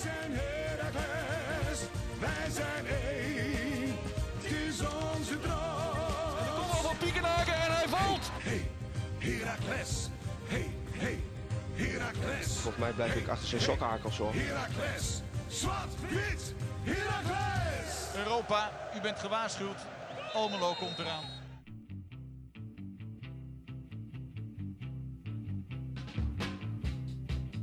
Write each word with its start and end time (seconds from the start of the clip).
zijn 0.00 0.32
Heracles, 0.32 1.80
wij 2.20 2.50
zijn 2.50 2.86
één. 2.86 3.96
Het 4.36 4.52
is 4.52 4.80
onze 4.80 5.40
droom. 5.40 6.54
Kom 6.54 6.70
al 6.70 6.82
van 6.82 6.96
Piekenhaken 6.96 7.54
en 7.54 7.72
hij 7.72 7.88
valt. 7.88 8.30
Hey, 8.32 8.70
Heracles. 9.18 10.08
Hey, 10.44 10.70
hey, 10.90 11.18
Heracles. 11.74 12.46
Volgens 12.46 12.76
mij 12.82 12.92
blijf 12.92 13.14
ik 13.14 13.28
achter 13.28 13.48
zijn 13.48 13.60
sokkenhakels 13.60 14.18
hoor. 14.18 14.32
Heracles. 14.34 15.22
Zwart, 15.48 15.94
wit, 16.08 16.54
Heracles. 16.82 18.14
Europa, 18.16 18.70
u 18.96 19.00
bent 19.00 19.18
gewaarschuwd. 19.18 19.86
Almelo 20.32 20.74
komt 20.74 20.98
eraan. 20.98 21.24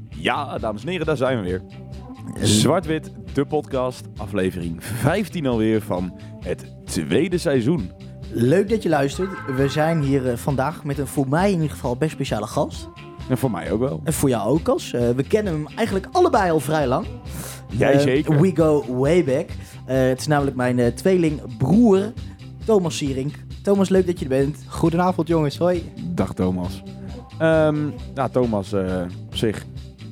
Ja, 0.10 0.58
dames 0.58 0.82
en 0.82 0.88
heren, 0.88 1.06
daar 1.06 1.18
zijn 1.18 1.42
we 1.42 1.44
weer. 1.44 1.77
Zwart-Wit, 2.42 3.12
de 3.34 3.46
podcast, 3.46 4.08
aflevering 4.18 4.84
15 4.84 5.46
alweer 5.46 5.82
van 5.82 6.14
het 6.40 6.66
tweede 6.86 7.38
seizoen. 7.38 7.92
Leuk 8.32 8.70
dat 8.70 8.84
je 8.84 8.90
luistert. 8.90 9.30
We 9.56 9.70
zijn 9.70 10.02
hier 10.02 10.30
eh, 10.30 10.38
vandaag 10.38 10.84
met 10.84 10.98
een 10.98 11.08
voor 11.08 11.28
mij 11.30 11.48
in 11.48 11.56
ieder 11.56 11.70
geval 11.72 11.96
best 11.96 12.12
speciale 12.12 12.48
gast. 12.48 12.88
En 13.30 13.38
voor 13.38 13.52
mij 13.52 13.72
ook 13.72 13.80
wel. 13.80 14.02
En 14.04 14.14
voor 14.14 14.30
jou 14.30 14.50
ook, 14.50 14.64
Cas. 14.64 14.94
Eh, 14.94 15.10
we 15.10 15.24
kennen 15.24 15.54
hem 15.54 15.68
eigenlijk 15.76 16.08
allebei 16.12 16.52
al 16.52 16.60
vrij 16.60 16.88
lang. 16.88 17.06
Jij 17.70 17.94
Eh, 17.94 18.00
zeker. 18.00 18.42
We 18.42 18.52
go 18.56 18.86
way 18.88 19.24
back. 19.24 19.50
Eh, 19.86 19.98
het 20.08 20.20
is 20.20 20.28
namelijk 20.28 20.56
mijn 20.56 20.80
eh, 20.80 20.88
tweeling 20.88 21.58
broer, 21.58 22.14
Thomas 22.66 22.98
Sierink. 22.98 23.34
Thomas, 23.64 23.90
leuk 23.90 24.06
dat 24.06 24.20
je 24.20 24.26
er 24.26 24.30
bent. 24.30 24.58
Goedenavond 24.68 25.28
jongens, 25.28 25.58
hoi. 25.58 25.92
Dag 26.14 26.34
Thomas. 26.34 26.84
Ehm 27.38 27.78
nou, 28.14 28.30
Thomas, 28.32 28.74
eh, 28.74 29.02
op 29.26 29.36
zich 29.36 29.66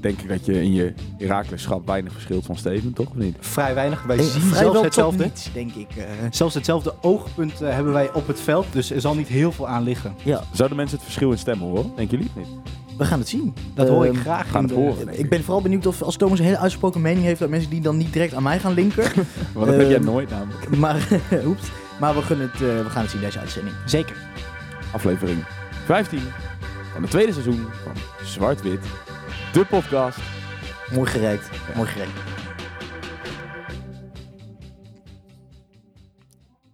denk 0.06 0.22
ik 0.22 0.30
dat 0.30 0.46
je 0.46 0.62
in 0.62 0.74
je 0.74 0.94
Herakleschap 1.18 1.86
weinig 1.88 2.14
verschilt 2.14 2.46
van 2.46 2.56
Steven, 2.58 2.94
toch? 2.94 3.10
Of 3.10 3.16
niet? 3.16 3.36
Vrij 3.40 3.74
weinig, 3.74 4.04
wij 4.04 4.18
Eh, 4.18 4.24
zien 4.24 4.54
zelfs 4.56 4.82
hetzelfde. 4.82 5.24
niets, 5.24 5.50
denk 5.54 5.74
ik. 5.74 5.88
eh. 5.98 6.04
Zelfs 6.32 6.54
hetzelfde 6.56 6.94
oogpunt 7.02 7.62
eh, 7.62 7.70
hebben 7.74 7.94
wij 7.94 8.14
op 8.14 8.28
het 8.28 8.40
veld, 8.40 8.66
dus 8.72 8.92
er 8.92 9.02
zal 9.02 9.16
niet 9.16 9.28
heel 9.28 9.52
veel 9.52 9.68
aan 9.68 9.84
liggen. 9.84 10.14
ja, 10.24 10.44
Zouden 10.52 10.78
mensen 10.78 10.96
het 10.98 11.06
verschil 11.06 11.32
in 11.32 11.38
stemmen 11.38 11.68
horen? 11.68 11.92
Denken 11.96 12.18
jullie 12.18 12.32
het 12.36 12.46
niet? 12.48 12.74
we 12.98 13.06
gaan 13.06 13.20
het 13.20 13.30
zien. 13.30 13.54
Dat 13.74 13.88
hoor 13.88 14.06
ik 14.06 14.12
Ehm, 14.12 14.22
graag. 14.22 14.50
gaan 14.52 14.62
in 14.62 14.68
het 14.68 14.78
de- 14.78 14.82
horen. 14.84 15.06
denk 15.06 15.18
Ik 15.18 15.30
ben 15.30 15.44
vooral 15.44 15.62
benieuwd 15.62 15.86
of 15.86 16.02
als 16.02 16.16
Thomas 16.18 16.40
een 16.40 16.46
hele 16.46 16.58
uitgesproken 16.58 17.02
mening 17.02 17.26
heeft, 17.26 17.40
dat 17.40 17.50
mensen 17.50 17.70
die 17.70 17.82
dan 17.82 17.98
niet 17.98 18.14
direct 18.14 18.34
aan 18.34 18.44
mij 18.44 18.60
gaan 18.60 18.74
linken. 18.74 19.04
Want 19.54 19.66
dat 19.66 19.76
heb 19.76 19.88
jij 19.88 19.96
Ehm, 19.96 20.06
nooit 20.06 20.30
namelijk. 20.30 20.78
maar, 20.78 21.08
oeps. 21.46 21.68
maar 22.00 22.16
we, 22.16 22.22
gaan 22.22 22.40
het, 22.40 22.60
we 22.60 22.86
gaan 22.88 23.02
het 23.02 23.12
zien 23.12 23.22
deze 23.22 23.40
uitzending. 23.40 23.76
Zeker. 23.86 24.16
Aflevering 24.92 25.44
15 25.86 26.20
van 26.94 27.02
het 27.02 27.12
tweede 27.12 27.32
seizoen 27.32 27.66
van 27.84 27.94
Zwart-Wit, 28.26 28.80
de 29.56 29.66
podcast. 29.66 30.20
Mooi 30.94 31.10
gereikt. 31.10 31.76
Mooi 31.76 31.88
gereikt. 31.88 32.14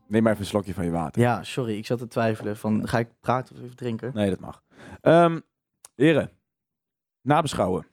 Neem 0.08 0.24
maar 0.24 0.32
even 0.32 0.44
een 0.44 0.50
slokje 0.50 0.74
van 0.74 0.86
je 0.86 0.92
water. 0.92 1.22
Ja, 1.22 1.44
sorry, 1.44 1.78
ik 1.78 1.86
zat 1.86 1.98
te 2.00 2.08
twijfelen 2.08 2.58
van 2.58 2.88
ga 2.88 3.00
ik 3.00 3.10
praten 3.20 3.56
of 3.56 3.62
even 3.62 3.76
drinken? 3.76 4.12
Nee, 4.14 4.30
dat 4.30 4.40
mag. 4.40 4.64
Ehm 5.02 5.40
heren, 5.96 6.32
nabeschouwen. 7.22 7.88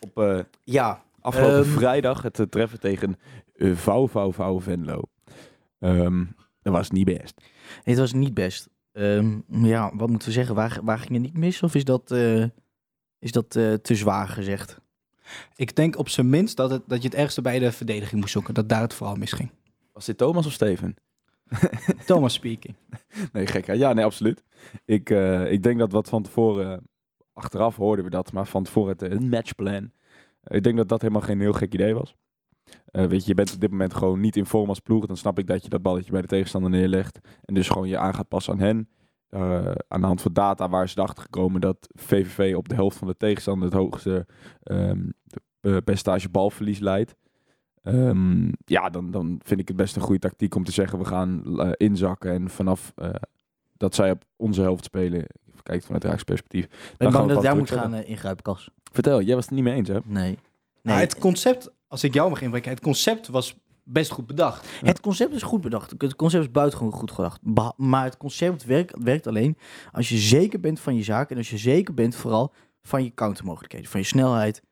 Op 0.00 0.18
eh, 0.18 0.38
Ja, 0.62 1.02
afgelopen 1.20 1.56
Ehm. 1.56 1.70
vrijdag 1.78 2.22
het 2.22 2.38
eh, 2.38 2.46
treffen 2.46 2.80
tegen 2.80 3.16
uh, 3.54 3.76
Vouw 3.76 4.08
Vouw 4.08 4.32
Vouw 4.32 4.60
Venlo. 4.60 5.02
Ehm, 5.78 6.24
dat 6.62 6.72
was 6.72 6.90
niet 6.90 7.04
best. 7.04 7.40
dit 7.84 7.98
was 7.98 8.12
niet 8.12 8.34
best. 8.34 8.70
Ja, 9.48 9.90
wat 9.96 10.08
moeten 10.08 10.28
we 10.28 10.34
zeggen? 10.34 10.54
Waar, 10.54 10.78
waar 10.82 10.98
ging 10.98 11.12
het 11.12 11.20
niet 11.22 11.36
mis? 11.36 11.62
Of 11.62 11.74
is 11.74 11.84
dat, 11.84 12.14
is 13.22 13.32
dat 13.32 13.56
eh, 13.56 13.72
te 13.72 13.94
zwaar 13.94 14.28
gezegd? 14.28 14.80
Ik 15.56 15.76
denk 15.76 15.98
op 15.98 16.08
zijn 16.08 16.30
minst 16.30 16.56
dat, 16.56 16.70
het, 16.70 16.82
dat 16.86 17.02
je 17.02 17.08
het 17.08 17.16
ergste 17.16 17.42
bij 17.42 17.58
de 17.58 17.72
verdediging 17.72 18.20
moest 18.20 18.32
zoeken. 18.32 18.54
Dat 18.54 18.68
daar 18.68 18.80
het 18.80 18.94
vooral 18.94 19.16
misging. 19.16 19.50
Was 19.92 20.04
dit 20.04 20.18
Thomas 20.18 20.46
of 20.46 20.52
Steven? 20.52 20.96
Thomas 22.06 22.32
speaking. 22.32 22.74
Nee, 23.32 23.46
gek. 23.46 23.66
hè? 23.66 23.72
Ja, 23.72 23.92
nee, 23.92 24.04
absoluut. 24.04 24.42
Ik, 24.84 25.10
eh, 25.10 25.52
ik 25.52 25.62
denk 25.62 25.78
dat 25.78 25.92
wat 25.92 26.08
van 26.08 26.22
tevoren, 26.22 26.88
achteraf 27.32 27.76
hoorden 27.76 28.04
we 28.04 28.10
dat, 28.10 28.32
maar 28.32 28.46
van 28.46 28.64
tevoren 28.64 28.92
het, 28.92 29.02
eh, 29.02 29.10
een 29.10 29.28
matchplan. 29.28 29.92
Ik 30.44 30.62
denk 30.62 30.76
dat 30.76 30.88
dat 30.88 31.00
helemaal 31.00 31.22
geen 31.22 31.40
heel 31.40 31.52
gek 31.52 31.74
idee 31.74 31.94
was. 31.94 32.16
Eh, 32.84 33.06
weet 33.06 33.20
je, 33.20 33.28
je 33.28 33.34
bent 33.34 33.54
op 33.54 33.60
dit 33.60 33.70
moment 33.70 33.94
gewoon 33.94 34.20
niet 34.20 34.36
in 34.36 34.46
vorm 34.46 34.68
als 34.68 34.80
ploeg. 34.80 35.06
Dan 35.06 35.16
snap 35.16 35.38
ik 35.38 35.46
dat 35.46 35.62
je 35.62 35.68
dat 35.68 35.82
balletje 35.82 36.10
bij 36.10 36.20
de 36.20 36.26
tegenstander 36.26 36.70
neerlegt. 36.70 37.20
En 37.44 37.54
dus 37.54 37.68
gewoon 37.68 37.88
je 37.88 37.98
aan 37.98 38.14
gaat 38.14 38.28
passen 38.28 38.52
aan 38.52 38.60
hen. 38.60 38.88
Eh, 39.32 39.72
aan 39.88 40.00
de 40.00 40.06
hand 40.06 40.22
van 40.22 40.32
data 40.32 40.68
waar 40.68 40.88
ze 40.88 40.98
erachter 40.98 41.22
gekomen 41.22 41.60
dat 41.60 41.88
VVV 41.94 42.54
op 42.56 42.68
de 42.68 42.74
helft 42.74 42.96
van 42.96 43.08
de 43.08 43.16
tegenstander 43.16 43.64
het 43.64 43.76
hoogste 43.78 44.26
ehm, 44.62 45.00
eh, 45.60 45.76
percentage 45.84 46.28
balverlies 46.28 46.78
leidt. 46.78 47.16
Ehm, 47.82 48.52
ja, 48.64 48.90
dan, 48.90 49.10
dan 49.10 49.40
vind 49.44 49.60
ik 49.60 49.68
het 49.68 49.76
best 49.76 49.96
een 49.96 50.02
goede 50.02 50.20
tactiek 50.20 50.54
om 50.54 50.64
te 50.64 50.72
zeggen 50.72 50.98
we 50.98 51.04
gaan 51.04 51.60
eh, 51.60 51.70
inzakken 51.76 52.32
en 52.32 52.50
vanaf 52.50 52.92
eh, 52.96 53.10
dat 53.76 53.94
zij 53.94 54.10
op 54.10 54.24
onze 54.36 54.62
helft 54.62 54.84
spelen, 54.84 55.26
kijken 55.62 55.84
vanuit 55.84 56.04
Raaks 56.04 56.22
perspectief. 56.22 56.94
Ben 56.96 57.12
bang 57.12 57.28
dat 57.28 57.42
jij 57.42 57.54
moet 57.54 57.70
gaan 57.70 57.94
ingrijpen, 57.94 58.42
Kas? 58.42 58.70
Vertel, 58.92 59.22
jij 59.22 59.34
was 59.34 59.44
het 59.44 59.54
niet 59.54 59.64
mee 59.64 59.74
eens 59.74 59.88
hè? 59.88 59.98
Nee. 60.04 60.24
Nee. 60.24 60.38
Nou, 60.82 61.00
het 61.00 61.18
concept, 61.18 61.70
als 61.86 62.04
ik 62.04 62.14
jou 62.14 62.30
mag 62.30 62.42
inbreken, 62.42 62.70
het 62.70 62.80
concept 62.80 63.28
was 63.28 63.56
best 63.84 64.10
goed 64.10 64.26
bedacht. 64.26 64.68
Het 64.80 65.00
concept 65.00 65.34
is 65.34 65.42
goed 65.42 65.60
bedacht. 65.60 65.94
Het 65.98 66.16
concept 66.16 66.44
is 66.44 66.50
buitengewoon 66.50 66.92
goed 66.92 67.10
gedacht. 67.10 67.40
Maar 67.76 68.04
het 68.04 68.16
concept 68.16 68.64
werkt, 68.64 68.94
werkt 69.02 69.26
alleen 69.26 69.56
als 69.92 70.08
je 70.08 70.16
zeker 70.16 70.60
bent 70.60 70.80
van 70.80 70.96
je 70.96 71.02
zaak. 71.02 71.30
En 71.30 71.36
als 71.36 71.50
je 71.50 71.58
zeker 71.58 71.94
bent 71.94 72.14
vooral 72.14 72.52
van 72.82 73.04
je 73.04 73.14
countermogelijkheden. 73.14 73.90
Van 73.90 74.00
je 74.00 74.06
snelheid. 74.06 74.62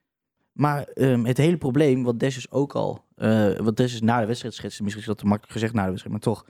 Maar 0.52 0.82
ehm, 0.84 1.24
het 1.24 1.36
hele 1.36 1.56
probleem, 1.56 2.02
wat 2.02 2.18
Des 2.18 2.36
is 2.36 2.50
ook 2.50 2.72
al... 2.72 3.04
eh, 3.14 3.56
wat 3.56 3.76
Des 3.76 3.94
is 3.94 4.00
na 4.00 4.20
de 4.20 4.26
wedstrijd 4.26 4.54
schetste, 4.54 4.82
misschien 4.82 5.02
is 5.02 5.08
dat 5.08 5.18
te 5.18 5.24
makkelijk 5.26 5.52
gezegd 5.52 5.72
na 5.72 5.82
de 5.82 5.88
wedstrijd, 5.88 6.14
maar 6.14 6.34
toch. 6.34 6.46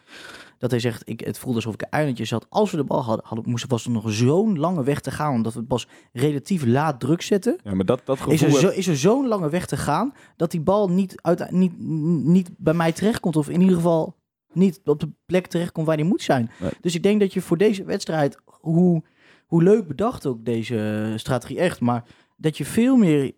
Dat 0.58 0.70
hij 0.70 0.80
zegt, 0.80 1.02
ik, 1.04 1.20
het 1.20 1.38
voelde 1.38 1.56
alsof 1.56 1.74
ik 1.74 1.82
een 1.82 1.90
eilandje 1.90 2.24
zat. 2.24 2.46
Als 2.48 2.70
we 2.70 2.76
de 2.76 2.84
bal 2.84 3.04
hadden, 3.04 3.26
hadden 3.26 3.50
moesten, 3.50 3.68
was 3.68 3.84
er 3.84 3.90
nog 3.90 4.12
zo'n 4.12 4.58
lange 4.58 4.82
weg 4.82 5.00
te 5.00 5.10
gaan. 5.10 5.34
Omdat 5.34 5.52
we 5.52 5.58
het 5.58 5.68
pas 5.68 5.86
relatief 6.12 6.64
laat 6.64 7.00
druk 7.00 7.22
zetten. 7.22 7.58
Ja, 7.64 7.74
maar 7.74 7.84
dat, 7.84 8.00
dat 8.04 8.16
gevoel... 8.18 8.34
Is 8.34 8.42
er, 8.42 8.50
zo, 8.50 8.68
is 8.68 8.86
er 8.86 8.96
zo'n 8.96 9.26
lange 9.26 9.48
weg 9.48 9.66
te 9.66 9.76
gaan 9.76 10.12
dat 10.36 10.50
die 10.50 10.60
bal 10.60 10.88
niet, 10.88 11.14
uit, 11.22 11.50
niet, 11.50 11.78
niet 12.24 12.50
bij 12.56 12.74
mij 12.74 12.92
terechtkomt. 12.92 13.36
Of 13.36 13.48
in 13.48 13.60
ieder 13.60 13.76
geval 13.76 14.16
niet 14.52 14.80
op 14.84 15.00
de 15.00 15.08
plek 15.26 15.46
terechtkomt 15.46 15.86
waar 15.86 15.96
die 15.96 16.06
moet 16.06 16.22
zijn. 16.22 16.50
Nee. 16.60 16.70
Dus 16.80 16.94
ik 16.94 17.02
denk 17.02 17.20
dat 17.20 17.32
je 17.32 17.40
voor 17.40 17.56
deze 17.56 17.84
wedstrijd, 17.84 18.38
hoe, 18.44 19.02
hoe 19.46 19.62
leuk 19.62 19.86
bedacht 19.86 20.26
ook 20.26 20.44
deze 20.44 21.12
strategie 21.16 21.58
echt, 21.58 21.80
maar 21.80 22.04
dat 22.40 22.56
je 22.56 22.64
veel 22.64 22.96
meer, 22.96 23.32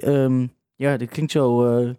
ehm, 0.00 0.46
ja, 0.74 0.96
dit 0.96 1.10
klinkt 1.10 1.32
zo, 1.32 1.66
eh, 1.66 1.90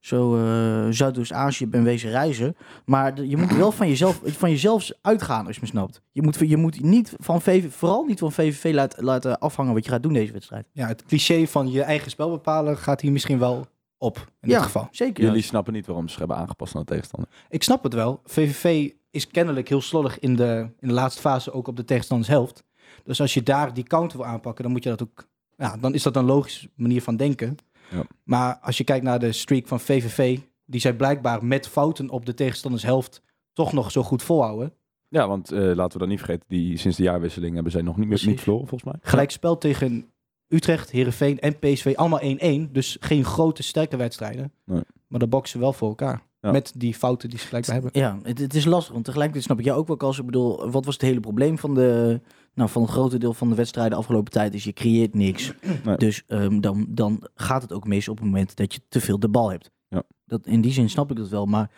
zo 0.00 0.36
eh, 0.36 0.86
Zuidoost-Azië 0.90 1.66
ben 1.66 1.82
wezen 1.82 2.10
reizen, 2.10 2.56
maar 2.84 3.22
je 3.22 3.36
moet 3.36 3.56
wel 3.56 3.72
van 3.72 3.88
jezelf, 3.88 4.20
van 4.24 4.50
jezelf 4.50 4.90
uitgaan 5.02 5.46
als 5.46 5.54
je 5.54 5.60
me 5.60 5.68
snapt. 5.68 6.02
Je 6.12 6.22
moet, 6.22 6.38
je 6.38 6.56
moet 6.56 6.82
niet 6.82 7.14
van 7.18 7.42
VV, 7.42 7.72
vooral 7.72 8.04
niet 8.04 8.18
van 8.18 8.32
VVV 8.32 8.74
laten, 8.74 9.04
laten 9.04 9.38
afhangen 9.38 9.74
wat 9.74 9.84
je 9.84 9.90
gaat 9.90 10.02
doen 10.02 10.12
deze 10.12 10.32
wedstrijd. 10.32 10.68
Ja, 10.72 10.86
het 10.86 11.04
cliché 11.04 11.46
van 11.46 11.70
je 11.70 11.82
eigen 11.82 12.10
spel 12.10 12.30
bepalen 12.30 12.76
gaat 12.76 13.00
hier 13.00 13.12
misschien 13.12 13.38
wel 13.38 13.66
op, 13.98 14.32
in 14.40 14.48
dit 14.48 14.62
geval. 14.62 14.88
zeker. 14.90 15.24
Jullie 15.24 15.42
snappen 15.42 15.72
niet 15.72 15.86
waarom 15.86 16.08
ze 16.08 16.18
hebben 16.18 16.36
aangepast 16.36 16.74
aan 16.74 16.80
de 16.80 16.86
tegenstander. 16.86 17.30
Ik 17.48 17.62
snap 17.62 17.82
het 17.82 17.94
wel. 17.94 18.20
VVV 18.24 18.90
is 19.10 19.26
kennelijk 19.26 19.68
heel 19.68 19.80
slollig 19.80 20.18
in 20.18 20.36
de, 20.36 20.70
in 20.80 20.88
de 20.88 20.94
laatste 20.94 21.20
fase, 21.20 21.52
ook 21.52 21.68
op 21.68 21.76
de 21.76 21.84
tegenstanders 21.84 22.30
helft. 22.30 22.64
Dus 23.04 23.20
als 23.20 23.34
je 23.34 23.42
daar 23.42 23.74
die 23.74 23.84
counter 23.84 24.18
wil 24.18 24.26
aanpakken, 24.26 24.62
dan 24.64 24.72
moet 24.72 24.82
je 24.82 24.88
dat 24.88 25.02
ook... 25.02 25.28
Ja, 25.60 25.76
dan 25.76 25.94
is 25.94 26.02
dat 26.02 26.16
een 26.16 26.24
logische 26.24 26.70
manier 26.74 27.02
van 27.02 27.16
denken. 27.16 27.56
Ja. 27.90 28.02
Maar 28.24 28.58
als 28.62 28.78
je 28.78 28.84
kijkt 28.84 29.04
naar 29.04 29.18
de 29.18 29.32
streak 29.32 29.66
van 29.66 29.80
VVV, 29.80 30.38
die 30.66 30.80
zij 30.80 30.94
blijkbaar 30.94 31.44
met 31.44 31.68
fouten 31.68 32.10
op 32.10 32.26
de 32.26 32.34
tegenstanders 32.34 32.82
helft 32.82 33.22
toch 33.52 33.72
nog 33.72 33.90
zo 33.90 34.02
goed 34.02 34.22
volhouden. 34.22 34.72
Ja, 35.08 35.28
want 35.28 35.52
eh, 35.52 35.60
laten 35.60 35.92
we 35.92 35.98
dan 35.98 36.08
niet 36.08 36.18
vergeten, 36.18 36.44
die, 36.48 36.76
sinds 36.76 36.96
de 36.96 37.02
jaarwisseling 37.02 37.54
hebben 37.54 37.72
zij 37.72 37.82
nog 37.82 37.96
niet 37.96 38.08
meer 38.08 38.22
niet 38.26 38.40
verloren, 38.40 38.68
volgens 38.68 38.92
mij. 38.92 39.00
Gelijk 39.10 39.30
spel 39.30 39.58
tegen 39.58 40.10
Utrecht, 40.48 40.90
Herenveen 40.90 41.38
en 41.38 41.58
PSV, 41.58 41.92
allemaal 41.96 42.20
1-1. 42.68 42.70
Dus 42.70 42.96
geen 43.00 43.24
grote 43.24 43.62
sterke 43.62 43.96
wedstrijden. 43.96 44.52
Nee. 44.64 44.82
Maar 45.06 45.20
de 45.20 45.26
boksen 45.26 45.60
wel 45.60 45.72
voor 45.72 45.88
elkaar. 45.88 46.22
Ja. 46.40 46.50
Met 46.50 46.72
die 46.76 46.94
fouten 46.94 47.28
die 47.28 47.38
ze 47.38 47.48
blijkbaar 47.48 47.74
hebben. 47.74 47.90
Ja, 47.94 48.18
het, 48.22 48.38
het 48.38 48.54
is 48.54 48.64
lastig. 48.64 48.92
Want 48.92 49.04
tegelijkertijd 49.04 49.46
snap 49.46 49.58
ik 49.58 49.64
jou 49.64 49.78
ook 49.78 49.88
wel, 49.88 49.98
als 49.98 50.18
ik 50.18 50.26
bedoel, 50.26 50.70
wat 50.70 50.84
was 50.84 50.94
het 50.94 51.02
hele 51.02 51.20
probleem 51.20 51.58
van 51.58 51.74
de, 51.74 52.20
nou, 52.54 52.68
van 52.70 52.82
het 52.82 52.90
grote 52.90 53.18
deel 53.18 53.34
van 53.34 53.48
de 53.48 53.54
wedstrijden 53.54 53.98
afgelopen 53.98 54.32
tijd? 54.32 54.54
Is 54.54 54.64
je 54.64 54.72
creëert 54.72 55.14
niks. 55.14 55.52
Nee. 55.84 55.96
Dus 55.96 56.22
ehm, 56.26 56.60
dan, 56.60 56.86
dan 56.88 57.28
gaat 57.34 57.62
het 57.62 57.72
ook 57.72 57.86
mis 57.86 58.08
op 58.08 58.16
het 58.16 58.24
moment 58.24 58.56
dat 58.56 58.74
je 58.74 58.80
te 58.88 59.00
veel 59.00 59.18
de 59.18 59.28
bal 59.28 59.50
hebt. 59.50 59.70
Ja. 59.88 60.02
Dat, 60.24 60.46
in 60.46 60.60
die 60.60 60.72
zin 60.72 60.90
snap 60.90 61.10
ik 61.10 61.16
dat 61.16 61.28
wel. 61.28 61.46
Maar 61.46 61.70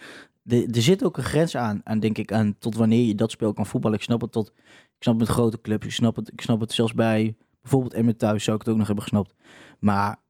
er 0.49 0.83
zit 0.83 1.05
ook 1.05 1.17
een 1.17 1.23
grens 1.23 1.57
aan, 1.57 1.81
aan, 1.85 2.01
denk 2.01 2.19
ik, 2.19 2.33
aan 2.33 2.59
tot 2.59 2.75
wanneer 2.77 3.07
je 3.07 3.15
dat 3.15 3.31
spel 3.31 3.53
kan 3.53 3.67
voetballen. 3.67 3.97
Ik 3.99 4.05
snap 4.05 4.21
het 4.21 4.33
tot, 4.33 4.53
ik 4.97 5.03
snap 5.03 5.19
het 5.19 5.29
met 5.29 5.37
grote 5.37 5.61
clubs. 5.61 5.87
Ik 5.87 5.93
snap 5.93 6.17
het, 6.17 6.33
ik 6.33 6.41
snap 6.41 6.61
het 6.61 6.73
zelfs 6.73 6.95
bij 6.95 7.37
bijvoorbeeld 7.61 7.95
Emmen 7.95 8.17
thuis 8.17 8.45
zou 8.45 8.57
ik 8.57 8.63
het 8.63 8.73
ook 8.73 8.79
nog 8.79 8.87
hebben 8.87 9.05
gesnapt. 9.05 9.35
Maar 9.79 10.21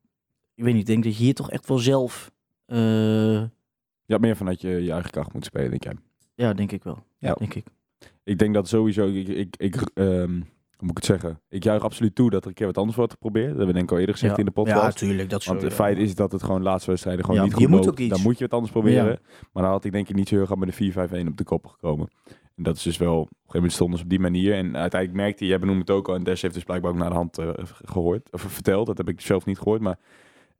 ik 0.55 0.65
weet 0.65 0.73
niet, 0.73 0.83
ik 0.83 0.87
denk 0.89 1.05
dat 1.05 1.17
je 1.17 1.23
hier 1.25 1.35
toch 1.35 1.51
echt 1.51 1.69
wel 1.69 1.79
zelf, 1.79 2.31
eh, 2.67 3.43
Ja, 4.05 4.19
meer 4.19 4.37
vanuit 4.37 4.61
je, 4.61 4.69
je 4.69 4.93
eigen 4.93 5.11
kracht 5.11 5.33
moet 5.33 5.45
spelen, 5.45 5.71
denk 5.71 5.85
jij. 5.85 5.97
ja, 6.35 6.53
denk 6.53 6.73
ik 6.73 6.85
wel. 6.85 7.05
Ja. 7.19 7.35
Denk 7.35 7.55
ik. 7.55 7.67
Ik 8.25 8.39
denk 8.39 8.55
dat 8.55 8.69
sowieso, 8.69 9.07
ik, 9.07 9.29
ik, 9.29 9.57
ik 9.59 9.77
ehm, 9.95 10.35
moet 10.79 10.91
ik 10.91 10.97
het 10.97 11.05
zeggen? 11.05 11.41
Ik 11.49 11.65
juich 11.65 11.83
absoluut 11.83 12.15
toe 12.15 12.31
dat 12.31 12.43
er 12.43 12.49
een 12.49 12.55
keer 12.55 12.67
wat 12.67 12.79
anders 12.79 12.97
wordt 12.97 13.13
geprobeerd. 13.13 13.49
Dat 13.49 13.57
hebben 13.57 13.67
we 13.67 13.73
denk 13.73 13.85
ik 13.85 13.93
al 13.93 13.99
eerder 13.99 14.15
gezegd 14.15 14.37
Ja. 14.37 14.39
in 14.39 14.45
de 14.55 14.61
Ja, 14.61 14.63
podcast. 14.63 14.99
tuurlijk. 14.99 15.31
Dat 15.31 15.45
Want 15.45 15.61
het 15.63 15.71
ja. 15.71 15.77
feit 15.77 15.99
is 15.99 16.15
dat 16.15 16.33
het 16.33 16.43
gewoon 16.43 16.63
laatste 16.63 16.91
wedstrijden 16.91 17.25
gewoon 17.25 17.41
Ja, 17.41 17.47
niet 17.47 17.55
goed 17.55 17.69
moet 17.69 17.85
loopt. 17.85 18.09
Dan 18.09 18.21
moet 18.23 18.39
je 18.39 18.45
het 18.45 18.53
anders 18.53 18.73
proberen. 18.73 19.05
Ja. 19.05 19.19
Maar 19.53 19.63
dan 19.63 19.73
had 19.73 19.85
ik 19.85 19.93
denk 19.93 20.09
ik 20.09 20.15
niet 20.15 20.29
zo 20.29 20.35
heel 20.35 20.47
graag 20.47 20.59
met 20.59 20.77
de 20.77 20.93
4-5-1 21.25 21.27
op 21.29 21.37
de 21.37 21.45
kop 21.45 21.67
gekomen. 21.67 22.09
En 22.57 22.63
dat 22.63 22.77
is 22.77 22.83
dus 22.83 22.97
wel, 22.97 23.15
op 23.21 23.21
een 23.21 23.29
gegeven 23.37 23.55
moment 23.55 23.73
stonden 23.73 23.99
ze 23.99 24.05
op 24.05 24.11
die 24.11 24.21
manier. 24.21 24.55
En 24.55 24.77
uiteindelijk 24.77 25.21
merkte 25.23 25.45
je, 25.45 25.51
jij 25.51 25.59
benoemde 25.59 25.81
het 25.81 25.91
ook 25.91 26.09
al, 26.09 26.15
en 26.15 26.23
Des 26.23 26.43
heeft 26.43 26.55
dus 26.55 26.65
blijkbaar 26.65 26.91
ook 26.91 26.97
naar 26.99 27.09
de 27.09 27.15
hand 27.15 27.39
eh, 27.39 27.49
gehoord, 27.85 28.29
of 28.33 28.41
verteld. 28.41 28.87
Dat 28.87 28.99
heb 28.99 29.09
ik 29.09 29.21
zelf 29.21 29.45
niet 29.45 29.59
gehoord, 29.59 29.81
maar 29.81 29.99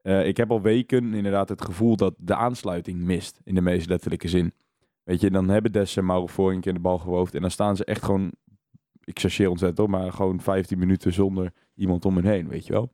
eh, 0.03 0.27
ik 0.27 0.37
heb 0.37 0.51
al 0.51 0.61
weken 0.61 1.15
inderdaad 1.15 1.49
het 1.49 1.65
gevoel 1.65 1.97
dat 1.97 2.15
de 2.19 2.35
aansluiting 2.35 3.01
mist, 3.01 3.41
in 3.45 3.55
de 3.55 3.61
meest 3.61 3.89
letterlijke 3.89 4.29
zin. 4.29 4.53
Weet 5.05 5.21
je, 5.21 5.31
dan 5.31 5.49
hebben 5.49 5.73
Des 5.73 5.97
en 5.97 6.07
Mauro 6.07 6.27
voor 6.27 6.53
een 6.53 6.61
keer 6.61 6.73
de 6.75 6.79
bal 6.81 6.99
gewoofd 6.99 7.35
en 7.35 7.41
dan 7.41 7.51
staan 7.51 7.77
ze 7.77 7.85
echt 7.85 8.05
gewoon, 8.05 8.33
ik 9.05 9.19
chargeer 9.19 9.49
ontzettend 9.51 9.81
op, 9.81 9.89
maar 9.89 10.13
gewoon 10.13 10.41
15 10.41 10.79
minuten 10.79 11.13
zonder 11.13 11.53
iemand 11.75 12.05
om 12.05 12.17
hen 12.17 12.25
heen, 12.27 12.49
weet 12.49 12.67
je 12.67 12.73
wel. 12.73 12.93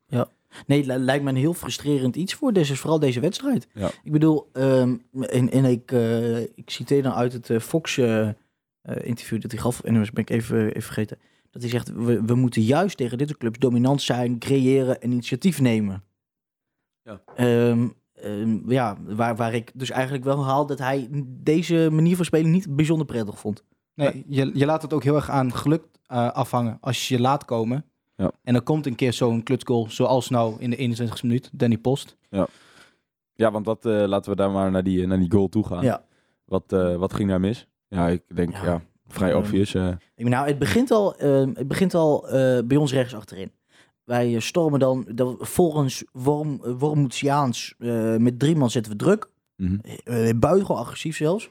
Nee, 0.66 0.84
li- 0.86 0.96
lijkt 0.96 1.24
me 1.24 1.30
een 1.30 1.36
heel 1.36 1.54
frustrerend 1.54 2.16
iets 2.16 2.34
voor 2.34 2.52
deze, 2.52 2.76
vooral 2.76 2.98
deze 2.98 3.20
wedstrijd. 3.20 3.68
Ja. 3.72 3.90
Ik 4.02 4.12
bedoel, 4.12 4.48
ehm, 4.52 4.96
en, 5.20 5.50
en 5.50 5.64
ik, 5.64 5.92
eh, 5.92 6.40
ik 6.40 6.62
citeer 6.70 7.02
dan 7.02 7.12
uit 7.12 7.32
het 7.32 7.50
eh, 7.50 7.58
Fox-interview 7.58 9.40
dat 9.40 9.50
hij 9.50 9.60
gaf, 9.60 9.80
en 9.82 9.92
ben 9.94 10.10
ik 10.14 10.30
even, 10.30 10.66
even 10.68 10.82
vergeten, 10.82 11.18
dat 11.50 11.62
hij 11.62 11.70
zegt, 11.70 11.88
we, 11.92 12.22
we 12.24 12.34
moeten 12.34 12.62
juist 12.62 12.96
tegen 12.96 13.18
dit 13.18 13.28
soort 13.28 13.40
clubs 13.40 13.58
dominant 13.58 14.02
zijn, 14.02 14.38
creëren 14.38 15.00
en 15.00 15.10
initiatief 15.10 15.60
nemen. 15.60 16.04
Ja. 17.02 17.22
Ehm, 17.36 17.88
ehm, 18.22 18.70
ja, 18.70 18.96
waar, 19.06 19.36
waar 19.36 19.54
ik 19.54 19.70
dus 19.74 19.90
eigenlijk 19.90 20.24
wel 20.24 20.44
haal 20.44 20.66
dat 20.66 20.78
hij 20.78 21.08
deze 21.26 21.88
manier 21.92 22.16
van 22.16 22.24
spelen 22.24 22.50
niet 22.50 22.76
bijzonder 22.76 23.06
prettig 23.06 23.38
vond. 23.38 23.62
Nee, 23.94 24.24
je, 24.28 24.50
je 24.54 24.66
laat 24.66 24.82
het 24.82 24.92
ook 24.92 25.02
heel 25.04 25.14
erg 25.14 25.30
aan 25.30 25.52
geluk 25.52 25.82
eh, 26.06 26.30
afhangen 26.30 26.78
als 26.80 27.08
je 27.08 27.14
je 27.14 27.20
laat 27.20 27.44
komen. 27.44 27.84
Ja. 28.16 28.30
En 28.42 28.52
dan 28.52 28.62
komt 28.62 28.86
een 28.86 28.94
keer 28.94 29.12
zo'n 29.12 29.42
klutsgoal, 29.42 29.86
zoals 29.90 30.28
nou 30.28 30.54
in 30.58 30.70
de 30.70 30.76
21ste 30.96 31.20
minuut, 31.22 31.50
Danny 31.52 31.78
Post. 31.78 32.16
Ja, 33.34 33.50
want 33.50 33.64
dat, 33.64 33.86
eh, 33.86 34.04
laten 34.06 34.30
we 34.30 34.36
daar 34.36 34.50
maar 34.50 34.70
naar 34.70 34.82
die, 34.84 35.06
naar 35.06 35.18
die 35.18 35.30
goal 35.32 35.48
toe 35.48 35.66
gaan. 35.66 35.84
Ja. 35.84 36.04
Wat, 36.44 36.72
eh, 36.72 36.96
wat 36.96 37.12
ging 37.12 37.28
daar 37.28 37.40
mis? 37.40 37.66
Ja, 37.88 38.08
ik 38.08 38.22
denk, 38.34 38.52
ja, 38.52 38.64
Ja. 38.64 38.80
vrij 39.06 39.34
obvious. 39.34 39.74
eh. 39.74 39.88
Ik 39.88 39.98
bedoel, 40.14 40.30
nou, 40.32 40.46
het 40.46 40.58
begint 40.58 40.90
al, 40.90 41.16
ehm, 41.16 41.50
het 41.54 41.68
begint 41.68 41.94
al 41.94 42.28
eh, 42.28 42.58
bij 42.64 42.76
ons 42.76 42.92
rechts 42.92 43.14
achterin. 43.14 43.50
Wij 44.08 44.34
eh, 44.34 44.40
stormen 44.40 44.80
dan, 44.80 45.06
dan 45.14 45.36
volgens 45.40 46.04
Worm, 46.12 46.60
eh, 46.64 46.72
Wormoetiaans, 46.78 47.74
eh, 47.78 48.16
met 48.16 48.38
drie 48.38 48.56
man 48.56 48.70
zetten 48.70 48.92
we 48.92 48.98
druk. 48.98 49.30
Uh, 49.56 50.30
buitengewoon 50.36 50.82
agressief 50.82 51.16
zelfs. 51.16 51.50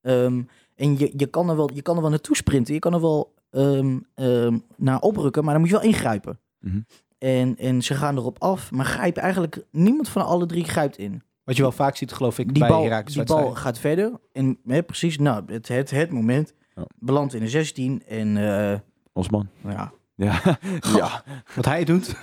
Ehm, 0.00 0.42
en 0.74 0.98
je, 0.98 1.12
je, 1.16 1.26
kan 1.26 1.48
er 1.50 1.56
wel, 1.56 1.70
je 1.74 1.82
kan 1.82 1.94
er 1.96 2.00
wel 2.00 2.10
naartoe 2.10 2.36
sprinten. 2.36 2.74
Je 2.74 2.80
kan 2.80 2.94
er 2.94 3.00
wel 3.00 3.34
ehm, 3.50 3.98
ehm, 4.14 4.58
naar 4.76 5.00
oprukken, 5.00 5.44
maar 5.44 5.52
dan 5.52 5.60
moet 5.60 5.70
je 5.70 5.76
wel 5.76 5.86
ingrijpen. 5.86 6.38
Mhm. 6.60 6.80
En, 7.18 7.56
en 7.56 7.82
ze 7.82 7.94
gaan 7.94 8.16
erop 8.16 8.38
af, 8.42 8.70
maar 8.70 8.86
grijpen 8.86 9.22
eigenlijk... 9.22 9.64
Niemand 9.70 10.08
van 10.08 10.24
alle 10.24 10.46
drie 10.46 10.64
grijpt 10.64 10.98
in. 10.98 11.22
Wat 11.44 11.56
je 11.56 11.62
wel 11.62 11.72
vaak 11.72 11.96
ziet, 11.96 12.12
geloof 12.12 12.38
ik, 12.38 12.48
Die 12.54 12.58
bij 12.58 12.68
bal, 12.68 13.04
die 13.04 13.24
bal 13.24 13.54
gaat 13.54 13.78
verder. 13.78 14.12
En 14.32 14.58
hè, 14.66 14.82
precies, 14.82 15.18
nou, 15.18 15.52
het, 15.52 15.68
het, 15.68 15.90
het 15.90 16.10
moment 16.10 16.54
Ja. 16.74 16.84
belandt 16.98 17.34
in 17.34 17.40
de 17.40 17.48
16. 17.48 18.02
En 18.06 18.36
eh, 18.36 18.78
Osman. 19.12 19.48
nou 19.62 19.88
ja, 20.18 20.40
Ja. 20.92 20.96
ja. 20.96 21.24
Wat 21.54 21.64
hij 21.64 21.84
doet. 21.84 22.14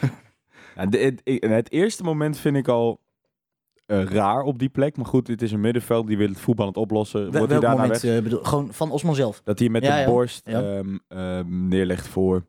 Ja, 0.75 0.85
de- 0.85 1.17
het, 1.39 1.71
eerste 1.71 2.03
moment 2.03 2.37
vind 2.37 2.55
ik 2.57 2.67
al 2.67 2.99
eh, 3.85 4.03
raar 4.03 4.41
op 4.41 4.59
die 4.59 4.69
plek. 4.69 4.97
Maar 4.97 5.05
goed, 5.05 5.27
het 5.27 5.41
is 5.41 5.51
een 5.51 5.59
middenveld. 5.61 6.07
Die 6.07 6.17
wil 6.17 6.27
het 6.27 6.39
voetbal 6.39 6.65
aan 6.65 6.71
het 6.71 6.81
oplossen. 6.81 7.21
wel- 7.21 7.31
Wordt 7.31 7.51
hij 7.51 7.59
daarna 7.61 7.81
moment 7.81 8.01
weg? 8.01 8.17
eh, 8.17 8.23
bedoel, 8.23 8.43
gewoon 8.43 8.73
van 8.73 8.91
Osman 8.91 9.15
zelf. 9.15 9.41
Dat 9.43 9.59
hij 9.59 9.69
met 9.69 9.83
Ja, 9.83 9.93
de 9.95 9.99
ja. 10.01 10.05
borst 10.07 10.47
Ja. 10.49 10.61
ehm, 10.61 10.97
ehm, 11.07 11.67
neerlegt 11.67 12.07
voor... 12.07 12.45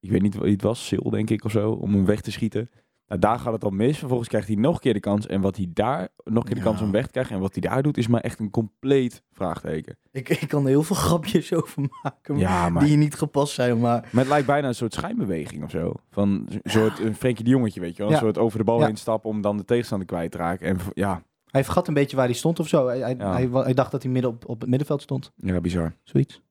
Ik 0.00 0.10
weet 0.10 0.22
niet 0.22 0.36
wie 0.38 0.52
het 0.52 0.62
was. 0.62 0.86
Sil, 0.88 1.06
denk 1.10 1.30
ik, 1.30 1.44
of 1.44 1.50
zo. 1.50 1.70
Om 1.70 1.92
hem 1.94 2.04
weg 2.04 2.20
te 2.20 2.30
schieten. 2.32 2.70
Nou, 3.10 3.20
daar 3.22 3.38
gaat 3.38 3.52
het 3.52 3.64
al 3.64 3.70
mis. 3.70 3.98
Vervolgens 3.98 4.28
krijgt 4.28 4.46
hij 4.46 4.56
nog 4.56 4.74
een 4.74 4.80
keer 4.80 4.92
de 4.92 5.00
kans. 5.00 5.26
En 5.26 5.40
wat 5.40 5.56
hij 5.56 5.66
daar... 5.72 6.08
Nog 6.24 6.36
een 6.36 6.42
keer 6.42 6.54
de 6.54 6.60
Ja. 6.60 6.66
kans 6.66 6.80
om 6.80 6.90
weg 6.90 7.04
te 7.04 7.10
krijgen. 7.10 7.34
En 7.34 7.40
wat 7.40 7.52
hij 7.52 7.70
daar 7.70 7.82
doet, 7.82 7.96
is 7.96 8.06
maar 8.08 8.20
echt 8.20 8.38
een 8.38 8.50
compleet 8.50 9.22
vraagteken. 9.32 9.96
Ik, 10.12 10.28
ik 10.28 10.48
kan 10.48 10.62
er 10.62 10.68
heel 10.68 10.82
veel 10.82 10.96
grapjes 11.06 11.52
over 11.54 11.82
maken. 12.02 12.38
Ja, 12.38 12.68
maar... 12.68 12.84
Die 12.84 12.96
niet 12.96 13.14
gepast 13.14 13.52
zijn, 13.54 13.78
maar... 13.80 14.00
Maar 14.10 14.20
het 14.22 14.28
lijkt 14.28 14.46
bijna 14.46 14.68
een 14.68 14.74
soort 14.74 14.94
schijnbeweging 14.94 15.64
of 15.64 15.70
zo. 15.70 15.92
Van 16.10 16.28
een 16.48 16.60
soort 16.70 16.98
een 16.98 17.14
Frenkie 17.14 17.44
de 17.44 17.50
Jongetje, 17.50 17.80
weet 17.80 17.96
je 17.96 18.02
wel. 18.02 18.12
Een 18.12 18.18
soort 18.18 18.38
over 18.38 18.58
de 18.58 18.64
bal 18.64 18.84
heen 18.84 18.96
stappen 18.96 19.30
om 19.30 19.40
dan 19.40 19.56
de 19.56 19.64
tegenstander 19.64 20.06
kwijt 20.06 20.30
te 20.32 20.38
raken. 20.38 20.66
En 20.66 20.78
ja, 20.94 21.22
Hij 21.46 21.64
vergat 21.64 21.88
een 21.88 21.94
beetje 21.94 22.16
waar 22.16 22.26
hij 22.26 22.34
stond 22.34 22.60
of 22.60 22.68
zo. 22.68 22.86
Hij, 22.86 22.98
hij, 22.98 23.14
Ja. 23.18 23.32
hij, 23.32 23.48
wa- 23.48 23.62
hij 23.64 23.74
dacht 23.74 23.90
dat 23.90 24.02
hij 24.02 24.12
midden 24.12 24.30
op, 24.30 24.48
op 24.48 24.60
het 24.60 24.68
middenveld 24.70 25.02
stond. 25.02 25.32
ja 25.36 25.60
bizar. 25.60 25.92
Zoiets. 26.04 26.42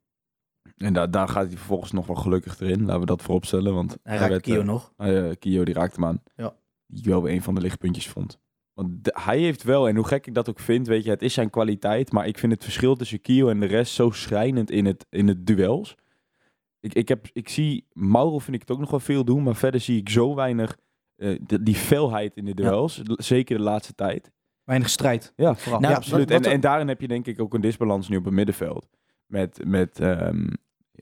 En 0.77 0.93
da 0.93 1.07
daar 1.07 1.27
gaat 1.27 1.47
hij 1.47 1.57
vervolgens 1.57 1.91
nog 1.91 2.07
wel 2.07 2.15
gelukkig 2.15 2.59
erin. 2.59 2.85
Laten 2.85 2.99
we 2.99 3.05
dat 3.05 3.21
voorop 3.21 3.45
stellen. 3.45 3.73
Want 3.73 3.97
Hij 4.03 4.17
raakt 4.17 4.29
werd, 4.29 4.41
Kio 4.41 4.59
eh, 4.59 4.65
nog. 4.65 4.93
eh, 4.97 5.29
Kio 5.39 5.63
die 5.63 5.73
raakte 5.73 5.99
hem 5.99 6.09
aan. 6.09 6.21
Ja. 6.35 6.55
Die 6.87 6.99
ik 6.99 7.05
wel 7.09 7.29
een 7.29 7.41
van 7.41 7.55
de 7.55 7.61
lichtpuntjes 7.61 8.07
vond. 8.07 8.39
Want 8.73 9.03
de- 9.03 9.17
hij 9.23 9.39
heeft 9.39 9.63
wel, 9.63 9.87
en 9.87 9.95
hoe 9.95 10.05
gek 10.05 10.27
ik 10.27 10.33
dat 10.33 10.49
ook 10.49 10.59
vind, 10.59 10.87
weet 10.87 11.03
je, 11.03 11.09
het 11.09 11.21
is 11.21 11.33
zijn 11.33 11.49
kwaliteit. 11.49 12.11
Maar 12.11 12.27
ik 12.27 12.37
vind 12.37 12.51
het 12.51 12.63
verschil 12.63 12.95
tussen 12.95 13.21
Kio 13.21 13.49
en 13.49 13.59
de 13.59 13.65
rest 13.65 13.93
zo 13.93 14.09
schrijnend 14.09 14.71
in 14.71 14.85
het, 14.85 15.05
in 15.09 15.27
het 15.27 15.45
duels. 15.47 15.95
Ik, 16.79 16.93
ik, 16.93 17.07
heb, 17.07 17.27
ik 17.33 17.49
zie, 17.49 17.87
Mauro 17.93 18.39
vind 18.39 18.55
ik 18.55 18.61
het 18.61 18.71
ook 18.71 18.79
nog 18.79 18.89
wel 18.89 18.99
veel 18.99 19.23
doen. 19.23 19.43
Maar 19.43 19.55
verder 19.55 19.79
zie 19.81 19.97
ik 19.99 20.09
zo 20.09 20.35
weinig 20.35 20.77
eh, 21.15 21.39
de- 21.45 21.63
die 21.63 21.75
felheid 21.75 22.35
in 22.35 22.45
de 22.45 22.53
duels. 22.53 23.01
Zeker 23.05 23.57
de 23.57 23.63
laatste 23.63 23.95
tijd. 23.95 24.31
Weinig 24.63 24.89
strijd. 24.89 25.33
Ja, 25.35 25.55
Vooral. 25.55 25.79
Nou, 25.79 25.91
ja, 25.93 25.97
absoluut. 25.99 26.29
wat- 26.29 26.37
wat 26.37 26.45
en, 26.47 26.51
en 26.53 26.59
daarin 26.61 26.87
heb 26.87 27.01
je 27.01 27.07
denk 27.07 27.25
ik 27.27 27.39
ook 27.41 27.53
een 27.53 27.61
disbalans 27.61 28.09
nu 28.09 28.17
op 28.17 28.25
het 28.25 28.33
middenveld. 28.33 28.87
Met, 29.29 29.59
met 29.65 29.99
ehm, 29.99 30.47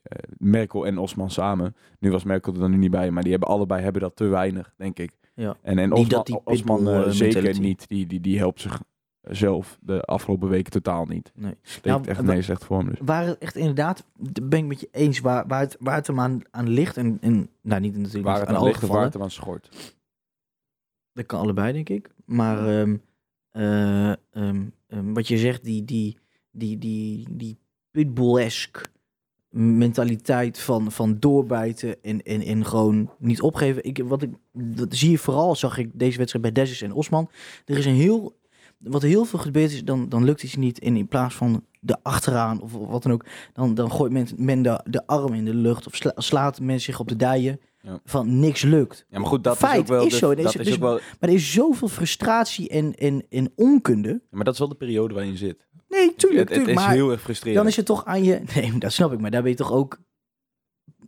eh, 0.02 0.18
Merkel 0.38 0.86
en 0.86 0.98
Osman 0.98 1.30
samen. 1.30 1.76
Nu 1.98 2.10
was 2.10 2.24
Merkel 2.24 2.52
er 2.52 2.58
dan 2.58 2.70
nu 2.70 2.76
niet 2.76 2.90
bij, 2.90 3.10
maar 3.10 3.22
die 3.22 3.30
hebben 3.30 3.48
allebei 3.48 3.82
hebben 3.82 4.02
dat 4.02 4.16
te 4.16 4.24
weinig, 4.24 4.74
denk 4.76 4.98
ik. 4.98 5.12
Ja. 5.34 5.56
En, 5.62 5.78
en 5.78 5.92
Osman, 5.92 6.24
die 6.24 6.40
Osman 6.44 6.88
eh, 6.88 7.06
eh, 7.06 7.10
zeker 7.10 7.60
niet. 7.60 7.88
Die, 7.88 8.06
die, 8.06 8.20
die 8.20 8.38
helpt 8.38 8.60
zich 8.60 8.82
zelf 9.22 9.78
de 9.80 10.02
afgelopen 10.02 10.48
weken 10.48 10.72
totaal 10.72 11.04
niet. 11.04 11.32
Nee. 11.34 11.54
Nou, 11.82 12.04
echt 12.04 12.22
nee 12.22 12.42
slecht 12.42 12.64
voor 12.64 12.78
hem. 12.78 12.88
Dus. 12.88 12.98
Waar 13.04 13.26
het 13.26 13.38
echt 13.38 13.56
inderdaad, 13.56 14.04
ben 14.42 14.58
ik 14.58 14.66
met 14.66 14.80
je 14.80 14.88
eens, 14.92 15.20
waar, 15.20 15.46
waar, 15.46 15.60
het, 15.60 15.76
waar 15.80 15.94
het 15.94 16.06
hem 16.06 16.20
aan, 16.20 16.40
aan 16.50 16.68
ligt. 16.68 16.96
En, 16.96 17.18
en 17.20 17.48
nou, 17.62 17.80
niet 17.80 17.96
natuurlijk 17.96 18.24
Waar 18.24 18.40
het 18.40 18.48
aan 18.48 18.56
aan 18.56 18.64
ligt 18.64 18.78
gevallen. 18.78 18.94
waar 18.94 19.04
het 19.04 19.14
hem 19.14 19.22
aan 19.22 19.30
schort. 19.30 19.96
Dat 21.12 21.26
kan 21.26 21.40
allebei, 21.40 21.72
denk 21.72 21.88
ik. 21.88 22.10
Maar 22.24 22.68
ehm, 22.68 22.96
eh, 23.50 24.10
ehm, 24.10 24.66
ehm, 24.86 25.12
wat 25.12 25.28
je 25.28 25.38
zegt, 25.38 25.64
die, 25.64 25.84
die, 25.84 26.18
die, 26.50 26.78
die, 26.78 27.26
die 27.30 27.58
pitbull-esque 27.90 28.84
mentaliteit 29.50 30.58
van, 30.60 30.92
van 30.92 31.16
doorbijten 31.18 32.02
en, 32.02 32.22
en, 32.22 32.40
en 32.42 32.64
gewoon 32.64 33.10
niet 33.18 33.40
opgeven. 33.42 33.84
Ik, 33.84 34.02
wat 34.04 34.22
ik, 34.22 34.30
dat 34.52 34.94
zie 34.94 35.10
je 35.10 35.18
vooral, 35.18 35.56
zag 35.56 35.78
ik 35.78 35.90
deze 35.94 36.18
wedstrijd 36.18 36.44
bij 36.54 36.62
Dessus 36.64 36.82
en 36.82 36.92
Osman. 36.92 37.30
Er 37.64 37.78
is 37.78 37.86
een 37.86 37.94
heel, 37.94 38.36
wat 38.78 39.02
heel 39.02 39.24
veel 39.24 39.38
gebeurd 39.38 39.70
is, 39.72 39.84
dan, 39.84 40.08
dan 40.08 40.24
lukt 40.24 40.42
het 40.42 40.50
je 40.50 40.58
niet. 40.58 40.78
En 40.78 40.96
in 40.96 41.08
plaats 41.08 41.34
van 41.34 41.64
de 41.80 41.96
achteraan 42.02 42.60
of 42.60 42.72
wat 42.72 43.02
dan 43.02 43.12
ook, 43.12 43.24
dan, 43.52 43.74
dan 43.74 43.90
gooit 43.92 44.12
men, 44.12 44.26
men 44.36 44.62
de, 44.62 44.80
de 44.84 45.06
arm 45.06 45.34
in 45.34 45.44
de 45.44 45.54
lucht 45.54 45.86
of 45.86 45.94
sla- 45.94 46.12
slaat 46.16 46.60
men 46.60 46.80
zich 46.80 47.00
op 47.00 47.08
de 47.08 47.16
dijen 47.16 47.60
Ja. 47.82 48.00
van 48.04 48.38
niks 48.40 48.62
lukt. 48.62 49.06
Ja, 49.10 49.18
maar 49.18 49.28
goed, 49.28 49.44
dat 49.44 49.56
Feit 49.56 49.74
is 49.74 49.80
ook 49.80 49.86
wel... 49.86 50.04
is 50.06 50.12
de- 50.12 50.16
zo. 50.18 50.30
Is- 50.30 50.42
dat 50.42 50.54
is 50.58 50.66
is- 50.66 50.74
ook 50.74 50.80
wel 50.80 50.92
Maar 51.20 51.28
er 51.28 51.34
is 51.34 51.52
zoveel 51.52 51.88
frustratie 51.88 52.68
en, 52.68 52.94
en, 52.94 53.24
en 53.28 53.52
onkunde. 53.56 54.22
maar 54.30 54.44
dat 54.44 54.52
is 54.52 54.58
wel 54.58 54.68
de 54.68 54.74
periode 54.74 55.14
waarin 55.14 55.32
je 55.32 55.38
zit. 55.38 55.66
Nee, 55.88 56.14
tuurlijk, 56.14 56.48
het, 56.54 56.68
is 56.68 56.74
maar 56.74 56.90
heel 56.90 57.10
erg 57.10 57.20
frustrerend. 57.20 57.58
dan 57.58 57.66
is 57.66 57.76
het 57.76 57.86
toch 57.86 58.04
aan 58.04 58.22
je... 58.24 58.40
Nee, 58.54 58.78
dat 58.78 58.92
snap 58.92 59.12
ik. 59.12 59.20
Maar 59.20 59.30
daar 59.30 59.42
ben 59.42 59.50
je 59.50 59.56
toch 59.56 59.72
ook, 59.72 59.98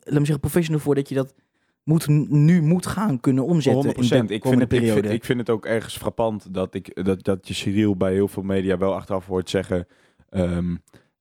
laat 0.00 0.18
me 0.18 0.24
zeggen, 0.24 0.40
professional 0.40 0.80
voor 0.80 0.94
dat 0.94 1.08
je 1.08 1.14
dat 1.14 1.34
moet, 1.82 2.08
nu 2.28 2.62
moet 2.62 2.86
gaan 2.86 3.20
kunnen 3.20 3.44
omzetten 3.44 3.94
100%. 3.94 3.96
in 3.96 4.26
de 4.26 4.34
Ik 4.34 4.42
vind, 4.42 4.60
het, 4.60 4.60
ik, 4.60 4.68
periode. 4.68 5.00
vind, 5.00 5.14
ik 5.14 5.24
vind 5.24 5.38
het 5.38 5.50
ook 5.50 5.66
ergens 5.66 5.96
frappant 5.96 6.54
dat, 6.54 6.74
ik, 6.74 7.04
dat, 7.04 7.24
dat 7.24 7.48
je 7.48 7.54
Cyril 7.54 7.96
bij 7.96 8.12
heel 8.12 8.28
veel 8.28 8.42
media 8.42 8.78
wel 8.78 8.94
achteraf 8.94 9.26
hoort 9.26 9.50
zeggen 9.50 9.86
ehm, 10.28 10.76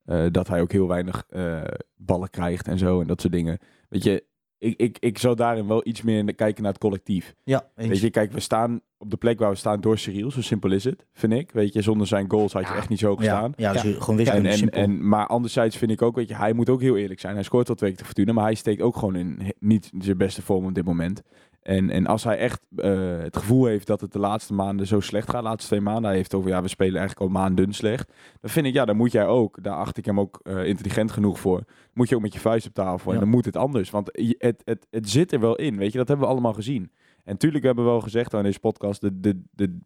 eh, 0.05 0.25
dat 0.31 0.47
hij 0.47 0.61
ook 0.61 0.71
heel 0.71 0.87
weinig 0.87 1.25
eh, 1.29 1.61
ballen 1.95 2.29
krijgt 2.29 2.67
en 2.67 2.77
zo 2.77 3.01
en 3.01 3.07
dat 3.07 3.21
soort 3.21 3.33
dingen. 3.33 3.57
Weet 3.89 4.03
je, 4.03 4.23
ik, 4.59 4.73
ik, 4.77 4.97
ik 4.99 5.17
zou 5.17 5.35
daarin 5.35 5.67
wel 5.67 5.87
iets 5.87 6.01
meer 6.01 6.35
kijken 6.35 6.63
naar 6.63 6.71
het 6.71 6.81
collectief. 6.81 7.35
ja, 7.43 7.69
eens. 7.75 7.87
Weet 7.87 7.99
je, 7.99 8.09
kijk, 8.09 8.31
we 8.31 8.39
staan 8.39 8.81
op 8.97 9.09
de 9.09 9.17
plek 9.17 9.39
waar 9.39 9.49
we 9.49 9.55
staan 9.55 9.81
door 9.81 9.97
Cyril, 9.97 10.31
zo 10.31 10.41
simpel 10.41 10.71
is 10.71 10.83
het, 10.83 11.05
vind 11.13 11.33
ik. 11.33 11.51
Weet 11.51 11.73
je, 11.73 11.81
zonder 11.81 12.07
zijn 12.07 12.29
goals 12.29 12.53
had 12.53 12.67
je 12.67 12.73
echt 12.73 12.89
niet 12.89 12.99
zo 12.99 13.15
gestaan. 13.15 13.53
ja, 13.55 13.73
ja, 13.73 13.81
dus 13.81 13.81
gewoon 13.81 14.07
En, 14.07 14.15
wiskunde, 14.15 14.49
en, 14.49 14.57
simpel. 14.57 14.81
en, 14.81 15.07
maar 15.07 15.27
anderzijds 15.27 15.77
vind 15.77 15.91
ik 15.91 16.01
ook, 16.01 16.15
weet 16.15 16.27
je, 16.27 16.35
hij 16.35 16.53
moet 16.53 16.69
ook 16.69 16.81
heel 16.81 16.97
eerlijk 16.97 17.19
zijn. 17.19 17.33
Hij 17.33 17.43
scoort 17.43 17.67
wel 17.67 17.75
twee 17.75 17.89
keer 17.89 17.99
te 17.99 18.05
Fortuna, 18.05 18.33
maar 18.33 18.43
hij 18.43 18.55
steekt 18.55 18.81
ook 18.81 18.95
gewoon 18.97 19.15
in 19.15 19.53
niet 19.59 19.91
zijn 19.99 20.17
beste 20.17 20.41
vorm 20.41 20.65
op 20.65 20.73
dit 20.73 20.85
moment. 20.85 21.21
En, 21.69 21.89
en 21.89 22.05
als 22.05 22.23
hij 22.23 22.37
echt 22.37 22.61
eh, 22.75 23.17
het 23.17 23.37
gevoel 23.37 23.65
heeft 23.65 23.87
dat 23.87 24.01
het 24.01 24.11
de 24.11 24.19
laatste 24.19 24.53
maanden 24.53 24.87
zo 24.87 24.99
slecht 24.99 25.29
gaat, 25.29 25.41
de 25.41 25.47
laatste 25.47 25.67
twee 25.67 25.81
maanden, 25.81 26.03
hij 26.03 26.15
heeft 26.15 26.33
over, 26.33 26.49
ja, 26.49 26.61
we 26.61 26.67
spelen 26.67 26.99
eigenlijk 26.99 27.21
al 27.21 27.41
maanden 27.41 27.73
slecht. 27.73 28.13
Dan 28.39 28.49
vind 28.49 28.65
ik, 28.65 28.73
ja, 28.73 28.85
dan 28.85 28.95
moet 28.95 29.11
jij 29.11 29.27
ook, 29.27 29.63
daar 29.63 29.75
acht 29.75 29.97
ik 29.97 30.05
hem 30.05 30.19
ook 30.19 30.39
eh, 30.43 30.65
intelligent 30.65 31.11
genoeg 31.11 31.39
voor, 31.39 31.63
moet 31.93 32.09
je 32.09 32.15
ook 32.15 32.21
met 32.21 32.33
je 32.33 32.39
vuist 32.39 32.67
op 32.67 32.73
tafel. 32.73 33.13
En 33.13 33.19
dan 33.19 33.29
moet 33.29 33.45
het 33.45 33.57
anders, 33.57 33.89
want 33.89 34.09
het, 34.37 34.61
het, 34.65 34.87
het 34.89 35.09
zit 35.09 35.31
er 35.31 35.39
wel 35.39 35.55
in, 35.55 35.77
weet 35.77 35.91
je, 35.91 35.97
dat 35.97 36.07
hebben 36.07 36.25
we 36.25 36.31
allemaal 36.31 36.53
gezien. 36.53 36.91
En 37.23 37.37
tuurlijk, 37.37 37.61
we 37.61 37.67
hebben 37.67 37.85
wel 37.85 38.01
gezegd 38.01 38.33
aan 38.33 38.43
deze 38.43 38.59
podcast, 38.59 39.01
de, 39.01 39.19
de, 39.19 39.41
de, 39.51 39.77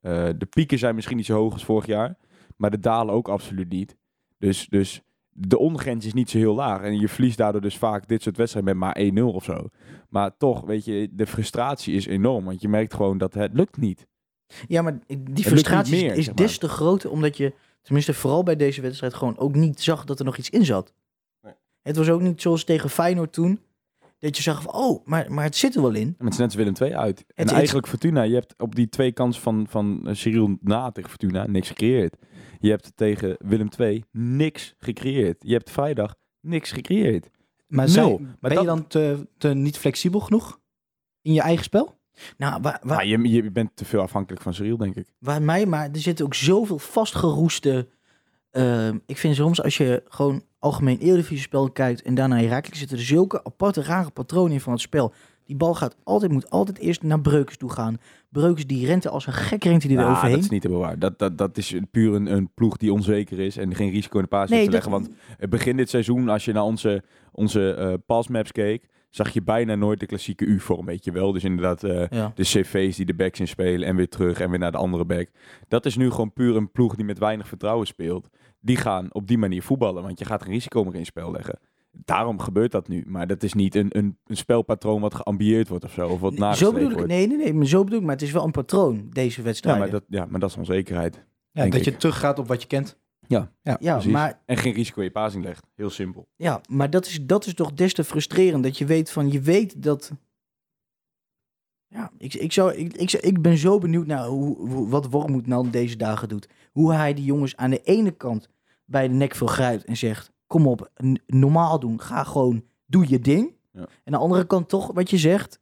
eh, 0.00 0.28
de 0.38 0.46
pieken 0.46 0.78
zijn 0.78 0.94
misschien 0.94 1.16
niet 1.16 1.26
zo 1.26 1.34
hoog 1.34 1.52
als 1.52 1.64
vorig 1.64 1.86
jaar, 1.86 2.16
maar 2.56 2.70
de 2.70 2.80
dalen 2.80 3.14
ook 3.14 3.28
absoluut 3.28 3.68
niet. 3.68 3.96
Dus, 4.38 4.66
dus 4.68 5.02
de 5.40 5.58
ondergrens 5.58 6.06
is 6.06 6.12
niet 6.12 6.30
zo 6.30 6.38
heel 6.38 6.54
laag. 6.54 6.82
En 6.82 7.00
je 7.00 7.08
verliest 7.08 7.36
daardoor 7.38 7.60
dus 7.60 7.76
vaak 7.78 8.08
dit 8.08 8.22
soort 8.22 8.36
wedstrijden 8.36 8.78
met 8.78 8.94
maar 8.96 9.30
1-0 9.32 9.34
of 9.34 9.44
zo. 9.44 9.68
Maar 10.08 10.36
toch, 10.36 10.60
weet 10.64 10.84
je, 10.84 11.08
de 11.12 11.26
frustratie 11.26 11.94
is 11.94 12.06
enorm. 12.06 12.44
Want 12.44 12.60
je 12.60 12.68
merkt 12.68 12.94
gewoon 12.94 13.18
dat 13.18 13.34
het 13.34 13.52
lukt 13.54 13.76
niet. 13.76 14.06
Ja, 14.68 14.82
maar 14.82 14.98
die 15.20 15.44
frustratie 15.44 15.94
is- 15.96 16.02
meer, 16.02 16.14
is 16.16 16.24
zeg 16.24 16.34
maar. 16.34 16.44
des 16.46 16.58
te 16.58 16.68
groter 16.68 17.10
omdat 17.10 17.36
je, 17.36 17.52
tenminste 17.82 18.14
vooral 18.14 18.42
bij 18.42 18.56
deze 18.56 18.80
wedstrijd, 18.80 19.14
gewoon 19.14 19.38
ook 19.38 19.54
niet 19.54 19.80
zag 19.80 20.04
dat 20.04 20.18
er 20.18 20.24
nog 20.24 20.36
iets 20.36 20.50
in 20.50 20.64
zat. 20.64 20.92
Nee. 21.42 21.52
Het 21.82 21.96
was 21.96 22.08
ook 22.08 22.20
niet 22.20 22.42
zoals 22.42 22.64
tegen 22.64 22.90
Feyenoord 22.90 23.32
toen, 23.32 23.60
dat 24.18 24.36
je 24.36 24.42
zag 24.42 24.62
van, 24.62 24.74
oh, 24.74 25.06
maar, 25.06 25.32
maar 25.32 25.44
het 25.44 25.56
zit 25.56 25.74
er 25.74 25.82
wel 25.82 25.94
in. 25.94 26.14
En 26.18 26.24
het 26.24 26.32
is 26.32 26.38
net 26.38 26.46
als 26.46 26.54
Willem 26.56 26.74
2 26.74 26.96
uit. 26.96 27.24
En 27.34 27.44
het- 27.46 27.54
eigenlijk 27.54 27.86
Fortuna, 27.86 28.22
je 28.22 28.34
hebt 28.34 28.54
op 28.58 28.74
die 28.74 28.88
twee 28.88 29.12
kansen 29.12 29.42
van, 29.42 29.66
van 29.70 30.00
eh, 30.08 30.14
Cyril 30.14 30.56
na 30.60 30.90
tegen 30.90 31.10
Fortuna 31.10 31.46
niks 31.46 31.68
gecreëerd. 31.68 32.16
Je 32.60 32.70
hebt 32.70 32.92
tegen 32.94 33.36
Willem 33.38 33.68
2 33.68 34.04
niks 34.12 34.74
gecreëerd. 34.78 35.36
Je 35.38 35.52
hebt 35.52 35.70
vrijdag 35.70 36.14
niks 36.40 36.72
gecreëerd. 36.72 37.28
Maar 37.66 37.84
Nul. 37.86 37.92
zij- 37.94 38.18
Maar 38.18 38.36
ben 38.40 38.50
dat- 38.50 38.60
je 38.60 38.66
dan 38.66 38.86
te, 38.86 39.28
te 39.38 39.48
niet 39.48 39.78
flexibel 39.78 40.20
genoeg 40.20 40.60
in 41.22 41.32
je 41.32 41.40
eigen 41.40 41.64
spel? 41.64 41.96
Nou, 42.36 42.60
waar, 42.62 42.80
waar, 42.82 42.96
Maar 42.96 43.06
je, 43.06 43.28
je 43.28 43.50
bent 43.50 43.70
te 43.76 43.84
veel 43.84 44.00
afhankelijk 44.00 44.42
van 44.42 44.54
Cyril, 44.54 44.76
denk 44.76 44.94
ik. 44.94 45.06
waar 45.18 45.42
mij, 45.42 45.66
maar 45.66 45.84
er 45.92 45.98
zitten 46.00 46.24
ook 46.24 46.34
zoveel 46.34 46.78
vastgeroeste. 46.78 47.88
ehm, 48.50 48.98
ik 49.06 49.16
vind 49.18 49.34
soms 49.36 49.62
als 49.62 49.76
je 49.76 50.02
gewoon 50.08 50.42
algemeen 50.58 50.98
Eredivisie 50.98 51.38
spel 51.38 51.70
kijkt 51.70 52.02
en 52.02 52.14
daarna 52.14 52.36
Herakles 52.36 52.78
zitten 52.78 52.96
er 52.96 53.02
zulke 53.04 53.44
aparte 53.44 53.82
rare 53.82 54.10
patronen 54.10 54.52
in 54.52 54.60
van 54.60 54.72
het 54.72 54.80
spel. 54.82 55.12
Die 55.44 55.56
bal 55.56 55.74
gaat 55.74 55.96
altijd, 56.04 56.32
moet 56.32 56.50
altijd 56.50 56.78
eerst 56.78 57.02
naar 57.02 57.20
Breukers 57.20 57.56
toe 57.56 57.70
gaan. 57.72 57.98
Breukers 58.28 58.66
die 58.66 58.86
rent 58.86 59.04
er 59.04 59.10
als 59.10 59.26
een 59.26 59.32
gek 59.32 59.64
rent 59.64 59.82
hij 59.82 59.90
er 59.92 59.98
Nou, 59.98 60.10
overheen. 60.10 60.34
dat 60.34 60.42
is 60.44 60.48
niet 60.50 60.62
te 60.62 60.68
bewaar. 60.68 60.98
Dat, 60.98 61.18
dat, 61.18 61.38
dat 61.38 61.56
is 61.56 61.74
puur 61.90 62.14
een, 62.14 62.32
een 62.32 62.50
ploeg 62.54 62.76
die 62.76 62.92
onzeker 62.92 63.38
is 63.40 63.56
en 63.56 63.74
geen 63.74 63.90
risico 63.90 64.16
in 64.16 64.22
de 64.22 64.28
paas 64.28 64.50
Nee, 64.50 64.58
te 64.58 64.64
dat- 64.64 64.72
leggen. 64.74 64.92
Want 64.92 65.08
het 65.38 65.50
begin 65.50 65.76
dit 65.76 65.88
seizoen, 65.90 66.28
als 66.28 66.44
je 66.44 66.52
naar 66.52 66.62
onze, 66.62 67.02
onze 67.32 67.74
eh 67.74 67.94
passmaps 68.06 68.52
keek, 68.52 68.88
zag 69.10 69.30
je 69.30 69.42
bijna 69.42 69.74
nooit 69.74 70.00
de 70.00 70.06
klassieke 70.06 70.44
U-vorm, 70.44 70.86
weet 70.86 71.04
je 71.04 71.12
wel. 71.12 71.32
Dus 71.32 71.44
inderdaad 71.44 71.82
eh, 71.84 72.08
Ja. 72.08 72.32
de 72.34 72.42
cv's 72.42 72.96
die 72.96 73.06
de 73.06 73.14
backs 73.14 73.40
in 73.40 73.48
spelen 73.48 73.88
en 73.88 73.96
weer 73.96 74.08
terug 74.08 74.40
en 74.40 74.50
weer 74.50 74.58
naar 74.58 74.72
de 74.72 74.78
andere 74.78 75.04
back. 75.04 75.28
Dat 75.68 75.86
is 75.86 75.96
nu 75.96 76.10
gewoon 76.10 76.32
puur 76.32 76.56
een 76.56 76.70
ploeg 76.70 76.94
die 76.94 77.04
met 77.04 77.18
weinig 77.18 77.48
vertrouwen 77.48 77.86
speelt. 77.86 78.28
Die 78.60 78.76
gaan 78.76 79.14
op 79.14 79.26
die 79.26 79.38
manier 79.38 79.62
voetballen, 79.62 80.02
want 80.02 80.18
je 80.18 80.24
gaat 80.24 80.42
geen 80.42 80.52
risico 80.52 80.84
meer 80.84 80.94
in 80.94 81.06
spel 81.06 81.30
leggen. 81.30 81.58
Daarom 81.90 82.38
gebeurt 82.40 82.72
dat 82.72 82.88
nu. 82.88 83.04
Maar 83.06 83.26
dat 83.26 83.42
is 83.42 83.52
niet 83.52 83.74
een, 83.74 83.96
een, 83.96 84.18
een 84.26 84.36
spelpatroon 84.36 85.00
wat 85.00 85.14
geambieerd 85.14 85.68
wordt 85.68 85.84
of 85.84 85.92
zo. 85.92 86.08
Of 86.08 86.20
wat 86.20 86.36
zo 86.56 86.72
bedoel 86.72 86.88
ik, 86.88 86.94
wordt. 86.94 87.08
nee, 87.08 87.26
nee, 87.26 87.36
nee, 87.36 87.54
maar 87.54 87.66
zo 87.66 87.84
bedoel 87.84 87.98
ik, 87.98 88.04
maar 88.04 88.14
het 88.14 88.22
is 88.22 88.32
wel 88.32 88.44
een 88.44 88.50
patroon, 88.50 89.06
deze 89.10 89.36
Ja 89.36 89.42
wedstrijden. 89.42 89.82
maar, 89.82 89.90
dat, 89.90 90.04
ja, 90.08 90.26
maar 90.28 90.40
dat 90.40 90.50
is 90.50 90.56
onzekerheid. 90.56 91.14
Ja, 91.50 91.60
Denk 91.60 91.72
dat 91.72 91.84
je 91.84 91.90
ik. 91.90 91.98
teruggaat 91.98 92.38
op 92.38 92.48
wat 92.48 92.62
je 92.62 92.68
kent. 92.68 92.98
Ja, 93.26 93.52
Ja, 93.62 93.76
ja, 93.80 94.00
maar, 94.06 94.40
En 94.46 94.56
geen 94.56 94.72
risico 94.72 94.98
in 94.98 95.04
je 95.04 95.10
passing 95.10 95.44
legt. 95.44 95.66
Heel 95.74 95.90
simpel. 95.90 96.28
ja, 96.36 96.60
maar 96.68 96.90
dat 96.90 97.06
is, 97.06 97.24
dat 97.26 97.46
is 97.46 97.54
toch 97.54 97.72
des 97.72 97.94
te 97.94 98.04
frustrerend, 98.04 98.62
dat 98.62 98.78
je 98.78 98.84
weet 98.84 99.10
van, 99.10 99.30
je 99.32 99.40
weet 99.40 99.82
dat... 99.82 100.12
Ja, 101.88 102.10
ik, 102.18 102.34
ik, 102.34 102.52
zou, 102.52 102.74
ik, 102.74 102.96
ik, 102.96 103.10
zou- 103.10 103.22
ik 103.22 103.42
ben 103.42 103.58
zo 103.58 103.78
benieuwd 103.78 104.06
naar 104.06 104.26
hoe, 104.26 104.88
wat 104.88 105.10
Wormoed 105.10 105.46
nou 105.46 105.70
deze 105.70 105.96
dagen 105.96 106.28
doet. 106.28 106.48
Hoe 106.72 106.92
hij 106.92 107.14
die 107.14 107.24
jongens 107.24 107.56
aan 107.56 107.70
de 107.70 107.82
ene 107.82 108.10
kant 108.10 108.48
bij 108.84 109.08
de 109.08 109.14
nek 109.14 109.34
veel 109.34 109.46
grijpt 109.46 109.84
en 109.84 109.96
zegt... 109.96 110.36
Kom 110.46 110.66
op, 110.66 110.90
normaal 111.26 111.80
doen, 111.80 112.00
ga 112.00 112.24
gewoon, 112.24 112.64
doe 112.86 113.08
je 113.08 113.18
ding. 113.18 113.54
Ja. 113.72 113.80
En 113.80 113.88
aan 114.04 114.12
de 114.12 114.18
andere 114.18 114.46
kant 114.46 114.68
toch, 114.68 114.92
wat 114.92 115.10
je 115.10 115.18
zegt... 115.18 115.60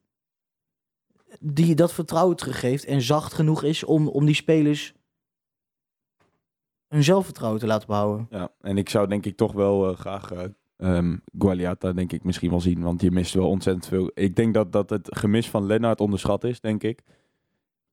Die 1.40 1.74
dat 1.74 1.92
vertrouwen 1.92 2.36
teruggeeft 2.36 2.84
en 2.84 3.02
zacht 3.02 3.32
genoeg 3.32 3.62
is 3.62 3.84
om, 3.84 4.08
om 4.08 4.26
die 4.26 4.34
spelers... 4.34 4.94
hun 6.88 7.04
zelfvertrouwen 7.04 7.60
te 7.60 7.66
laten 7.66 7.86
behouden. 7.86 8.26
Ja, 8.30 8.52
en 8.60 8.78
ik 8.78 8.88
zou 8.88 9.08
denk 9.08 9.26
ik 9.26 9.36
toch 9.36 9.52
wel 9.52 9.90
eh, 9.90 9.98
graag 9.98 10.30
eh 10.30 10.44
ehm, 10.76 11.16
Gualiata 11.38 11.92
denk 11.92 12.12
ik 12.12 12.24
misschien 12.24 12.50
wel 12.50 12.60
zien. 12.60 12.82
Want 12.82 13.00
je 13.00 13.10
mist 13.10 13.34
wel 13.34 13.48
ontzettend 13.48 13.86
veel. 13.86 14.10
Ik 14.14 14.36
denk 14.36 14.54
dat, 14.54 14.72
dat 14.72 14.90
het 14.90 15.16
gemis 15.16 15.50
van 15.50 15.66
Lennart 15.66 16.00
onderschat 16.00 16.44
is, 16.44 16.60
denk 16.60 16.82
ik. 16.82 17.02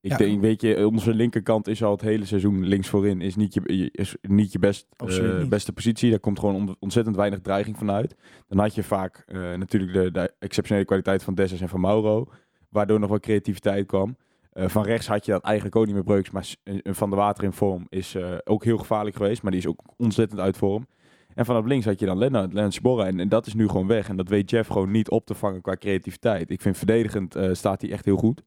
Ik 0.02 0.12
Ja. 0.12 0.18
denk, 0.18 0.42
weet 0.42 0.62
je, 0.62 0.88
onze 0.88 1.14
linkerkant 1.14 1.68
is 1.68 1.84
al 1.84 1.92
het 1.92 2.02
hele 2.02 2.26
seizoen 2.26 2.66
links 2.66 2.88
voorin. 2.90 3.22
Is 3.22 3.36
niet 3.36 3.54
je, 3.54 3.90
is 3.92 4.16
niet 4.22 4.52
je 4.52 4.60
best, 4.60 4.88
eh, 4.98 5.38
niet. 5.40 5.50
beste 5.50 5.74
positie. 5.74 6.10
Daar 6.10 6.20
komt 6.20 6.40
gewoon 6.40 6.56
on- 6.56 6.76
ontzettend 6.80 7.16
weinig 7.16 7.40
dreiging 7.42 7.78
vanuit. 7.78 8.16
Dan 8.48 8.60
had 8.60 8.76
je 8.76 8.84
vaak 8.84 9.24
eh, 9.28 9.36
natuurlijk 9.54 9.94
de, 9.94 10.12
de 10.12 10.34
exceptionele 10.40 10.86
kwaliteit 10.86 11.24
van 11.24 11.36
Dessers 11.36 11.62
en 11.62 11.70
van 11.70 11.80
Mauro. 11.82 12.26
Waardoor 12.70 13.00
nog 13.00 13.10
wel 13.10 13.20
creativiteit 13.20 13.86
kwam. 13.86 14.18
Eh, 14.52 14.68
van 14.70 14.84
rechts 14.84 15.08
had 15.08 15.26
je 15.26 15.32
dat 15.32 15.44
eigenlijk 15.44 15.76
ook 15.76 15.86
niet 15.86 15.94
meer 15.96 16.04
Breuks. 16.04 16.32
Maar 16.32 16.56
Van 16.84 17.10
de 17.10 17.16
Water 17.16 17.44
in 17.44 17.54
vorm 17.54 17.86
is 17.90 18.16
ook 18.44 18.64
heel 18.64 18.78
gevaarlijk 18.78 19.16
geweest. 19.16 19.42
Maar 19.42 19.52
die 19.52 19.60
is 19.62 19.68
ook 19.68 19.80
ontzettend 19.98 20.40
uit 20.40 20.58
vorm. 20.58 20.88
En 21.36 21.46
vanaf 21.46 21.66
links 21.66 21.86
had 21.86 22.00
je 22.00 22.06
dan 22.06 22.18
Lennart, 22.18 22.54
Lennart. 22.54 23.00
En, 23.00 23.30
dat 23.30 23.46
is 23.46 23.54
nu 23.54 23.68
gewoon 23.68 23.88
weg. 23.88 24.10
En 24.10 24.18
dat 24.18 24.30
weet 24.30 24.50
Jeff 24.50 24.70
gewoon 24.70 24.92
niet 24.92 25.10
op 25.10 25.26
te 25.26 25.34
vangen 25.34 25.62
qua 25.62 25.76
creativiteit. 25.76 26.50
Ik 26.50 26.62
vind 26.62 26.78
verdedigend 26.78 27.36
eh, 27.36 27.54
staat 27.54 27.82
hij 27.82 27.92
echt 27.92 28.06
heel 28.06 28.18
goed. 28.18 28.44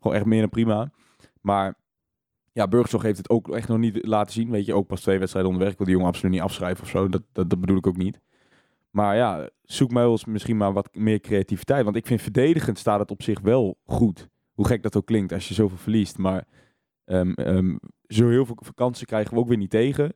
Gewoon 0.00 0.16
echt 0.16 0.26
meer 0.26 0.40
dan 0.40 0.48
prima. 0.48 0.90
Maar 1.40 1.74
ja, 2.52 2.68
Burgzorg 2.68 3.02
heeft 3.02 3.18
het 3.18 3.30
ook 3.30 3.54
echt 3.54 3.68
nog 3.68 3.78
niet 3.78 4.06
laten 4.06 4.32
zien. 4.32 4.50
Weet 4.50 4.66
je, 4.66 4.74
ook 4.74 4.86
pas 4.86 5.00
twee 5.00 5.18
wedstrijden 5.18 5.50
onderweg. 5.50 5.72
Ik 5.72 5.78
wil 5.78 5.86
die 5.86 5.96
jongen 5.96 6.12
absoluut 6.12 6.34
niet 6.34 6.44
afschrijven 6.44 6.84
of 6.84 6.90
zo. 6.90 7.08
Dat, 7.08 7.22
dat, 7.32 7.50
dat 7.50 7.60
bedoel 7.60 7.76
ik 7.76 7.86
ook 7.86 7.96
niet. 7.96 8.20
Maar 8.90 9.16
ja, 9.16 9.48
zoek 9.62 9.90
mij 9.90 10.02
wel 10.02 10.10
eens 10.10 10.24
misschien 10.24 10.56
maar 10.56 10.72
wat 10.72 10.88
meer 10.92 11.20
creativiteit. 11.20 11.84
Want 11.84 11.96
ik 11.96 12.06
vind 12.06 12.22
verdedigend 12.22 12.78
staat 12.78 12.98
het 13.00 13.10
op 13.10 13.22
zich 13.22 13.40
wel 13.40 13.78
goed. 13.84 14.28
Hoe 14.52 14.66
gek 14.66 14.82
dat 14.82 14.96
ook 14.96 15.06
klinkt 15.06 15.32
als 15.32 15.48
je 15.48 15.54
zoveel 15.54 15.78
verliest. 15.78 16.18
Maar 16.18 16.44
ehm, 17.04 17.32
ehm, 17.32 17.76
zo 18.06 18.28
heel 18.28 18.46
veel 18.46 18.56
kansen 18.74 19.06
krijgen 19.06 19.34
we 19.34 19.40
ook 19.40 19.48
weer 19.48 19.56
niet 19.56 19.70
tegen. 19.70 20.14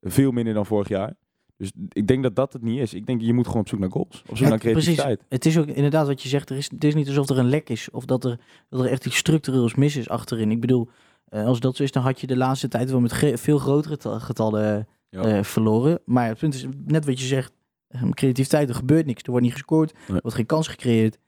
Veel 0.00 0.30
minder 0.30 0.54
dan 0.54 0.66
vorig 0.66 0.88
jaar. 0.88 1.16
Dus 1.56 1.72
ik 1.88 2.06
denk 2.06 2.22
dat 2.22 2.36
dat 2.36 2.52
het 2.52 2.62
niet 2.62 2.78
is. 2.80 2.94
Ik 2.94 3.06
denk 3.06 3.20
je 3.20 3.32
moet 3.32 3.46
gewoon 3.46 3.60
op 3.60 3.68
zoek 3.68 3.78
naar 3.78 3.90
goals. 3.90 4.20
Op 4.20 4.36
zoek 4.36 4.36
Ja, 4.36 4.48
naar 4.48 4.58
creativiteit. 4.58 5.24
Het 5.28 5.46
is 5.46 5.58
ook 5.58 5.66
inderdaad 5.66 6.06
wat 6.06 6.22
je 6.22 6.28
zegt. 6.28 6.50
Er 6.50 6.56
is, 6.56 6.70
het 6.70 6.84
is 6.84 6.94
niet 6.94 7.06
alsof 7.08 7.28
er 7.28 7.38
een 7.38 7.48
lek 7.48 7.68
is. 7.70 7.90
Of 7.90 8.04
dat 8.04 8.24
er, 8.24 8.40
dat 8.68 8.80
er 8.80 8.86
echt 8.90 9.06
iets 9.06 9.16
structureels 9.16 9.74
mis 9.74 9.96
is 9.96 10.08
achterin. 10.08 10.50
Ik 10.50 10.60
bedoel, 10.60 10.88
eh, 11.28 11.44
als 11.46 11.60
dat 11.60 11.76
zo 11.76 11.82
is, 11.82 11.92
dan 11.92 12.02
had 12.02 12.20
je 12.20 12.26
de 12.26 12.36
laatste 12.36 12.68
tijd 12.68 12.90
wel 12.90 13.00
met 13.00 13.14
veel 13.34 13.58
grotere 13.58 13.96
ta- 13.96 14.18
getallen 14.18 14.88
Ja. 15.10 15.22
eh, 15.22 15.42
verloren. 15.42 16.00
Maar 16.04 16.28
het 16.28 16.38
punt 16.38 16.54
is, 16.54 16.66
net 16.86 17.04
wat 17.04 17.20
je 17.20 17.26
zegt, 17.26 17.52
eh, 17.88 18.02
creativiteit, 18.10 18.68
er 18.68 18.74
gebeurt 18.74 19.06
niks. 19.06 19.22
Er 19.22 19.30
wordt 19.30 19.44
niet 19.44 19.54
gescoord, 19.54 19.90
er 19.90 19.96
Nee. 20.12 20.20
wordt 20.20 20.36
geen 20.36 20.46
kans 20.46 20.68
gecreëerd. 20.68 21.18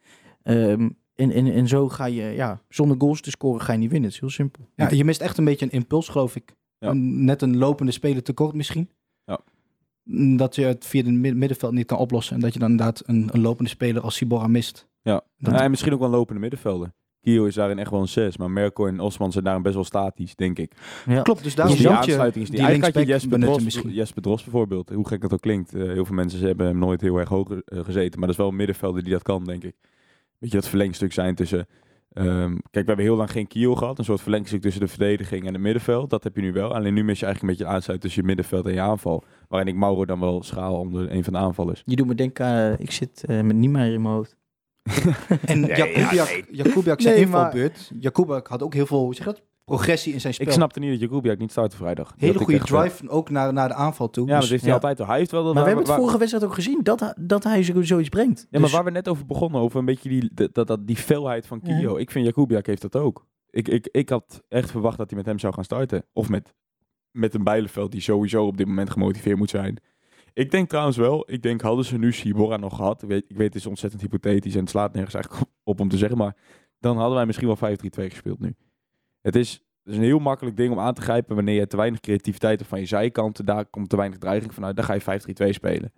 Ehm, 0.43 0.89
en, 1.15 1.31
en, 1.31 1.53
en 1.53 1.69
zo 1.69 1.89
ga 1.89 2.05
je, 2.07 2.23
ja, 2.23 2.63
zonder 2.69 2.97
goals 3.01 3.21
te 3.21 3.31
scoren 3.31 3.61
ga 3.61 3.73
je 3.73 3.79
niet 3.79 3.91
winnen. 3.91 4.05
Het 4.11 4.15
is 4.15 4.21
heel 4.21 4.31
simpel. 4.31 4.69
Ja, 4.75 4.91
je 4.91 5.05
mist 5.05 5.21
echt 5.21 5.39
een 5.39 5.45
beetje 5.45 5.65
een 5.67 5.71
impuls, 5.73 6.09
geloof 6.09 6.37
ik. 6.37 6.55
Ja. 6.79 6.93
Net 6.95 7.43
een 7.43 7.57
lopende 7.57 7.93
speler 7.93 8.23
tekort 8.23 8.55
misschien. 8.55 8.91
Mm, 10.09 10.37
Dat 10.37 10.55
je 10.55 10.63
het 10.65 10.87
via 10.87 11.03
het 11.03 11.13
mid- 11.13 11.37
middenveld 11.37 11.73
niet 11.73 11.87
kan 11.87 11.99
oplossen. 11.99 12.35
En 12.35 12.41
dat 12.41 12.53
je 12.53 12.59
dan 12.59 12.71
inderdaad 12.71 13.03
een, 13.07 13.29
een 13.33 13.41
lopende 13.41 13.71
speler 13.71 14.03
als 14.03 14.15
Sibora 14.17 14.47
mist. 14.47 14.89
Ja, 15.03 15.21
Dat- 15.39 15.53
Ja, 15.55 15.61
en 15.63 15.71
misschien 15.71 15.93
ook 15.93 15.99
wel 15.99 16.09
een 16.09 16.15
lopende 16.15 16.41
middenvelder. 16.41 16.93
Kio 17.21 17.45
is 17.45 17.55
daarin 17.55 17.79
echt 17.79 17.91
wel 17.91 18.01
een 18.01 18.09
6, 18.09 18.37
maar 18.37 18.51
Merkel 18.51 18.87
en 18.87 19.01
Osman 19.01 19.33
zijn 19.33 19.45
daarin 19.45 19.63
best 19.63 19.75
wel 19.75 19.85
statisch, 19.85 20.35
denk 20.35 20.59
ik. 20.59 20.73
Ja. 21.07 21.23
Klopt, 21.23 21.43
dus 21.43 21.55
daarom 21.55 21.75
dus 21.75 21.85
die 21.85 21.93
aansluiting 21.95 22.45
is 22.45 22.51
die 22.51 22.59
niet. 22.61 22.69
Eigenlijk 22.69 22.97
had 22.97 23.07
je 23.07 23.09
linksback 23.09 23.21
Jesper 23.21 23.39
benutten 23.39 23.63
Dros, 23.63 23.65
misschien. 23.75 23.93
Jesper 24.01 24.23
Dros 24.23 24.43
bijvoorbeeld, 24.43 24.89
hoe 24.91 25.07
gek 25.09 25.21
dat 25.21 25.33
ook 25.33 25.41
klinkt. 25.41 25.75
eh, 25.75 25.83
heel 25.83 26.05
veel 26.05 26.15
mensen 26.15 26.41
hebben 26.41 26.67
hem 26.67 26.79
nooit 26.79 27.01
heel 27.01 27.17
erg 27.19 27.29
hoog 27.29 27.51
eh, 27.51 27.85
gezeten, 27.85 28.19
maar 28.19 28.29
dat 28.29 28.31
is 28.31 28.37
wel 28.37 28.49
een 28.49 28.57
middenvelder 28.57 29.03
die 29.03 29.13
dat 29.13 29.23
kan, 29.23 29.45
denk 29.45 29.65
ik. 29.65 29.75
Weet 30.39 30.51
je, 30.51 30.57
dat 30.57 30.69
verlengstuk 30.69 31.13
zijn 31.13 31.35
tussen... 31.35 31.67
ehm, 32.25 32.51
kijk, 32.51 32.63
we 32.71 32.81
hebben 32.87 33.05
heel 33.05 33.17
lang 33.17 33.31
geen 33.31 33.47
Kio 33.47 33.75
gehad, 33.75 33.99
een 33.99 34.05
soort 34.05 34.21
verlengstuk 34.21 34.61
tussen 34.61 34.81
de 34.81 34.89
verdediging 34.89 35.47
en 35.47 35.53
het 35.53 35.63
middenveld. 35.63 36.11
Dat 36.11 36.25
heb 36.25 36.37
je 36.37 36.43
nu 36.43 36.53
wel. 36.53 36.75
Alleen 36.75 36.95
nu 36.95 37.05
mis 37.05 37.19
je 37.21 37.25
eigenlijk 37.27 37.43
een 37.43 37.59
beetje 37.59 37.75
aansluiting 37.77 38.01
tussen 38.01 38.21
je 38.21 38.27
middenveld 38.27 38.67
en 38.67 38.73
je 38.73 38.81
aanval. 38.81 39.25
Waarin 39.49 39.69
ik 39.69 39.75
Mauro 39.75 40.05
dan 40.05 40.21
wel 40.21 40.43
schaal 40.43 40.79
onder 40.79 41.13
een 41.13 41.25
van 41.25 41.33
de 41.33 41.39
aanvallers. 41.39 41.83
Je 41.85 41.97
doet 41.97 42.07
me 42.07 42.15
denken, 42.15 42.47
eh, 42.47 42.79
ik 42.79 42.91
zit 42.91 43.25
eh, 43.25 43.41
met 43.41 43.57
Niemeyer 43.57 43.93
in 43.93 44.03
mijn 44.03 44.15
hoofd. 44.15 44.37
En 45.45 45.61
Nee, 45.61 45.77
Jakubiak, 45.77 46.29
ja, 46.29 46.43
Jakubiak 46.51 47.01
zijn 47.01 47.15
Nee, 47.15 47.25
invalbeurt. 47.25 47.91
Jakubiak 47.99 48.47
had 48.49 48.63
ook 48.63 48.75
heel 48.75 48.87
veel 48.87 48.99
hoe 48.99 49.15
zeg 49.15 49.27
je 49.27 49.33
dat? 49.33 49.43
Progressie 49.71 50.13
in 50.13 50.21
zijn 50.21 50.35
spel. 50.35 50.47
Ik 50.47 50.53
snapte 50.53 50.79
niet 50.81 50.91
dat 50.91 51.01
Jakubiak 51.01 51.39
niet 51.39 51.51
startte 51.51 51.77
vrijdag. 51.77 52.15
Hele 52.17 52.39
goede 52.39 52.59
drive 52.59 53.09
ook 53.09 53.31
naar, 53.31 53.53
naar 53.53 53.69
de 53.69 53.75
aanval 53.75 54.11
toe. 54.11 54.27
Ja, 54.27 54.31
maar 54.33 54.41
Dus- 54.41 54.51
dat 54.51 54.61
heeft 54.61 54.63
hij 54.63 54.71
ja. 54.73 54.79
altijd 54.79 54.99
wel. 54.99 55.07
Hij 55.09 55.19
heeft 55.19 55.31
wel... 55.31 55.43
Maar 55.45 55.53
we 55.53 55.59
hebben 55.59 55.79
het 55.79 55.87
waar- 55.89 55.97
vorige 55.99 56.19
wedstrijd 56.19 56.45
ook 56.45 56.55
gezien, 56.55 56.81
dat, 56.83 57.01
hij- 57.01 57.15
dat 57.21 57.45
hij 57.45 57.63
zo- 57.63 57.83
zoiets 57.83 58.09
brengt. 58.09 58.41
Ja, 58.41 58.47
maar 58.51 58.61
Dus- 58.61 58.73
waar 58.73 58.85
we 58.85 58.91
net 58.91 59.09
over 59.09 59.27
begonnen, 59.27 59.61
over 59.61 59.79
een 59.79 59.85
beetje 59.85 60.09
die, 60.09 60.31
dat, 60.53 60.67
dat, 60.67 60.87
die 60.87 60.97
felheid 60.97 61.47
van 61.47 61.61
Kio. 61.61 61.97
Ik 61.97 62.11
vind 62.11 62.25
Jakubiak 62.27 62.67
heeft 62.67 62.83
dat 62.83 62.97
ook. 62.97 63.27
Ik, 63.51 63.69
ik, 63.69 63.89
ik 63.91 64.09
had 64.09 64.43
echt 64.49 64.71
verwacht 64.71 64.97
dat 64.99 65.09
hij 65.09 65.19
met 65.19 65.27
hem 65.27 65.39
zou 65.39 65.55
gaan 65.55 65.65
starten. 65.65 66.05
Of 66.13 66.29
met, 66.29 66.55
met 67.11 67.35
een 67.35 67.45
Bijleveld 67.45 67.93
die 67.93 68.01
sowieso 68.01 68.47
op 68.47 68.57
dit 68.57 68.67
moment 68.67 68.91
gemotiveerd 68.91 69.39
moet 69.39 69.51
zijn. 69.51 69.81
Ik 70.33 70.51
denk 70.51 70.69
trouwens 70.69 70.97
wel, 70.97 71.31
ik 71.33 71.43
denk 71.43 71.61
hadden 71.61 71.85
ze 71.85 71.99
nu 71.99 72.13
Sibora 72.13 72.57
nog 72.57 72.77
gehad. 72.77 73.03
Ik 73.03 73.09
weet, 73.09 73.25
ik 73.29 73.37
weet 73.37 73.47
het 73.47 73.55
is 73.57 73.67
ontzettend 73.67 74.03
hypothetisch 74.03 74.55
en 74.55 74.61
het 74.61 74.71
slaat 74.71 74.93
nergens 74.93 75.15
eigenlijk 75.15 75.45
op, 75.45 75.51
op 75.65 75.81
om 75.81 75.89
te 75.89 75.97
zeggen. 75.99 76.19
Maar 76.19 76.37
dan 76.81 76.97
hadden 76.97 77.17
wij 77.17 77.27
misschien 77.27 77.47
wel 77.47 77.57
5-3-2 77.57 78.11
gespeeld 78.11 78.41
nu. 78.41 78.55
Het 79.27 79.37
is, 79.37 79.53
het 79.83 79.93
is 79.93 79.97
een 79.97 80.05
heel 80.05 80.19
makkelijk 80.19 80.57
ding 80.57 80.73
om 80.73 80.79
aan 80.79 80.95
te 80.95 81.01
grijpen 81.01 81.35
wanneer 81.35 81.55
je 81.55 81.67
te 81.67 81.77
weinig 81.77 82.01
creativiteit 82.01 82.59
hebt 82.59 82.71
van 82.71 82.81
je 82.81 82.87
zijkanten. 82.87 83.45
Daar 83.45 83.67
komt 83.67 83.89
te 83.89 83.97
weinig 83.97 84.19
dreiging 84.19 84.55
vanuit. 84.55 84.77
Dan 84.77 84.85
ga 84.85 84.93
je 84.95 85.21
5-3-2 85.47 85.49
spelen. 85.51 85.93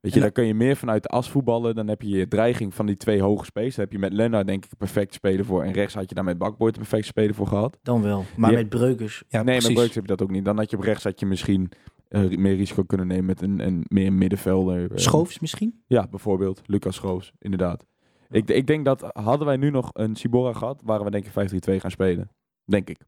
Weet 0.00 0.14
je, 0.14 0.20
dan 0.20 0.32
kun 0.32 0.44
je 0.46 0.54
meer 0.54 0.76
vanuit 0.76 1.02
de 1.02 1.08
as 1.08 1.30
voetballen. 1.30 1.74
Dan 1.74 1.88
heb 1.88 2.02
je 2.02 2.08
je 2.08 2.28
dreiging 2.28 2.74
van 2.74 2.86
die 2.86 2.96
twee 2.96 3.22
hoge 3.22 3.44
spelers. 3.44 3.74
Daar 3.74 3.84
heb 3.84 3.94
je 3.94 3.98
met 4.00 4.12
Lennart 4.12 4.46
denk 4.46 4.64
ik 4.64 4.70
perfect 4.78 5.14
speler 5.14 5.44
voor. 5.44 5.62
En 5.62 5.72
rechts 5.72 5.94
had 5.94 6.08
je 6.08 6.14
daar 6.14 6.24
met 6.24 6.38
Bakboord 6.38 6.76
perfect 6.76 7.06
speler 7.06 7.34
voor 7.34 7.46
gehad. 7.46 7.78
Dan 7.82 8.02
wel. 8.02 8.24
Maar 8.36 8.52
met 8.52 8.68
Breukers. 8.68 9.24
ja, 9.28 9.42
nee, 9.42 9.44
precies. 9.44 9.66
met 9.66 9.76
Breuks 9.76 9.94
heb 9.94 10.02
je 10.02 10.08
dat 10.16 10.22
ook 10.22 10.30
niet. 10.30 10.44
Dan 10.44 10.56
had 10.56 10.70
je 10.70 10.76
op 10.76 10.82
rechts 10.82 11.04
had 11.04 11.20
je 11.20 11.26
misschien 11.26 11.70
eh, 12.08 12.28
meer 12.28 12.56
risico 12.56 12.82
kunnen 12.82 13.06
nemen 13.06 13.24
met 13.24 13.42
een, 13.42 13.66
een 13.66 13.84
meer 13.88 14.12
middenvelder. 14.12 14.90
eh, 14.90 14.96
Schoofs 14.96 15.38
misschien? 15.38 15.82
Ja, 15.86 16.08
bijvoorbeeld. 16.10 16.60
Lucas 16.64 16.94
Schoofs, 16.94 17.32
inderdaad. 17.38 17.86
Ik, 18.30 18.50
ik 18.50 18.66
denk 18.66 18.84
dat 18.84 19.10
hadden 19.12 19.46
wij 19.46 19.56
nu 19.56 19.70
nog 19.70 19.90
een 19.92 20.16
Cibora 20.16 20.52
gehad, 20.52 20.82
waren 20.84 21.04
we 21.04 21.10
denk 21.10 21.26
ik 21.26 21.32
5-3-2 21.76 21.76
gaan 21.76 21.90
spelen. 21.90 22.30
Denk 22.68 22.88
ik. 22.88 22.98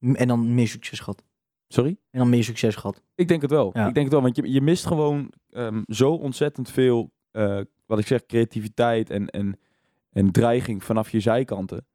En 0.00 0.28
dan 0.28 0.54
meer 0.54 0.68
succes 0.68 0.98
gehad. 0.98 1.24
Sorry? 1.68 1.96
En 2.10 2.18
dan 2.18 2.28
meer 2.28 2.44
succes 2.44 2.74
gehad. 2.74 3.02
Ik 3.14 3.28
denk 3.28 3.42
het 3.42 3.50
wel. 3.50 3.70
Ja. 3.72 3.86
Ik 3.86 3.94
denk 3.94 4.06
het 4.06 4.14
wel, 4.14 4.22
want 4.22 4.36
je, 4.36 4.52
je 4.52 4.60
mist 4.60 4.86
gewoon 4.86 5.32
ehm, 5.50 5.82
zo 5.86 6.12
ontzettend 6.12 6.70
veel, 6.70 7.10
eh, 7.30 7.60
wat 7.86 7.98
ik 7.98 8.06
zeg, 8.06 8.26
creativiteit 8.26 9.10
en, 9.10 9.28
en, 9.28 9.58
en 10.12 10.30
dreiging 10.30 10.84
vanaf 10.84 11.10
je 11.10 11.20
zijkanten. 11.20 11.86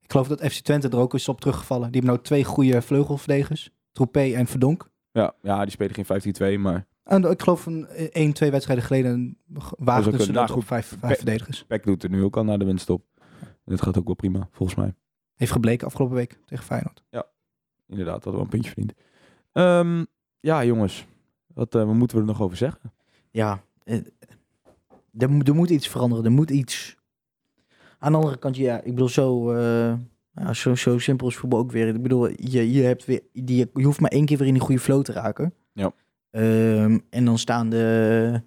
Ik 0.00 0.10
geloof 0.10 0.28
dat 0.28 0.52
FC 0.52 0.60
Twente 0.60 0.88
er 0.88 0.98
ook 0.98 1.14
is 1.14 1.28
op 1.28 1.40
teruggevallen. 1.40 1.90
Die 1.90 2.00
hebben 2.00 2.10
nou 2.10 2.24
twee 2.24 2.44
goede 2.44 2.82
vleugelverdedigers. 2.82 3.70
Troepé 3.92 4.32
en 4.34 4.46
Verdonk. 4.46 4.90
Ja, 5.12 5.34
ja 5.42 5.62
die 5.62 5.70
spelen 5.70 5.94
geen 5.94 6.56
15-2, 6.56 6.60
maar 6.60 6.86
En 7.04 7.24
ik 7.24 7.42
geloof 7.42 7.66
een 7.66 7.86
1, 7.86 8.32
twee 8.32 8.50
wedstrijden 8.50 8.84
geleden 8.84 9.38
waagden 9.78 10.08
kunnen. 10.08 10.26
ze 10.26 10.32
Nou, 10.32 10.46
dat 10.46 10.50
goed. 10.50 10.62
op 10.62 10.68
vijf, 10.68 10.96
vijf 11.00 11.16
verdedigers. 11.16 11.64
Peck 11.64 11.84
doet 11.84 12.02
er 12.02 12.10
nu 12.10 12.22
ook 12.22 12.36
al 12.36 12.44
naar 12.44 12.58
de 12.58 12.64
winststop. 12.64 13.04
En 13.38 13.74
dat 13.74 13.82
gaat 13.82 13.98
ook 13.98 14.06
wel 14.06 14.14
prima, 14.14 14.48
volgens 14.52 14.78
mij. 14.78 14.94
Heeft 15.38 15.52
gebleken 15.52 15.86
afgelopen 15.86 16.16
week 16.16 16.38
tegen 16.44 16.64
Feyenoord. 16.64 17.02
Inderdaad, 17.88 18.22
dat 18.22 18.32
wel 18.32 18.42
een 18.42 18.48
puntje 18.48 18.70
verdiend. 18.70 18.92
Ehm, 19.52 20.04
ja, 20.40 20.64
jongens. 20.64 21.06
Wat, 21.54 21.74
eh, 21.74 21.84
wat 21.84 21.94
moeten 21.94 22.16
we 22.16 22.22
er 22.22 22.28
nog 22.28 22.42
over 22.42 22.56
zeggen? 22.56 22.92
Ja, 23.30 23.62
eh, 23.84 24.00
er, 25.18 25.30
moet- 25.30 25.48
er 25.48 25.54
moet 25.54 25.70
iets 25.70 25.88
veranderen. 25.88 26.24
Er 26.24 26.30
moet 26.30 26.50
iets. 26.50 26.96
Aan 27.98 28.12
de 28.12 28.18
andere 28.18 28.36
kant, 28.38 28.56
ja, 28.56 28.76
ik 28.80 28.94
bedoel, 28.94 29.08
zo, 29.08 29.52
eh, 29.52 29.94
ja, 30.34 30.52
zo, 30.52 30.74
zo 30.74 30.98
simpel 30.98 31.28
is 31.28 31.36
voetbal 31.36 31.58
ook 31.58 31.72
weer. 31.72 31.88
Ik 31.88 32.02
bedoel, 32.02 32.28
je, 32.28 32.72
je, 32.72 32.82
hebt 32.82 33.04
weer, 33.04 33.20
die, 33.32 33.70
je 33.74 33.84
hoeft 33.84 34.00
maar 34.00 34.10
één 34.10 34.24
keer 34.24 34.38
weer 34.38 34.46
in 34.46 34.52
die 34.54 34.62
goede 34.62 34.80
flow 34.80 35.02
te 35.02 35.12
raken. 35.12 35.54
Ja. 35.72 35.92
Ehm, 36.30 36.98
en 37.10 37.24
dan 37.24 37.38
staan, 37.38 37.70
de, 37.70 38.42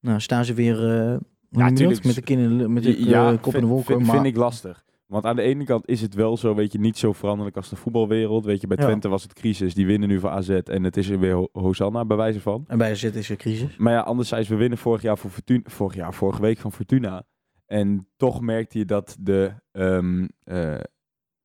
nou, 0.00 0.20
staan 0.20 0.44
ze 0.44 0.54
weer 0.54 0.90
eh, 1.12 1.18
dat? 1.50 1.76
tuurlijk. 1.76 2.04
met 2.04 2.14
de, 2.14 2.20
kin 2.22 2.38
in 2.38 2.58
de- 2.58 2.68
met 2.68 2.82
de 2.82 2.96
eh, 2.96 3.40
kop 3.40 3.54
in 3.54 3.60
de 3.60 3.66
wolken. 3.66 3.86
vind, 3.86 4.06
maar, 4.06 4.14
vind 4.14 4.26
ik 4.26 4.36
lastig. 4.36 4.83
Want 5.14 5.26
aan 5.26 5.36
de 5.36 5.42
ene 5.42 5.64
kant 5.64 5.88
is 5.88 6.00
het 6.00 6.14
wel 6.14 6.36
zo, 6.36 6.54
weet 6.54 6.72
je, 6.72 6.78
niet 6.78 6.98
zo 6.98 7.12
veranderlijk 7.12 7.56
als 7.56 7.68
de 7.68 7.76
voetbalwereld. 7.76 8.44
Weet 8.44 8.60
je, 8.60 8.66
bij 8.66 8.76
Ja. 8.80 8.84
Twente 8.84 9.08
was 9.08 9.22
het 9.22 9.32
crisis, 9.32 9.74
die 9.74 9.86
winnen 9.86 10.08
nu 10.08 10.18
voor 10.20 10.30
AZ 10.30 10.48
en 10.48 10.84
het 10.84 10.96
is 10.96 11.08
er 11.08 11.18
weer 11.18 11.34
Ho- 11.34 11.48
Hosanna, 11.52 12.04
bij 12.04 12.16
wijze 12.16 12.40
van. 12.40 12.64
En 12.66 12.78
bij 12.78 12.90
AZ 12.90 13.02
is 13.02 13.30
er 13.30 13.36
crisis. 13.36 13.76
Maar 13.76 13.92
ja, 13.92 14.00
anderzijds, 14.00 14.48
we 14.48 14.54
winnen 14.56 14.78
vorig 14.78 15.02
jaar 15.02 15.18
voor 15.18 15.30
Fortuna, 15.30 15.62
vorig 15.64 15.94
jaar, 15.94 16.14
vorige 16.14 16.40
week 16.40 16.58
van 16.58 16.72
Fortuna. 16.72 17.22
En 17.66 18.08
toch 18.16 18.40
merkte 18.40 18.78
je 18.78 18.84
dat 18.84 19.16
de, 19.20 19.52
ehm, 19.72 20.26
eh, 20.44 20.74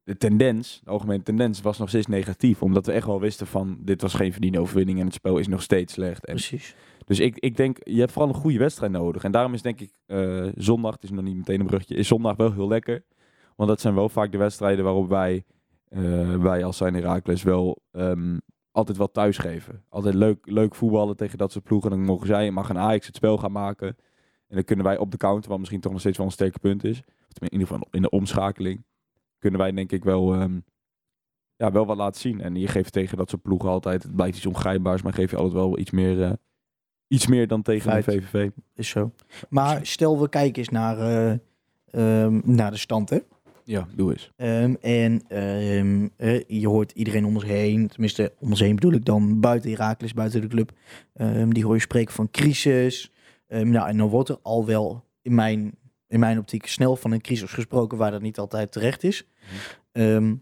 de 0.03 0.17
tendens, 0.17 0.81
de 0.83 0.89
algemene 0.89 1.23
tendens, 1.23 1.61
was 1.61 1.77
nog 1.77 1.89
steeds 1.89 2.07
negatief. 2.07 2.61
Omdat 2.63 2.85
we 2.85 2.91
echt 2.91 3.05
wel 3.05 3.19
wisten 3.19 3.47
van, 3.47 3.77
dit 3.81 4.01
was 4.01 4.13
geen 4.13 4.31
verdiende 4.31 4.59
overwinning 4.59 4.99
en 4.99 5.05
het 5.05 5.13
spel 5.13 5.37
is 5.37 5.47
nog 5.47 5.61
steeds 5.61 5.93
slecht. 5.93 6.25
En 6.25 6.33
Precies. 6.33 6.75
dus 7.05 7.19
ik, 7.19 7.37
ik 7.37 7.57
denk, 7.57 7.77
je 7.83 7.99
hebt 7.99 8.11
vooral 8.11 8.29
een 8.33 8.39
goede 8.41 8.57
wedstrijd 8.57 8.91
nodig. 8.91 9.23
En 9.23 9.31
daarom 9.31 9.53
is 9.53 9.61
denk 9.61 9.79
ik 9.79 9.91
eh, 10.05 10.47
zondag, 10.55 10.93
het 10.93 11.03
is 11.03 11.11
nog 11.11 11.23
niet 11.23 11.35
meteen 11.35 11.59
een 11.59 11.65
brugje, 11.65 11.95
is 11.95 12.07
zondag 12.07 12.35
wel 12.35 12.53
heel 12.53 12.67
lekker. 12.67 13.03
Want 13.59 13.71
dat 13.71 13.81
zijn 13.81 13.95
wel 13.95 14.09
vaak 14.09 14.31
de 14.31 14.37
wedstrijden 14.37 14.83
waarop 14.83 15.09
wij, 15.09 15.43
eh, 15.89 16.35
wij 16.35 16.63
als 16.63 16.77
zijn 16.77 16.93
Herakles 16.93 17.43
wel 17.43 17.81
ehm, 17.91 18.37
altijd 18.71 18.97
wel 18.97 19.11
thuis 19.11 19.37
geven. 19.37 19.83
Altijd 19.89 20.13
leuk, 20.13 20.45
leuk 20.45 20.75
voetballen 20.75 21.15
tegen 21.15 21.37
dat 21.37 21.51
soort 21.51 21.63
ploegen. 21.63 21.89
Dan 21.89 22.03
mogen 22.03 22.27
zij, 22.27 22.51
mag 22.51 22.69
een 22.69 22.77
Ajax 22.77 23.05
het 23.07 23.15
spel 23.15 23.37
gaan 23.37 23.51
maken. 23.51 23.87
En 24.47 24.55
dan 24.55 24.63
kunnen 24.63 24.85
wij 24.85 24.97
op 24.97 25.11
de 25.11 25.17
counter, 25.17 25.49
wat 25.49 25.59
misschien 25.59 25.79
toch 25.79 25.91
nog 25.91 26.01
steeds 26.01 26.17
wel 26.17 26.25
een 26.25 26.31
sterke 26.31 26.59
punt 26.59 26.83
is. 26.83 26.99
Of 26.99 27.41
in 27.41 27.51
ieder 27.51 27.67
geval 27.67 27.87
in 27.91 28.01
de 28.01 28.09
omschakeling. 28.09 28.83
Kunnen 29.39 29.59
wij 29.59 29.71
denk 29.71 29.91
ik 29.91 30.03
wel, 30.03 30.33
ehm, 30.33 30.59
ja, 31.55 31.71
wel 31.71 31.85
wat 31.85 31.97
laten 31.97 32.21
zien. 32.21 32.41
En 32.41 32.55
je 32.55 32.67
geeft 32.67 32.93
tegen 32.93 33.17
dat 33.17 33.29
soort 33.29 33.41
ploegen 33.41 33.69
altijd, 33.69 34.03
het 34.03 34.15
blijft 34.15 34.37
iets 34.37 34.45
ongrijpbaars, 34.45 35.01
maar 35.01 35.13
geef 35.13 35.29
je 35.31 35.35
altijd 35.37 35.55
wel 35.55 35.77
iets 35.79 35.91
meer... 35.91 36.23
eh, 36.23 36.31
Iets 37.07 37.27
meer 37.27 37.47
dan 37.47 37.61
tegen 37.61 37.91
Feit. 37.91 38.05
de 38.05 38.11
VVV. 38.11 38.49
Is 38.75 38.89
zo. 38.89 39.11
Maar 39.49 39.85
stel, 39.85 40.19
we 40.21 40.29
kijken 40.29 40.57
eens 40.59 40.69
naar, 40.69 40.97
eh, 40.99 41.31
ehm, 41.91 42.41
naar 42.43 42.71
de 42.71 42.77
stand, 42.77 43.09
hè. 43.09 43.19
Ja, 43.69 43.87
doe 43.95 44.11
eens. 44.11 44.31
Ehm, 44.35 44.73
en 44.81 45.21
ehm, 45.27 46.07
eh, 46.17 46.43
je 46.47 46.67
hoort 46.67 46.91
iedereen 46.91 47.25
om 47.25 47.35
ons 47.35 47.45
heen, 47.45 47.87
tenminste 47.87 48.33
om 48.39 48.49
ons 48.49 48.59
heen 48.59 48.75
bedoel 48.75 48.93
ik 48.93 49.05
dan 49.05 49.39
buiten 49.39 49.69
Herakles, 49.69 50.13
buiten 50.13 50.41
de 50.41 50.47
club, 50.47 50.71
ehm, 51.13 51.49
die 51.49 51.65
hoor 51.65 51.73
je 51.73 51.81
spreken 51.81 52.13
van 52.13 52.31
crisis. 52.31 53.11
Nou, 53.47 53.87
en 53.87 53.97
dan 53.97 54.09
wordt 54.09 54.29
er 54.29 54.39
al 54.41 54.65
wel 54.65 55.05
in 55.21 55.35
mijn, 55.35 55.75
in 56.07 56.19
mijn 56.19 56.39
optiek 56.39 56.65
snel 56.65 56.95
van 56.95 57.11
een 57.11 57.21
crisis 57.21 57.51
gesproken 57.51 57.97
waar 57.97 58.11
dat 58.11 58.21
niet 58.21 58.37
altijd 58.37 58.71
terecht 58.71 59.03
is. 59.03 59.27
Ehm, 59.91 60.35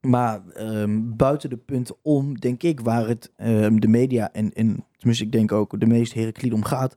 maar 0.00 0.42
buiten 0.98 1.50
de 1.50 1.56
punten 1.56 1.96
om, 2.02 2.38
denk 2.38 2.62
ik, 2.62 2.80
waar 2.80 3.08
het 3.08 3.32
de 3.80 3.88
media 3.88 4.32
en, 4.32 4.52
en 4.52 4.84
tenminste 4.96 5.24
ik 5.24 5.32
denk 5.32 5.52
ook 5.52 5.80
de 5.80 5.86
meeste 5.86 6.18
Heraklide 6.18 6.54
om 6.54 6.64
gaat, 6.64 6.96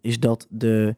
is 0.00 0.20
dat 0.20 0.46
de, 0.50 0.96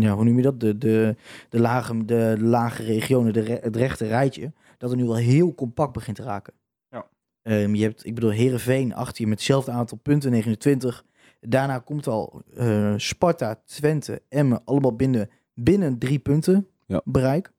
ja, 0.00 0.14
hoe 0.14 0.24
noem 0.24 0.36
je 0.36 0.42
dat, 0.42 0.60
de, 0.60 0.78
de, 0.78 1.16
de, 1.48 1.60
lage, 1.60 2.04
de 2.04 2.36
lage 2.40 2.82
regionen, 2.82 3.32
de 3.32 3.40
re- 3.40 3.58
het 3.62 3.76
rechte 3.76 4.06
rijtje, 4.06 4.52
dat 4.78 4.90
er 4.90 4.96
nu 4.96 5.04
wel 5.04 5.16
heel 5.16 5.54
compact 5.54 5.92
begint 5.92 6.16
te 6.16 6.22
raken. 6.22 6.52
Ja. 6.90 7.08
Ehm, 7.42 7.74
je 7.74 7.82
hebt, 7.82 8.06
ik 8.06 8.14
bedoel, 8.14 8.30
Herenveen 8.30 8.94
achter 8.94 9.20
je 9.22 9.28
met 9.28 9.38
hetzelfde 9.38 9.70
aantal 9.70 9.98
punten, 10.02 10.30
29. 10.30 11.04
Daarna 11.40 11.78
komt 11.78 12.06
al 12.06 12.42
eh, 12.56 12.94
Sparta, 12.96 13.60
Twente, 13.64 14.22
Emmen, 14.28 14.60
allemaal 14.64 14.96
binnen, 14.96 15.30
binnen 15.54 15.98
drie 15.98 16.18
punten 16.18 16.68
Ja. 16.86 17.00
bereik. 17.04 17.52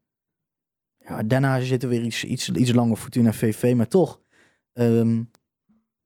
Ja, 0.97 1.23
daarna 1.23 1.59
zitten 1.59 1.89
weer 1.89 2.01
iets, 2.01 2.23
iets, 2.23 2.49
iets 2.49 2.73
langer 2.73 2.95
Fortuna 2.97 3.33
VV, 3.33 3.73
maar 3.75 3.87
toch. 3.87 4.19
ehm 4.73 5.23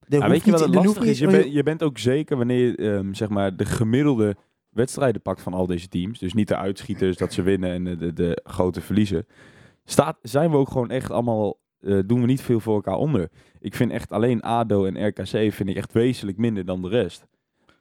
er 0.08 0.20
Ja, 0.20 0.30
weet 0.30 0.46
je 0.46 0.52
wat 0.52 0.60
het 0.60 0.70
er 0.76 0.84
lastig 0.84 1.04
is? 1.04 1.20
Je, 1.20 1.28
bent- 1.28 1.54
je 1.54 1.64
bent 1.64 1.84
ook 1.84 1.98
zeker 1.98 2.38
wanneer 2.38 2.58
je 2.68 2.76
ehm, 2.76 3.14
zeg 3.14 3.30
maar 3.30 3.56
de 3.56 3.66
gemiddelde 3.66 4.36
wedstrijden 4.74 5.22
pakt 5.22 5.42
van 5.42 5.54
al 5.54 5.66
deze 5.66 5.88
teams. 5.88 6.20
Dus 6.20 6.34
niet 6.34 6.48
de 6.48 6.58
uitschieters 6.58 7.18
dat 7.18 7.34
ze 7.34 7.42
winnen 7.42 7.72
en 7.72 7.84
de, 7.84 7.96
de, 7.96 8.14
de 8.14 8.42
grote 8.44 8.82
verliezen. 8.82 9.26
Staat, 9.86 10.18
zijn 10.22 10.52
we 10.52 10.58
ook 10.58 10.72
gewoon 10.72 10.90
echt 10.90 11.12
allemaal, 11.12 11.60
eh, 11.80 12.00
doen 12.06 12.22
we 12.22 12.28
niet 12.28 12.42
veel 12.42 12.60
voor 12.60 12.76
elkaar 12.76 12.96
onder. 12.98 13.30
Ik 13.60 13.76
vind 13.76 13.92
echt 13.92 14.12
alleen 14.12 14.42
ADO 14.42 14.86
en 14.86 15.08
RKC 15.08 15.28
vind 15.54 15.70
ik 15.70 15.76
echt 15.76 15.94
wezenlijk 15.94 16.38
minder 16.38 16.66
dan 16.66 16.82
de 16.82 16.88
rest. 16.90 17.26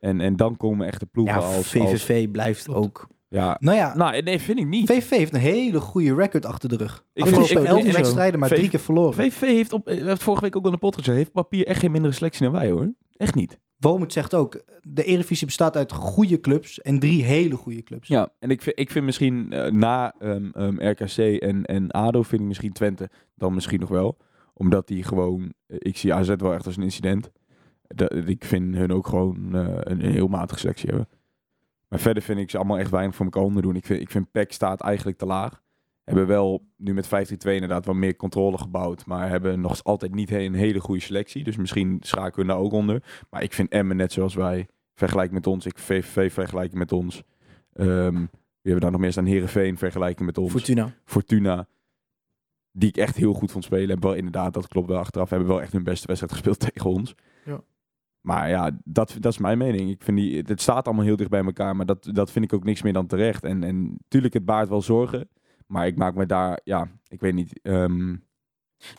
En, 0.00 0.20
en 0.20 0.36
dan 0.36 0.56
komen 0.56 0.86
echt 0.86 1.00
de 1.00 1.06
ploegen 1.06 1.34
Ja, 1.40 1.46
als, 1.46 1.56
als... 1.56 1.68
VVV 1.68 2.30
blijft 2.30 2.64
Klopt. 2.64 2.78
ook. 2.84 3.08
Ja, 3.28 3.56
Nou 3.60 3.76
ja, 3.76 3.96
nou, 3.96 4.22
nee, 4.22 4.38
vind 4.38 4.58
ik 4.58 4.66
niet. 4.66 4.90
VVV 4.90 5.10
heeft 5.10 5.34
een 5.34 5.40
hele 5.40 5.80
goede 5.80 6.14
record 6.14 6.46
achter 6.46 6.68
de 6.68 6.76
rug. 6.76 7.04
Ik 7.12 7.26
vind- 7.26 7.50
ik- 7.50 7.58
elf 7.58 7.92
wedstrijden, 7.92 8.40
maar 8.40 8.48
VV 8.48 8.56
drie 8.56 8.68
keer 8.70 8.80
verloren. 8.80 9.14
VVV 9.14 9.40
heeft 9.40 9.72
op, 9.72 9.88
eh, 9.88 10.16
vorige 10.16 10.42
week 10.42 10.56
ook 10.56 10.62
al 10.62 10.68
in 10.68 10.74
de 10.74 10.80
podcast 10.80 10.98
gezegd, 11.04 11.18
heeft 11.18 11.32
papier 11.32 11.66
echt 11.66 11.80
geen 11.80 11.90
mindere 11.90 12.14
selectie 12.14 12.42
dan 12.42 12.52
wij 12.52 12.70
hoor. 12.70 12.92
Echt 13.16 13.34
niet. 13.34 13.58
Wormoed 13.82 14.12
zegt 14.12 14.34
ook, 14.34 14.62
de 14.82 15.04
Eredivisie 15.04 15.46
bestaat 15.46 15.76
uit 15.76 15.92
goede 15.92 16.40
clubs 16.40 16.80
en 16.80 16.98
drie 16.98 17.24
hele 17.24 17.56
goede 17.56 17.82
clubs. 17.82 18.08
Ja, 18.08 18.28
en 18.38 18.50
ik 18.50 18.62
vind, 18.62 18.78
ik 18.78 18.90
vind 18.90 19.04
misschien 19.04 19.52
eh, 19.52 19.70
na 19.70 20.14
ehm, 20.18 20.50
ehm, 20.52 20.88
RKC 20.88 21.16
en, 21.16 21.64
en 21.64 21.90
ADO 21.90 22.22
vind 22.22 22.40
ik 22.40 22.46
misschien 22.46 22.72
Twente 22.72 23.10
dan 23.34 23.54
misschien 23.54 23.80
nog 23.80 23.88
wel. 23.88 24.16
Omdat 24.54 24.86
die 24.86 25.02
gewoon, 25.02 25.52
eh, 25.66 25.76
ik 25.78 25.96
zie 25.96 26.14
AZ 26.14 26.34
wel 26.36 26.52
echt 26.52 26.66
als 26.66 26.76
een 26.76 26.82
incident. 26.82 27.30
Dat, 27.86 28.12
ik 28.12 28.44
vind 28.44 28.74
hun 28.74 28.92
ook 28.92 29.06
gewoon 29.06 29.54
eh, 29.54 29.60
een, 29.60 30.04
een 30.04 30.12
heel 30.12 30.28
matige 30.28 30.60
selectie 30.60 30.88
hebben. 30.88 31.08
Maar 31.88 32.00
verder 32.00 32.22
vind 32.22 32.38
ik 32.38 32.50
ze 32.50 32.56
allemaal 32.56 32.78
echt 32.78 32.90
weinig 32.90 33.14
voor 33.14 33.24
elkaar 33.24 33.42
onder 33.42 33.62
doen. 33.62 33.76
Ik 33.76 33.86
vind, 33.86 34.00
ik 34.00 34.10
vind 34.10 34.30
PEC 34.30 34.52
staat 34.52 34.80
eigenlijk 34.80 35.18
te 35.18 35.26
laag. 35.26 35.61
Hebben 36.04 36.26
wel 36.26 36.66
nu 36.76 36.94
met 36.94 37.06
15-2 37.06 37.08
inderdaad 37.42 37.86
wat 37.86 37.94
meer 37.94 38.16
controle 38.16 38.58
gebouwd. 38.58 39.06
Maar 39.06 39.28
hebben 39.28 39.60
nog 39.60 39.84
altijd 39.84 40.14
niet 40.14 40.30
een 40.30 40.54
hele 40.54 40.80
goede 40.80 41.00
selectie. 41.00 41.44
Dus 41.44 41.56
misschien 41.56 41.98
schakelen 42.00 42.46
we 42.46 42.52
daar 42.52 42.62
ook 42.62 42.72
onder. 42.72 43.24
Maar 43.30 43.42
ik 43.42 43.52
vind 43.52 43.70
Emmen 43.70 43.96
net 43.96 44.12
zoals 44.12 44.34
wij. 44.34 44.66
Vergelijk 44.94 45.30
met 45.30 45.46
ons. 45.46 45.66
Ik 45.66 45.78
VVV 45.78 46.32
vergelijken 46.32 46.78
met 46.78 46.92
ons. 46.92 47.22
Ehm, 47.72 48.14
wie 48.62 48.72
hebben 48.72 48.80
daar 48.80 48.90
nog 48.90 49.00
meer 49.00 49.12
staan? 49.12 49.24
Herenveen 49.24 49.78
vergelijken 49.78 50.24
met 50.24 50.38
ons. 50.38 50.50
Fortuna. 50.50 50.92
Fortuna. 51.04 51.66
Die 52.72 52.88
ik 52.88 52.96
echt 52.96 53.16
heel 53.16 53.32
goed 53.32 53.50
vond 53.50 53.64
spelen. 53.64 53.88
Hebben 53.88 54.08
wel 54.08 54.18
inderdaad, 54.18 54.54
dat 54.54 54.68
klopt 54.68 54.88
wel 54.88 54.98
achteraf. 54.98 55.30
Hebben 55.30 55.48
wel 55.48 55.62
echt 55.62 55.72
hun 55.72 55.84
beste 55.84 56.06
wedstrijd 56.06 56.32
gespeeld 56.32 56.60
tegen 56.72 56.90
ons. 56.90 57.14
Ja. 57.44 57.60
Maar 58.20 58.48
ja, 58.48 58.78
dat, 58.84 59.16
dat 59.20 59.32
is 59.32 59.38
mijn 59.38 59.58
mening. 59.58 59.90
Ik 59.90 60.02
vind 60.02 60.16
die, 60.16 60.42
het 60.46 60.60
staat 60.60 60.86
allemaal 60.86 61.04
heel 61.04 61.16
dicht 61.16 61.30
bij 61.30 61.44
elkaar. 61.44 61.76
Maar 61.76 61.86
dat, 61.86 62.08
dat 62.12 62.30
vind 62.30 62.44
ik 62.44 62.52
ook 62.52 62.64
niks 62.64 62.82
meer 62.82 62.92
dan 62.92 63.06
terecht. 63.06 63.44
En, 63.44 63.62
en 63.62 63.98
tuurlijk, 64.08 64.34
het 64.34 64.44
baart 64.44 64.68
wel 64.68 64.82
zorgen. 64.82 65.28
Maar 65.72 65.86
ik 65.86 65.96
maak 65.96 66.14
me 66.14 66.26
daar, 66.26 66.60
ja, 66.64 66.88
ik 67.08 67.20
weet 67.20 67.34
niet. 67.34 67.60
ehm, 67.62 68.16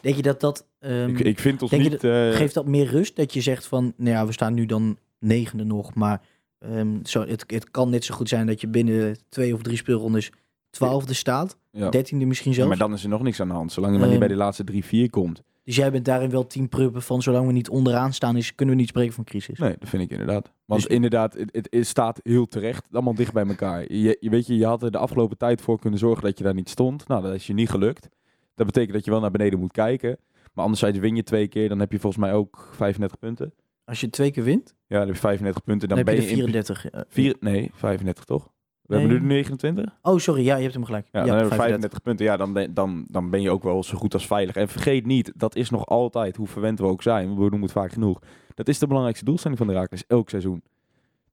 Denk 0.01 0.15
je 0.15 0.21
dat 0.21 0.39
dat... 0.39 0.67
ehm, 0.79 1.09
ik, 1.09 1.19
ik 1.19 1.39
vind 1.39 1.61
ons 1.61 1.71
denk 1.71 1.83
je 1.83 1.89
niet... 1.89 2.03
eh, 2.03 2.29
geeft 2.31 2.53
dat 2.53 2.65
meer 2.67 2.85
rust? 2.87 3.15
Dat 3.15 3.33
je 3.33 3.41
zegt 3.41 3.65
van, 3.65 3.93
nou 3.97 4.09
ja, 4.09 4.25
we 4.25 4.31
staan 4.31 4.53
nu 4.53 4.65
dan 4.65 4.97
negende 5.19 5.63
nog, 5.63 5.93
maar 5.93 6.21
ehm, 6.59 7.03
zo, 7.03 7.25
het, 7.27 7.43
het 7.47 7.71
kan 7.71 7.89
net 7.89 8.05
zo 8.05 8.15
goed 8.15 8.29
zijn 8.29 8.47
dat 8.47 8.61
je 8.61 8.67
binnen 8.67 9.17
twee 9.29 9.53
of 9.53 9.61
drie 9.61 9.77
speelrondes 9.77 10.31
twaalfde 10.69 11.13
staat. 11.13 11.57
ja. 11.71 11.89
Dertiende 11.89 12.25
misschien 12.25 12.51
Ja, 12.51 12.57
zelfs. 12.57 12.69
maar 12.69 12.87
dan 12.87 12.93
is 12.97 13.03
er 13.03 13.09
nog 13.09 13.21
niks 13.21 13.39
aan 13.39 13.47
de 13.47 13.53
hand. 13.53 13.71
Zolang 13.71 13.93
je 13.93 13.99
maar 13.99 14.09
niet 14.09 14.19
bij 14.19 14.27
de 14.27 14.35
laatste 14.35 14.63
drie, 14.63 14.85
vier 14.85 15.09
komt. 15.09 15.41
Dus 15.63 15.75
jij 15.75 15.91
bent 15.91 16.05
daarin 16.05 16.29
wel 16.29 16.47
team 16.47 16.69
pruppen 16.69 17.01
van, 17.01 17.21
zolang 17.21 17.47
we 17.47 17.53
niet 17.53 17.69
onderaan 17.69 18.13
staan, 18.13 18.35
is, 18.37 18.55
kunnen 18.55 18.75
we 18.75 18.81
niet 18.81 18.89
spreken 18.89 19.13
van 19.13 19.23
crisis. 19.23 19.59
Nee, 19.59 19.75
dat 19.79 19.89
vind 19.89 20.03
ik 20.03 20.09
inderdaad. 20.11 20.51
Want 20.65 20.81
Dus- 20.81 20.91
inderdaad, 20.91 21.33
het, 21.33 21.67
het, 21.69 21.87
staat 21.87 22.19
heel 22.23 22.47
terecht. 22.47 22.85
Allemaal 22.91 23.15
dicht 23.15 23.33
bij 23.33 23.45
elkaar. 23.47 23.93
Je, 23.93 24.17
je 24.19 24.29
weet 24.29 24.47
je, 24.47 24.57
je 24.57 24.65
had 24.65 24.83
er 24.83 24.91
de 24.91 24.97
afgelopen 24.97 25.37
tijd 25.37 25.61
voor 25.61 25.79
kunnen 25.79 25.99
zorgen 25.99 26.23
dat 26.23 26.37
je 26.37 26.43
daar 26.43 26.53
niet 26.53 26.69
stond. 26.69 27.07
Nou, 27.07 27.21
dat 27.23 27.33
is 27.33 27.47
je 27.47 27.53
niet 27.53 27.69
gelukt. 27.69 28.09
Dat 28.55 28.65
betekent 28.65 28.93
dat 28.93 29.05
je 29.05 29.11
wel 29.11 29.19
naar 29.19 29.31
beneden 29.31 29.59
moet 29.59 29.71
kijken. 29.71 30.17
Maar 30.53 30.63
anderzijds 30.63 30.99
win 30.99 31.15
je 31.15 31.23
twee 31.23 31.47
keer, 31.47 31.69
dan 31.69 31.79
heb 31.79 31.91
je 31.91 31.99
volgens 31.99 32.23
mij 32.23 32.33
ook 32.33 32.69
35 32.71 33.19
punten. 33.19 33.53
Als 33.85 33.99
je 34.01 34.09
twee 34.09 34.31
keer 34.31 34.43
wint, 34.43 34.75
Ja, 34.87 34.97
dan 34.97 35.05
heb 35.05 35.15
je 35.15 35.21
35 35.21 35.63
punten. 35.63 35.89
dan, 35.89 36.03
ben 36.03 36.15
je 36.15 36.21
in 36.21 36.35
34. 36.35 36.89
eh, 36.89 37.01
vier, 37.07 37.35
nee, 37.39 37.71
35 37.73 38.23
toch? 38.23 38.51
We 38.83 38.95
Nee. 38.95 39.07
hebben 39.07 39.21
nu 39.21 39.27
29? 39.33 39.97
Oh, 40.01 40.17
sorry. 40.17 40.43
Ja, 40.45 40.55
je 40.55 40.61
hebt 40.61 40.73
hem 40.73 40.85
gelijk. 40.85 41.07
Ja, 41.11 41.19
dan 41.19 41.29
hebben 41.29 41.49
we 41.49 41.55
35 41.55 42.01
punten. 42.01 42.25
Ja, 42.25 42.37
dan 42.37 42.53
ben, 42.53 42.73
dan, 42.73 43.05
dan 43.07 43.29
ben 43.29 43.41
je 43.41 43.49
ook 43.49 43.63
wel 43.63 43.83
zo 43.83 43.97
goed 43.97 44.13
als 44.13 44.27
veilig. 44.27 44.55
En 44.55 44.67
vergeet 44.67 45.05
niet, 45.05 45.31
dat 45.35 45.55
is 45.55 45.69
nog 45.69 45.85
altijd, 45.85 46.35
hoe 46.35 46.47
verwend 46.47 46.79
we 46.79 46.85
ook 46.85 47.01
zijn, 47.01 47.27
we 47.35 47.39
noemen 47.41 47.61
het 47.61 47.71
vaak 47.71 47.91
genoeg. 47.91 48.19
Dat 48.53 48.67
is 48.67 48.79
de 48.79 48.85
belangrijkste 48.87 49.25
doelstelling 49.25 49.57
van 49.59 49.67
de 49.67 49.73
Heracles, 49.73 50.03
elk 50.07 50.29
seizoen. 50.29 50.63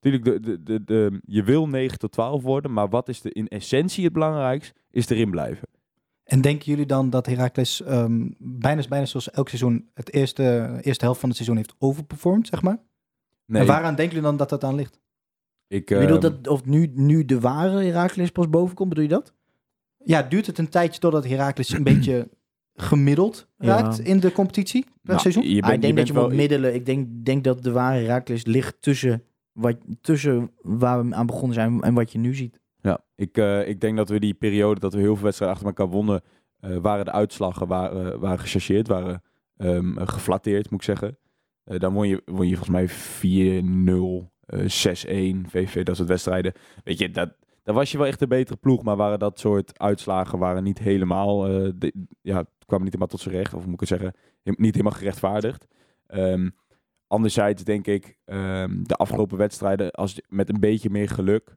Tuurlijk, 0.00 0.24
de, 0.24 0.40
de, 0.40 0.62
de, 0.62 0.84
de, 0.84 1.20
je 1.24 1.42
wil 1.42 1.68
9 1.68 1.98
tot 1.98 2.12
12 2.12 2.42
worden, 2.42 2.72
maar 2.72 2.88
wat 2.88 3.08
is 3.08 3.20
de, 3.20 3.32
in 3.32 3.48
essentie 3.48 4.04
het 4.04 4.12
belangrijkst, 4.12 4.72
is 4.90 5.08
erin 5.08 5.30
blijven. 5.30 5.68
En 6.24 6.40
denken 6.40 6.70
jullie 6.70 6.86
dan 6.86 7.10
dat 7.10 7.26
Heracles 7.26 7.82
ehm, 7.82 8.28
bijna, 8.38 8.82
bijna 8.88 9.04
zoals 9.06 9.30
elk 9.30 9.48
seizoen 9.48 9.88
het 9.94 10.12
eerste, 10.12 10.78
eerste 10.82 11.04
helft 11.04 11.20
van 11.20 11.28
het 11.28 11.36
seizoen 11.38 11.56
heeft 11.58 11.74
overperformed, 11.78 12.46
zeg 12.46 12.62
maar? 12.62 12.78
Nee, 13.46 13.60
En 13.60 13.66
waaraan 13.66 13.94
denken 13.94 14.14
jullie 14.14 14.28
dan 14.28 14.36
dat 14.36 14.48
dat 14.48 14.64
aan 14.64 14.74
ligt? 14.74 14.98
Ik, 15.70 15.88
Je 15.88 15.98
bedoelt 15.98 16.24
ehm, 16.24 16.32
dat 16.32 16.52
of 16.52 16.64
nu, 16.64 16.90
nu 16.94 17.24
de 17.24 17.40
ware 17.40 17.82
Herakles 17.84 18.30
pas 18.30 18.48
boven 18.48 18.74
komt, 18.74 18.88
bedoel 18.88 19.04
je 19.04 19.10
dat? 19.10 19.34
Ja, 20.04 20.22
duurt 20.22 20.46
het 20.46 20.58
een 20.58 20.68
tijdje 20.68 21.00
totdat 21.00 21.24
Heracles 21.26 21.72
een 21.72 21.82
beetje 21.82 22.28
gemiddeld 22.74 23.48
Ja. 23.58 23.66
raakt 23.66 23.98
in 23.98 24.20
de 24.20 24.32
competitie 24.32 24.82
per 24.84 24.92
nou, 25.02 25.20
seizoen? 25.20 25.42
Je 25.42 25.62
Ah, 25.62 25.68
bent, 25.68 25.74
ik 25.74 25.80
denk 25.80 25.92
je 25.92 25.98
dat 25.98 26.06
je 26.06 26.12
moet 26.12 26.22
wel, 26.28 26.36
middelen. 26.36 26.74
Ik 26.74 26.86
denk, 26.86 27.08
denk 27.24 27.44
dat 27.44 27.62
de 27.62 27.72
ware 27.72 28.00
Herakles 28.00 28.44
ligt 28.44 28.76
tussen, 28.82 29.22
wat, 29.52 29.76
tussen 30.00 30.50
waar 30.62 31.06
we 31.08 31.14
aan 31.14 31.26
begonnen 31.26 31.54
zijn 31.54 31.82
en 31.82 31.94
wat 31.94 32.12
je 32.12 32.18
nu 32.18 32.34
ziet. 32.34 32.60
Ja, 32.82 33.04
ik, 33.14 33.36
eh, 33.36 33.68
ik 33.68 33.80
denk 33.80 33.96
dat 33.96 34.08
we 34.08 34.20
die 34.20 34.34
periode 34.34 34.80
dat 34.80 34.92
we 34.94 35.00
heel 35.00 35.14
veel 35.14 35.24
wedstrijden 35.24 35.56
achter 35.56 35.72
elkaar 35.72 35.94
wonnen, 35.94 36.22
eh, 36.60 36.76
waren 36.76 37.04
de 37.04 37.12
uitslagen 37.12 37.66
waren, 37.66 38.20
waren 38.20 38.38
gechargeerd, 38.38 38.88
waren 38.88 39.22
ehm, 39.56 39.98
eh, 39.98 40.08
geflatteerd, 40.08 40.70
moet 40.70 40.80
ik 40.80 40.86
zeggen. 40.86 41.18
Eh, 41.64 41.78
dan 41.78 41.92
won 41.92 42.08
je, 42.08 42.22
won 42.24 42.48
je 42.48 42.56
volgens 42.56 42.76
mij 42.76 42.88
4-0, 42.88 44.30
eh 44.39 44.39
6-1, 44.54 44.56
VV, 45.48 45.82
dat 45.82 45.96
soort 45.96 46.08
wedstrijden. 46.08 46.52
Weet 46.84 46.98
je, 46.98 47.10
dat, 47.10 47.32
daar 47.62 47.74
was 47.74 47.92
je 47.92 47.98
wel 47.98 48.06
echt 48.06 48.20
een 48.20 48.28
betere 48.28 48.56
ploeg, 48.58 48.82
maar 48.82 48.96
waren 48.96 49.18
dat 49.18 49.38
soort 49.38 49.78
uitslagen 49.78 50.38
waren 50.38 50.62
niet 50.62 50.78
helemaal, 50.78 51.46
eh, 51.46 51.90
ja, 52.20 52.36
het 52.36 52.48
kwam 52.66 52.78
niet 52.78 52.88
helemaal 52.92 53.06
tot 53.06 53.20
zijn 53.20 53.34
recht, 53.34 53.54
of 53.54 53.64
moet 53.64 53.74
ik 53.74 53.80
het 53.80 53.88
zeggen, 53.88 54.14
niet 54.42 54.74
helemaal 54.74 54.98
gerechtvaardigd. 54.98 55.66
Ehm, 56.06 56.48
anderzijds 57.06 57.64
denk 57.64 57.86
ik, 57.86 58.16
ehm, 58.24 58.82
de 58.82 58.94
afgelopen 58.94 59.38
wedstrijden, 59.38 59.90
als 59.90 60.20
met 60.28 60.48
een 60.48 60.60
beetje 60.60 60.90
meer 60.90 61.08
geluk, 61.08 61.56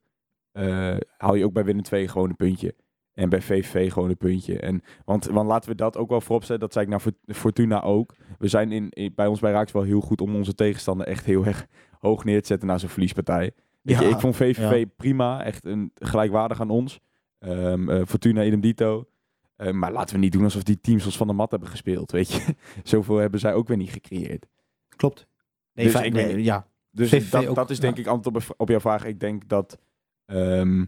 eh 0.52 0.96
haal 1.18 1.36
je 1.36 1.46
ook 1.46 1.54
bij 1.54 1.64
Willem 1.66 1.82
2 1.84 2.08
gewoon 2.08 2.30
een 2.30 2.36
puntje. 2.36 2.76
En 3.14 3.30
bij 3.30 3.42
VVV 3.42 3.92
gewoon 3.92 4.10
een 4.10 4.18
puntje. 4.18 4.60
En, 4.60 4.82
want, 5.06 5.26
want 5.26 5.48
laten 5.48 5.70
we 5.70 5.76
dat 5.76 5.98
ook 5.98 6.10
wel 6.10 6.22
vooropzetten. 6.22 6.60
Dat 6.60 6.74
zei 6.74 6.86
ik 6.86 6.92
naar 6.92 7.00
Fort- 7.00 7.38
Fortuna 7.38 7.82
ook. 7.82 8.16
We 8.38 8.48
zijn 8.48 8.72
in, 8.72 8.90
in- 8.90 9.12
bij 9.16 9.28
ons 9.28 9.40
bij 9.40 9.52
Raaks 9.52 9.72
wel 9.72 9.82
heel 9.84 10.02
goed 10.02 10.22
om 10.22 10.36
onze 10.36 10.56
tegenstander 10.56 11.08
echt 11.08 11.26
heel 11.26 11.46
erg 11.46 11.68
hoog 12.04 12.24
neer 12.24 12.42
te 12.42 12.48
zetten 12.48 12.68
na 12.68 12.78
zo'n 12.78 12.90
verliespartij. 12.90 13.52
Je, 13.82 13.94
Ja, 13.94 14.02
ik 14.02 14.20
vond 14.20 14.36
VVV 14.36 14.80
ja. 14.80 14.92
prima. 14.98 15.44
Echt 15.44 15.66
een, 15.66 15.92
gelijkwaardig 15.96 16.62
aan 16.62 16.70
ons. 16.70 17.00
Ehm, 17.40 17.90
eh, 17.90 18.06
Fortuna 18.06 18.44
idem 18.44 18.62
dito. 18.62 19.08
Eh, 19.56 19.72
maar 19.72 19.92
laten 19.92 20.16
we 20.16 20.22
niet 20.22 20.32
doen 20.32 20.44
alsof 20.44 20.64
die 20.64 20.82
teams 20.82 21.06
ons 21.06 21.18
van 21.18 21.28
de 21.28 21.34
mat 21.34 21.52
hebben 21.52 21.70
gespeeld. 21.70 22.12
Weet 22.12 22.32
je, 22.32 22.56
zoveel 22.84 23.18
hebben 23.18 23.40
zij 23.40 23.54
ook 23.54 23.68
weer 23.68 23.78
niet 23.78 23.92
gecreëerd. 23.92 24.46
Klopt. 24.96 25.28
Nee, 25.74 25.86
Dus 25.86 26.02
ik 26.02 26.14
nee, 26.14 26.44
ja. 26.44 26.68
Dus 26.92 27.10
VVV 27.10 27.30
dat, 27.30 27.48
ook, 27.48 27.56
dat 27.56 27.70
is 27.70 27.78
ja. 27.78 27.84
denk 27.84 27.98
ik 27.98 28.08
antwoord 28.08 28.36
op, 28.36 28.56
op 28.58 28.70
jouw 28.70 28.80
vraag. 28.80 29.06
Ik 29.06 29.20
denk 29.20 29.50
dat 29.50 29.80
ehm, 30.26 30.86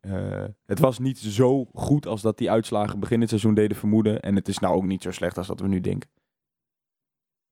eh, 0.00 0.44
het 0.66 0.78
was 0.78 0.98
niet 0.98 1.18
zo 1.18 1.64
goed 1.64 2.06
als 2.06 2.22
dat 2.22 2.38
die 2.38 2.50
uitslagen 2.50 3.00
begin 3.00 3.20
het 3.20 3.28
seizoen 3.28 3.54
deden 3.54 3.76
vermoeden. 3.76 4.20
En 4.20 4.34
het 4.34 4.48
is 4.48 4.58
nou 4.58 4.74
ook 4.74 4.84
niet 4.84 5.02
zo 5.02 5.10
slecht 5.10 5.38
als 5.38 5.46
dat 5.46 5.60
we 5.60 5.68
nu 5.68 5.80
denken. 5.80 6.10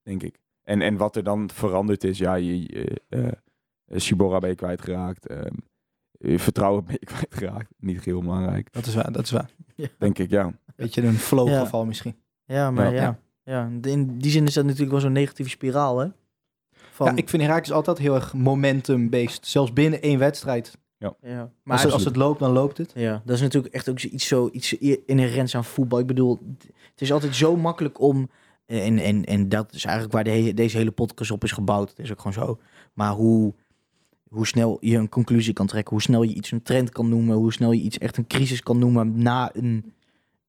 Denk 0.02 0.22
ik. 0.22 0.40
En, 0.62 0.82
en 0.82 0.96
wat 0.96 1.16
er 1.16 1.22
dan 1.24 1.50
veranderd 1.54 2.04
is, 2.04 2.18
ja, 2.18 2.34
je, 2.34 2.60
je, 2.60 3.00
eh, 3.08 3.26
eh, 3.26 3.98
Shibora 4.00 4.38
ben 4.38 4.48
je 4.50 4.54
kwijtgeraakt. 4.56 5.26
ehm, 5.26 5.54
je 6.18 6.38
vertrouwen 6.38 6.84
ben 6.84 6.96
je 7.00 7.06
kwijtgeraakt. 7.14 7.70
Niet 7.78 8.04
heel 8.04 8.20
belangrijk, 8.20 8.72
Dat 8.72 8.86
is 8.86 8.94
waar, 8.94 9.12
dat 9.12 9.22
is 9.24 9.30
waar. 9.30 9.50
denk 9.98 10.18
ik, 10.18 10.30
ja. 10.30 10.52
Beetje 10.76 11.02
een 11.02 11.14
flow 11.14 11.48
Ja. 11.48 11.60
geval 11.60 11.84
misschien. 11.84 12.14
Ja, 12.44 12.70
maar 12.70 12.94
Ja. 12.94 13.02
ja. 13.02 13.18
ja. 13.82 13.90
In 13.90 14.18
die 14.18 14.30
zin 14.30 14.46
is 14.46 14.54
dat 14.54 14.64
natuurlijk 14.64 14.90
wel 14.90 15.00
zo'n 15.00 15.12
negatieve 15.12 15.50
spiraal, 15.50 15.98
hè? 15.98 16.08
Van, 16.90 17.06
Ja, 17.06 17.16
ik 17.16 17.28
vind 17.28 17.42
Heracles 17.42 17.72
altijd 17.72 17.98
heel 17.98 18.14
erg 18.14 18.34
momentum-based. 18.34 19.46
Zelfs 19.46 19.72
binnen 19.72 20.02
één 20.02 20.18
wedstrijd. 20.18 20.78
ja. 20.98 21.14
Maar 21.22 21.48
Maar 21.62 21.82
als, 21.84 21.92
als 21.92 22.04
het 22.04 22.16
loopt, 22.16 22.38
dan 22.38 22.52
loopt 22.52 22.78
het. 22.78 22.92
Ja, 22.94 23.22
dat 23.24 23.36
is 23.36 23.42
natuurlijk 23.42 23.74
echt 23.74 23.88
ook 23.88 24.00
iets 24.00 24.26
zo 24.26 24.48
iets 24.52 24.72
inherents 25.06 25.54
aan 25.54 25.64
voetbal. 25.64 25.98
Ik 25.98 26.06
bedoel, 26.06 26.38
het 26.92 27.00
is 27.00 27.12
altijd 27.12 27.34
zo 27.36 27.56
makkelijk 27.56 28.00
om. 28.00 28.30
En, 28.66 28.98
en, 28.98 29.24
en 29.24 29.48
dat 29.48 29.72
is 29.74 29.84
eigenlijk 29.84 30.14
waar 30.14 30.24
de 30.24 30.30
he- 30.30 30.54
deze 30.54 30.76
hele 30.76 30.90
podcast 30.90 31.30
op 31.30 31.44
is 31.44 31.52
gebouwd. 31.52 31.88
Het 31.90 31.98
is 31.98 32.10
ook 32.10 32.20
gewoon 32.20 32.46
zo. 32.46 32.58
Maar 32.92 33.12
hoe, 33.12 33.54
hoe 34.28 34.46
snel 34.46 34.76
je 34.80 34.96
een 34.96 35.08
conclusie 35.08 35.52
kan 35.52 35.66
trekken, 35.66 35.92
hoe 35.92 36.02
snel 36.02 36.22
je 36.22 36.34
iets 36.34 36.50
een 36.50 36.62
trend 36.62 36.90
kan 36.90 37.08
noemen, 37.08 37.36
hoe 37.36 37.52
snel 37.52 37.72
je 37.72 37.82
iets 37.82 37.98
echt 37.98 38.16
een 38.16 38.26
crisis 38.26 38.62
kan 38.62 38.78
noemen 38.78 39.22
na 39.22 39.50
een 39.54 39.92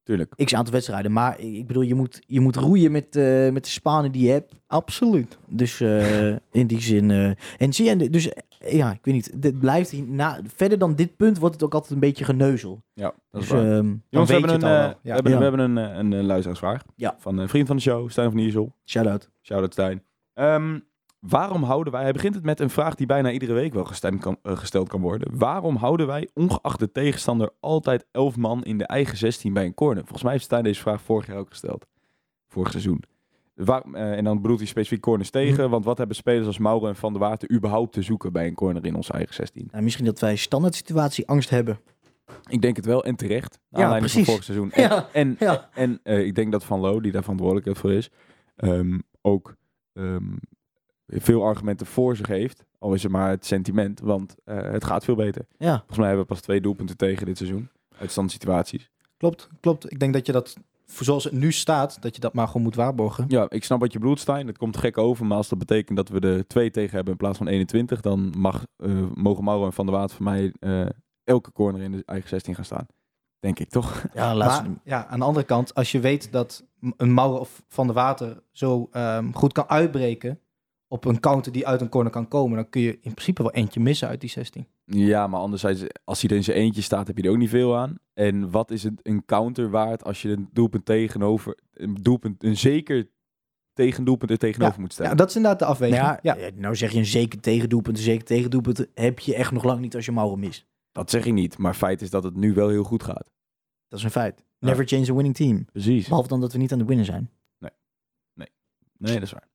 Tuurlijk. 0.04 0.34
x 0.44 0.54
aantal 0.56 0.74
wedstrijden. 0.74 1.12
Maar 1.12 1.40
ik 1.40 1.68
bedoel, 1.68 1.84
je 1.84 1.96
moet, 1.96 2.22
je 2.28 2.40
moet 2.40 2.56
roeien 2.56 2.92
met, 2.92 3.16
eh, 3.16 3.50
met 3.52 3.64
de 3.64 3.70
spanen 3.70 4.12
die 4.12 4.26
je 4.26 4.32
hebt. 4.32 4.54
Absoluut. 4.68 5.38
Dus 5.48 5.82
eh, 5.82 6.28
in 6.52 6.68
die 6.68 6.82
zin. 6.82 7.12
eh, 7.12 7.32
en 7.58 7.74
zie 7.74 7.86
je, 7.86 8.10
dus 8.10 8.30
ja, 8.68 8.92
ik 8.92 9.00
weet 9.02 9.14
niet. 9.14 9.42
Dit 9.42 9.60
blijft 9.60 10.08
na, 10.08 10.40
verder 10.56 10.78
dan 10.78 10.96
dit 10.96 11.16
punt 11.16 11.38
wordt 11.40 11.54
het 11.56 11.64
ook 11.64 11.74
altijd 11.74 11.92
een 11.94 12.00
beetje 12.00 12.26
geneuzel. 12.26 12.84
Ja, 12.94 13.04
dat 13.04 13.16
Dus, 13.32 13.44
is 13.44 13.50
waar. 13.50 13.60
ehm, 13.78 13.96
Jongens, 14.10 14.32
we 14.32 14.38
hebben, 14.38 14.54
een, 14.54 14.64
al 14.64 14.70
eh, 14.70 14.94
we 15.04 15.10
hebben, 15.12 15.32
Ja. 15.32 15.38
we 15.38 15.44
hebben 15.44 15.60
een, 15.60 15.78
een, 16.00 16.14
eh, 16.14 16.22
luisteraarsvraag. 16.26 16.82
Ja. 16.96 17.16
Van 17.20 17.38
een 17.38 17.50
vriend 17.50 17.68
van 17.68 17.76
de 17.76 17.82
show, 17.82 18.10
Stijn 18.10 18.30
van 18.32 18.40
Iersel. 18.40 18.76
shout-out. 18.86 19.30
Shout-out 19.42 19.72
Stijn. 19.72 20.04
Ehm, 20.34 20.80
waarom 21.20 21.64
houden 21.64 21.94
wij... 21.94 22.02
Hij 22.02 22.12
begint 22.14 22.36
het 22.36 22.44
met 22.44 22.60
een 22.60 22.70
vraag 22.70 22.96
die 22.96 23.06
bijna 23.06 23.32
iedere 23.32 23.54
week 23.54 23.74
wel 23.74 23.84
gestemd 23.86 24.22
kan, 24.22 24.38
eh, 24.44 24.58
gesteld 24.58 24.90
kan 24.90 25.02
worden. 25.02 25.38
Waarom 25.38 25.76
houden 25.76 26.08
wij, 26.08 26.30
ongeacht 26.34 26.80
de 26.80 26.92
tegenstander, 26.92 27.50
altijd 27.60 28.06
11 28.12 28.38
man 28.38 28.64
in 28.64 28.78
de 28.78 28.86
eigen 28.86 29.18
16 29.18 29.54
bij 29.54 29.66
een 29.66 29.74
corner? 29.74 30.02
Volgens 30.02 30.24
mij 30.24 30.32
heeft 30.32 30.44
Stijn 30.44 30.64
deze 30.64 30.82
vraag 30.82 31.02
vorig 31.02 31.28
jaar 31.28 31.38
ook 31.38 31.50
gesteld. 31.50 31.86
Vorig 32.48 32.72
seizoen. 32.72 33.04
Waar, 33.54 33.84
eh, 33.94 34.18
en 34.18 34.24
dan 34.24 34.42
bedoelt 34.42 34.60
hij 34.60 34.68
specifiek 34.68 35.02
corners 35.02 35.30
tegen. 35.30 35.70
Want 35.70 35.86
wat 35.86 35.98
hebben 35.98 36.16
spelers 36.16 36.48
als 36.48 36.58
Mauro 36.58 36.88
en 36.88 36.96
Van 36.96 37.14
der 37.14 37.22
Water 37.22 37.52
überhaupt 37.52 37.94
te 37.94 38.02
zoeken 38.02 38.32
bij 38.32 38.48
een 38.48 38.54
corner 38.56 38.86
in 38.86 38.96
onze 38.96 39.14
eigen 39.14 39.34
16? 39.36 39.68
Nou, 39.72 39.84
misschien 39.84 40.06
dat 40.06 40.20
wij 40.20 40.36
standaard 40.36 40.76
situatie 40.76 41.28
angst 41.28 41.50
hebben. 41.50 41.80
Ik 42.50 42.62
denk 42.62 42.76
het 42.76 42.86
wel 42.86 43.04
en 43.04 43.16
terecht. 43.16 43.60
Ja, 43.70 43.84
Aanleiding 43.84 44.12
van 44.12 44.24
precies. 44.24 44.26
vorig 44.28 44.44
seizoen. 44.44 44.72
En, 44.72 44.82
Ja, 44.82 45.08
en, 45.14 45.36
ja. 45.40 45.70
en 45.74 46.00
eh, 46.04 46.26
ik 46.26 46.36
denk 46.36 46.52
dat 46.52 46.64
Van 46.64 46.80
Loo, 46.80 47.00
die 47.02 47.12
daar 47.12 47.22
verantwoordelijk 47.22 47.78
voor 47.78 47.92
is, 47.92 48.10
ehm, 48.56 49.00
ook 49.22 49.56
ehm, 49.94 50.36
veel 51.08 51.44
argumenten 51.46 51.86
voor 51.86 52.16
zich 52.16 52.28
heeft. 52.28 52.66
Al 52.80 52.94
is 52.94 53.04
het 53.04 53.12
maar 53.12 53.30
het 53.30 53.46
sentiment, 53.46 54.00
want 54.00 54.36
eh, 54.44 54.62
het 54.62 54.84
gaat 54.84 55.04
veel 55.04 55.16
beter. 55.16 55.46
Ja, 55.58 55.76
Volgens 55.78 55.98
mij 55.98 56.08
hebben 56.08 56.26
we 56.26 56.34
pas 56.34 56.42
twee 56.42 56.62
doelpunten 56.62 56.98
tegen 56.98 57.26
dit 57.26 57.38
seizoen. 57.38 57.70
Uit 57.98 58.12
standsituaties. 58.12 58.90
Klopt, 59.18 59.48
klopt. 59.60 59.92
Ik 59.92 60.00
denk 60.00 60.14
dat 60.14 60.26
je 60.26 60.32
dat, 60.32 60.58
zoals 60.86 61.24
het 61.24 61.34
nu 61.34 61.52
staat, 61.52 62.02
dat 62.02 62.16
je 62.16 62.22
dat 62.22 62.34
maar 62.34 62.48
gewoon 62.48 62.62
moet 62.62 62.76
waarborgen. 62.76 63.26
Ja, 63.28 63.46
ik 63.50 63.64
snap 63.64 63.80
wat 63.80 63.94
je 63.94 64.00
bedoelt, 64.00 64.20
Stijn. 64.20 64.48
Het 64.48 64.58
komt 64.58 64.78
gek 64.78 64.98
over, 64.98 65.26
maar 65.26 65.38
als 65.38 65.50
dat 65.50 65.60
betekent 65.60 65.98
dat 65.98 66.10
we 66.10 66.20
er 66.20 66.48
twee 66.48 66.72
tegen 66.72 66.96
hebben 66.96 67.12
in 67.12 67.20
plaats 67.20 67.38
van 67.38 67.48
21, 67.48 68.02
dan 68.02 68.34
mag, 68.38 68.66
eh, 68.78 68.92
mogen 69.14 69.44
Mauro 69.44 69.66
en 69.66 69.74
Van 69.74 69.86
der 69.86 69.96
Waard 69.96 70.14
voor 70.14 70.24
mij 70.24 70.54
eh, 70.60 70.86
elke 71.24 71.52
corner 71.52 71.82
in 71.82 71.92
de 71.92 72.04
eigen 72.06 72.30
16 72.30 72.56
gaan 72.56 72.66
staan. 72.66 72.86
Denk 73.40 73.60
ik, 73.60 73.70
toch? 73.70 74.06
ja 74.14 74.36
laatste. 74.36 74.64
Maar 74.64 74.80
ja, 74.84 75.06
aan 75.06 75.20
de 75.20 75.26
andere 75.26 75.46
kant, 75.46 75.74
als 75.74 75.92
je 75.92 76.00
weet 76.00 76.32
dat 76.32 76.66
een 76.98 77.14
Mauer 77.14 77.40
of 77.40 77.64
Van 77.68 77.88
de 77.88 77.94
Water 77.94 78.44
zo 78.52 78.88
ehm, 78.92 79.32
goed 79.32 79.54
kan 79.54 79.70
uitbreken 79.70 80.40
op 80.88 81.06
een 81.06 81.20
counter 81.20 81.52
die 81.52 81.68
uit 81.68 81.82
een 81.82 81.90
corner 81.90 82.12
kan 82.12 82.28
komen, 82.28 82.56
dan 82.56 82.70
kun 82.70 82.82
je 82.82 83.00
in 83.02 83.14
principe 83.14 83.42
wel 83.42 83.52
eentje 83.52 83.80
missen 83.80 84.08
uit 84.08 84.22
die 84.22 84.30
16. 84.30 84.68
Ja, 84.86 85.28
maar 85.28 85.40
anderzijds, 85.40 85.84
als 86.04 86.22
hij 86.22 86.30
er 86.30 86.36
in 86.36 86.44
zijn 86.44 86.58
eentje 86.58 86.82
staat, 86.82 87.08
heb 87.08 87.18
je 87.18 87.24
er 87.24 87.30
ook 87.30 87.38
niet 87.38 87.50
veel 87.50 87.78
aan. 87.78 87.98
En 88.14 88.52
wat 88.52 88.72
is 88.72 88.84
het 88.84 89.00
een 89.02 89.26
counter 89.26 89.70
waard 89.70 90.04
als 90.04 90.22
je 90.22 90.30
een 90.30 90.50
doelpunt 90.52 90.86
tegenover, 90.86 91.58
een 91.74 91.94
doelpunt, 92.02 92.44
een 92.44 92.58
zeker 92.58 93.10
tegendoelpunt 93.74 94.32
er 94.32 94.38
tegenover 94.38 94.80
moet 94.80 94.94
stellen? 94.94 95.12
Ja, 95.12 95.18
dat 95.18 95.30
is 95.30 95.36
inderdaad 95.36 95.60
de 95.60 95.66
afweging. 95.66 96.02
Nou, 96.02 96.18
ja, 96.22 96.36
ja. 96.36 96.42
eh, 96.42 96.54
nou 96.56 96.76
zeg 96.76 96.92
je 96.92 96.98
een 96.98 97.06
zeker 97.06 97.40
tegendoelpunt. 97.40 97.98
Een 97.98 98.04
zeker 98.04 98.26
tegendoelpunt 98.26 98.88
heb 98.94 99.20
je 99.20 99.36
echt 99.36 99.52
nog 99.52 99.64
lang 99.64 99.80
niet 99.80 99.96
als 99.96 100.06
je 100.06 100.12
Mauro 100.12 100.36
mist. 100.36 100.66
Dat 100.92 101.10
zeg 101.10 101.26
ik 101.26 101.34
niet, 101.34 101.58
maar 101.58 101.74
feit 101.74 102.02
is 102.02 102.10
dat 102.10 102.24
het 102.24 102.36
nu 102.36 102.54
wel 102.54 102.70
heel 102.70 102.84
goed 102.84 103.04
gaat. 103.04 103.32
Dat 103.88 104.00
is 104.00 104.06
een 104.06 104.12
feit. 104.12 104.44
Never 104.60 104.88
change 104.88 105.10
a 105.10 105.14
winning 105.14 105.36
team. 105.36 105.66
Precies. 105.72 106.08
Behalve 106.08 106.28
dan 106.28 106.42
dat 106.42 106.52
we 106.52 106.58
niet 106.58 106.72
aan 106.72 106.78
de 106.78 106.86
winnen 106.86 107.06
zijn. 107.06 107.30
Nee, 109.04 109.14
dat 109.14 109.24
is 109.24 109.32
waar. 109.32 109.48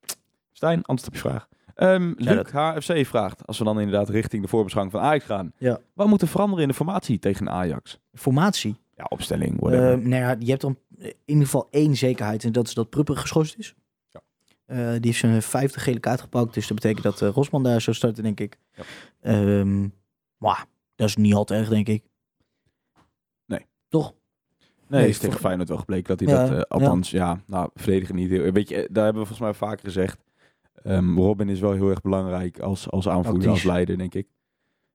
Stijn, 0.52 0.82
antwoord 0.84 1.06
op 1.06 1.14
je 1.14 1.28
vraag. 1.28 1.48
Ja, 1.80 1.98
Luc 2.16 2.50
HFC 2.50 3.06
vraagt, 3.06 3.46
als 3.46 3.58
we 3.58 3.64
dan 3.64 3.80
inderdaad 3.80 4.08
richting 4.08 4.42
de 4.42 4.48
voorbeschouwing 4.48 4.96
van 4.96 5.04
Ajax 5.04 5.24
gaan. 5.24 5.52
Ja. 5.58 5.78
Wat 5.94 6.06
moet 6.06 6.22
er 6.22 6.28
veranderen 6.28 6.62
in 6.62 6.68
de 6.68 6.74
formatie 6.74 7.18
tegen 7.18 7.50
Ajax? 7.50 7.98
Formatie. 8.14 8.76
Ja, 8.96 9.04
opstelling, 9.08 9.60
whatever. 9.60 9.92
Ehm, 9.92 10.08
nou 10.08 10.22
ja, 10.22 10.36
je 10.38 10.50
hebt 10.50 10.60
dan 10.60 10.78
in 10.98 11.14
ieder 11.24 11.44
geval 11.44 11.68
één 11.70 11.96
zekerheid. 11.96 12.44
En 12.44 12.52
dat 12.52 12.66
is 12.66 12.74
dat 12.74 12.90
Prupper 12.90 13.16
geschorst 13.16 13.58
is. 13.58 13.74
Ja. 14.08 14.20
Eh, 14.66 14.76
die 14.92 15.00
heeft 15.00 15.18
zijn 15.18 15.42
vijfde 15.42 15.80
gele 15.80 15.98
kaart 16.00 16.20
gepakt. 16.20 16.54
Dus 16.54 16.66
dat 16.66 16.74
betekent 16.80 17.02
dat 17.04 17.22
eh, 17.22 17.28
Rosman 17.28 17.62
daar 17.62 17.80
zou 17.80 17.96
starten, 17.96 18.22
denk 18.22 18.40
ik. 18.40 18.58
Ja. 18.72 18.82
Ehm, 19.20 19.80
maar 20.36 20.66
dat 20.96 21.08
is 21.08 21.16
niet 21.16 21.34
al 21.34 21.44
te 21.44 21.54
erg, 21.54 21.68
denk 21.68 21.88
ik. 21.88 22.04
Nee. 23.46 23.66
Toch? 23.88 24.14
Nee, 24.88 25.00
Nee, 25.00 25.08
is 25.08 25.18
tegen 25.18 25.32
voor- 25.32 25.40
Feyenoord 25.40 25.68
wel 25.68 25.78
gebleken 25.78 26.16
dat 26.16 26.20
hij 26.28 26.36
Ja, 26.36 26.42
dat, 26.42 26.50
eh, 26.50 26.56
ja. 26.56 26.64
althans, 26.68 27.10
ja, 27.10 27.40
nou, 27.46 27.70
verdedigen 27.74 28.14
niet 28.14 28.30
heel... 28.30 28.52
Weet 28.52 28.68
je, 28.68 28.88
daar 28.90 29.04
hebben 29.04 29.22
we 29.22 29.28
volgens 29.28 29.38
mij 29.38 29.54
vaker 29.54 29.84
gezegd. 29.84 30.18
Ehm, 30.82 31.16
Robin 31.18 31.48
is 31.48 31.60
wel 31.60 31.72
heel 31.72 31.90
erg 31.90 32.00
belangrijk 32.00 32.58
als, 32.60 32.90
als 32.90 33.08
aanvoerder, 33.08 33.48
als 33.50 33.62
leider, 33.72 33.98
denk 33.98 34.14
ik. 34.14 34.28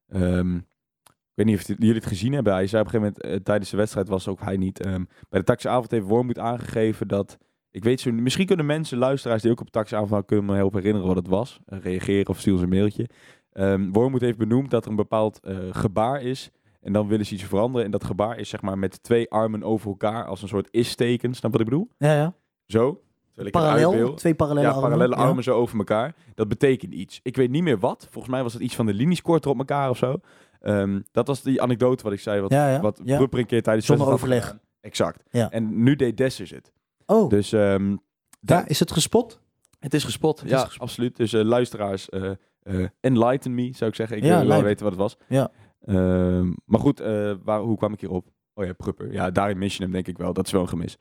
Ehm, 0.08 0.56
ik 0.56 1.34
weet 1.34 1.46
niet 1.46 1.56
of 1.60 1.68
het- 1.68 1.78
jullie 1.80 1.96
het 1.96 2.06
gezien 2.06 2.34
hebben. 2.34 2.54
Hij 2.54 2.68
zei 2.68 2.82
op 2.82 2.88
een 2.88 2.94
gegeven 2.94 3.14
moment, 3.22 3.38
eh, 3.40 3.44
tijdens 3.44 3.70
de 3.70 3.78
wedstrijd 3.78 4.08
was 4.08 4.28
ook 4.28 4.42
hij 4.42 4.58
niet. 4.58 4.80
ehm, 4.80 5.04
bij 5.30 5.40
de 5.40 5.46
tactische 5.46 5.70
avond 5.70 5.92
heeft 5.92 6.06
Wormoed 6.06 6.40
aangegeven 6.40 7.08
dat... 7.08 7.38
Ik 7.72 7.84
weet 7.84 8.00
zo, 8.02 8.12
misschien 8.12 8.46
kunnen 8.46 8.66
mensen, 8.66 8.98
luisteraars 8.98 9.42
die 9.42 9.52
ook 9.52 9.60
op 9.60 9.70
tactische 9.70 9.96
avond 9.96 10.12
waren, 10.12 10.26
kunnen 10.26 10.46
me 10.46 10.56
helpen 10.56 10.78
herinneren 10.80 11.08
wat 11.08 11.18
het 11.18 11.28
was. 11.28 11.60
Eh, 11.66 11.80
reageren 11.80 12.28
of 12.28 12.40
stuur 12.40 12.54
ons 12.54 12.62
een 12.62 12.70
mailtje. 12.70 13.10
Wormoed 13.92 14.22
heeft 14.22 14.38
benoemd 14.38 14.70
dat 14.72 14.84
er 14.86 14.90
een 14.90 14.96
bepaald 14.96 15.40
eh, 15.40 15.58
gebaar 15.72 16.22
is 16.22 16.50
en 16.82 16.94
dan 16.94 17.08
willen 17.08 17.26
ze 17.26 17.34
iets 17.34 17.44
veranderen. 17.44 17.86
En 17.86 17.92
dat 17.92 18.04
gebaar 18.04 18.38
is 18.40 18.50
zeg 18.50 18.62
maar 18.62 18.78
met 18.78 19.04
twee 19.04 19.30
armen 19.30 19.64
over 19.64 19.88
elkaar 19.90 20.26
als 20.26 20.42
een 20.42 20.48
soort 20.48 20.68
is-teken. 20.72 21.34
Snap 21.34 21.52
wat 21.52 21.60
ik 21.62 21.66
bedoel? 21.70 21.90
Ja, 21.98 22.14
ja. 22.16 22.34
Zo. 22.66 23.02
Terwijl 23.34 23.48
ik 23.48 23.54
het 23.54 23.64
Parallel, 23.64 24.14
twee 24.14 24.34
parallele 24.36 24.68
Ja, 24.68 24.74
armen. 24.74 24.90
parallele 24.90 25.16
ja. 25.16 25.22
armen 25.22 25.44
zo 25.44 25.56
over 25.56 25.78
elkaar. 25.78 26.16
Dat 26.36 26.48
betekent 26.48 26.94
iets. 26.94 27.20
Ik 27.24 27.36
weet 27.36 27.50
niet 27.50 27.64
meer 27.64 27.80
wat. 27.80 28.08
Volgens 28.10 28.34
mij 28.34 28.44
was 28.44 28.54
het 28.54 28.62
iets 28.62 28.76
van 28.76 28.86
de 28.86 28.94
linies 28.94 29.22
korter 29.22 29.52
op 29.52 29.58
elkaar 29.58 29.90
of 29.90 29.98
zo. 29.98 30.16
Ehm, 30.62 31.02
dat 31.12 31.28
was 31.28 31.42
die 31.42 31.62
anekdote 31.62 32.04
wat 32.04 32.14
ik 32.14 32.20
zei. 32.20 32.42
Wat, 32.42 32.52
Ja, 32.52 32.70
ja. 32.72 32.82
wat 32.82 33.00
ja. 33.04 33.20
Een 33.20 33.46
keer 33.46 33.62
tijdens 33.64 33.86
de 33.88 33.94
Zonder 33.94 34.06
had 34.06 34.16
overleg. 34.16 34.58
Exact. 34.82 35.24
En 35.32 35.84
nu 35.84 35.96
deed 35.96 36.18
Dessers 36.18 36.50
het. 36.50 36.72
Oh, 37.06 37.30
Dus 37.30 37.52
ehm, 37.52 37.96
Ja, 38.40 38.68
is 38.68 38.80
het 38.80 38.92
gespot? 38.92 39.42
het 39.80 39.94
is 39.94 40.04
gespot. 40.04 40.40
Het 40.40 40.50
ja, 40.50 40.56
is 40.58 40.64
gespot. 40.64 40.82
absoluut. 40.82 41.16
Dus 41.16 41.34
eh, 41.34 41.42
luisteraars, 41.44 42.10
eh, 42.10 42.32
enlighten 43.00 43.56
me, 43.56 43.70
zou 43.76 43.90
ik 43.90 43.96
zeggen. 43.96 44.18
Ik 44.18 44.24
Ja, 44.24 44.40
wil 44.40 44.48
wel 44.48 44.64
weten 44.64 44.84
wat 44.84 44.92
het 44.94 45.02
was. 45.02 45.18
Ja. 45.28 45.52
Ehm, 45.86 46.52
maar 46.66 46.80
goed, 46.80 47.00
waar, 47.44 47.60
hoe 47.60 47.78
kwam 47.78 47.94
ik 47.94 48.00
hierop? 48.00 48.28
Oh 48.54 48.66
ja, 48.66 48.74
Prupper. 48.74 49.12
Ja, 49.14 49.32
daarin 49.32 49.58
mis 49.58 49.78
je 49.78 49.84
hem 49.84 49.92
denk 49.92 50.08
ik 50.08 50.18
wel. 50.18 50.34
Dat 50.34 50.46
is 50.46 50.52
wel 50.52 50.62
een 50.62 50.68
gemis. 50.70 50.98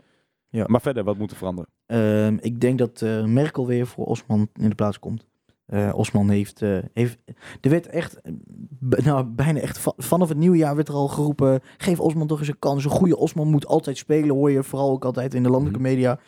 Ja. 0.48 0.64
Maar 0.66 0.80
verder, 0.80 1.04
wat 1.04 1.16
moet 1.18 1.30
er 1.30 1.36
veranderen? 1.36 1.70
Ehm, 1.92 2.36
ik 2.40 2.60
denk 2.60 2.78
dat 2.78 3.02
eh, 3.02 3.24
Merkel 3.24 3.66
weer 3.66 3.86
voor 3.86 4.04
Osman 4.06 4.48
in 4.54 4.68
de 4.68 4.74
plaats 4.74 4.98
komt. 4.98 5.26
Eh, 5.66 5.92
Osman 5.94 6.28
heeft, 6.30 6.62
eh, 6.62 6.78
heeft... 6.92 7.18
Er 7.60 7.70
werd 7.70 7.86
echt... 7.86 8.20
Nou, 8.80 9.24
bijna 9.24 9.60
echt... 9.60 9.78
va- 9.78 9.92
vanaf 9.96 10.28
het 10.28 10.38
nieuwjaar 10.38 10.74
werd 10.76 10.88
er 10.88 10.94
al 10.94 11.08
geroepen... 11.08 11.60
Geef 11.78 12.00
Osman 12.00 12.26
toch 12.26 12.38
eens 12.38 12.48
een 12.48 12.58
kans. 12.58 12.84
Een 12.84 12.90
goede 12.90 13.16
Osman 13.16 13.48
moet 13.50 13.66
altijd 13.66 13.96
spelen, 13.96 14.34
hoor 14.36 14.50
je. 14.50 14.62
Vooral 14.62 14.90
ook 14.90 15.04
altijd 15.04 15.34
in 15.34 15.42
de 15.42 15.50
landelijke 15.50 15.80
Mhm. 15.80 15.88
media. 15.88 16.18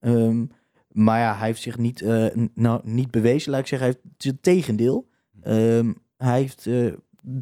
Ehm, 0.00 0.44
maar 0.88 1.18
ja, 1.20 1.36
hij 1.36 1.46
heeft 1.46 1.62
zich 1.62 1.78
niet, 1.78 2.00
eh, 2.02 2.26
nou, 2.54 2.80
niet 2.84 3.10
bewezen, 3.10 3.50
laat 3.50 3.60
ik 3.60 3.66
zeggen. 3.66 3.88
Hij 3.88 3.96
heeft 3.96 4.12
het 4.16 4.24
is 4.24 4.30
het 4.30 4.42
tegendeel. 4.42 5.08
Ehm, 5.42 5.92
hij 6.16 6.40
heeft 6.40 6.66
eh, 6.66 6.92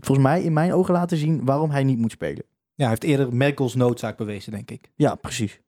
volgens 0.00 0.26
mij 0.26 0.42
in 0.42 0.52
mijn 0.52 0.72
ogen 0.72 0.94
laten 0.94 1.16
zien 1.16 1.44
waarom 1.44 1.70
hij 1.70 1.84
niet 1.84 1.98
moet 1.98 2.12
spelen. 2.12 2.44
Ja, 2.74 2.82
hij 2.82 2.88
heeft 2.88 3.04
eerder 3.04 3.34
Merkels 3.36 3.74
noodzaak 3.74 4.16
bewezen, 4.16 4.52
denk 4.52 4.70
ik. 4.70 4.90
Ja, 4.94 5.14
precies. 5.14 5.60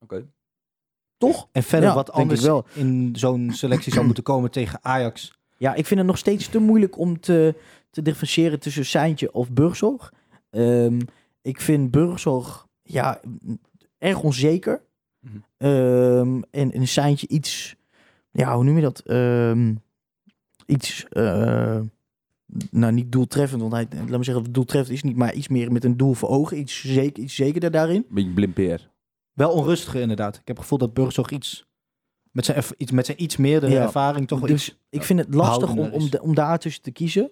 Oké. 0.00 0.26
Toch? 1.18 1.48
En 1.52 1.62
verder 1.62 1.88
Ja, 1.88 1.94
wat 1.94 2.12
anders 2.12 2.42
wel. 2.42 2.66
in 2.74 3.10
zo'n 3.12 3.50
selectie 3.52 3.92
zou 3.92 4.04
moeten 4.06 4.22
komen 4.24 4.50
tegen 4.50 4.78
Ajax. 4.82 5.38
Ja, 5.56 5.74
ik 5.74 5.86
vind 5.86 6.00
het 6.00 6.08
nog 6.08 6.18
steeds 6.18 6.48
te 6.48 6.58
moeilijk 6.58 6.98
om 6.98 7.20
te, 7.20 7.54
te 7.90 8.02
differentiëren 8.02 8.60
tussen 8.60 8.86
Seintje 8.86 9.32
of 9.32 9.50
Burgzorg. 9.50 10.12
Ehm, 10.50 11.00
ik 11.42 11.60
vind 11.60 11.90
Burgzorg 11.90 12.66
ja, 12.82 13.20
erg 13.98 14.20
onzeker. 14.22 14.82
Mhm. 15.20 15.36
Ehm, 15.56 16.40
en 16.50 16.76
een 16.76 16.88
Seintje 16.88 17.28
iets, 17.28 17.76
ja, 18.30 18.54
hoe 18.54 18.64
noem 18.64 18.76
je 18.76 18.82
dat? 18.82 19.00
Ehm, 19.00 19.74
iets, 20.66 21.06
eh, 21.08 21.80
nou 22.70 22.92
niet 22.92 23.12
doeltreffend, 23.12 23.60
want 23.60 23.72
hij, 23.72 23.86
laat 24.08 24.18
me 24.18 24.24
zeggen, 24.24 24.52
doeltreffend 24.52 24.96
is 24.96 25.02
niet, 25.02 25.16
maar 25.16 25.34
iets 25.34 25.48
meer 25.48 25.72
met 25.72 25.84
een 25.84 25.96
doel 25.96 26.14
voor 26.14 26.28
ogen. 26.28 26.58
Iets, 26.58 26.84
zeker, 26.84 27.22
iets 27.22 27.34
zekerder 27.34 27.70
daarin. 27.70 28.06
Beetje 28.08 28.30
blind 28.30 28.54
peer. 28.54 28.90
Wel 29.38 29.50
onrustiger 29.52 30.00
inderdaad. 30.00 30.34
Ik 30.34 30.40
heb 30.44 30.56
het 30.56 30.64
gevoel 30.64 30.78
dat 30.78 30.94
Burgzorg 30.94 31.30
iets 31.30 31.66
met 32.32 32.44
zijn, 32.44 32.62
iets, 32.76 32.90
met 32.92 33.06
zijn 33.06 33.22
iets 33.22 33.36
meerdere 33.36 33.72
Ja. 33.72 33.82
ervaring 33.82 34.28
toch 34.28 34.38
wel 34.38 34.48
Dus 34.48 34.68
iets... 34.68 34.78
ik 34.90 35.02
vind 35.02 35.18
het 35.18 35.34
lastig 35.34 35.70
om, 35.70 35.78
om, 35.78 35.90
is. 36.00 36.10
de- 36.10 36.22
om 36.22 36.34
daar 36.34 36.58
tussen 36.58 36.82
te 36.82 36.90
kiezen. 36.90 37.30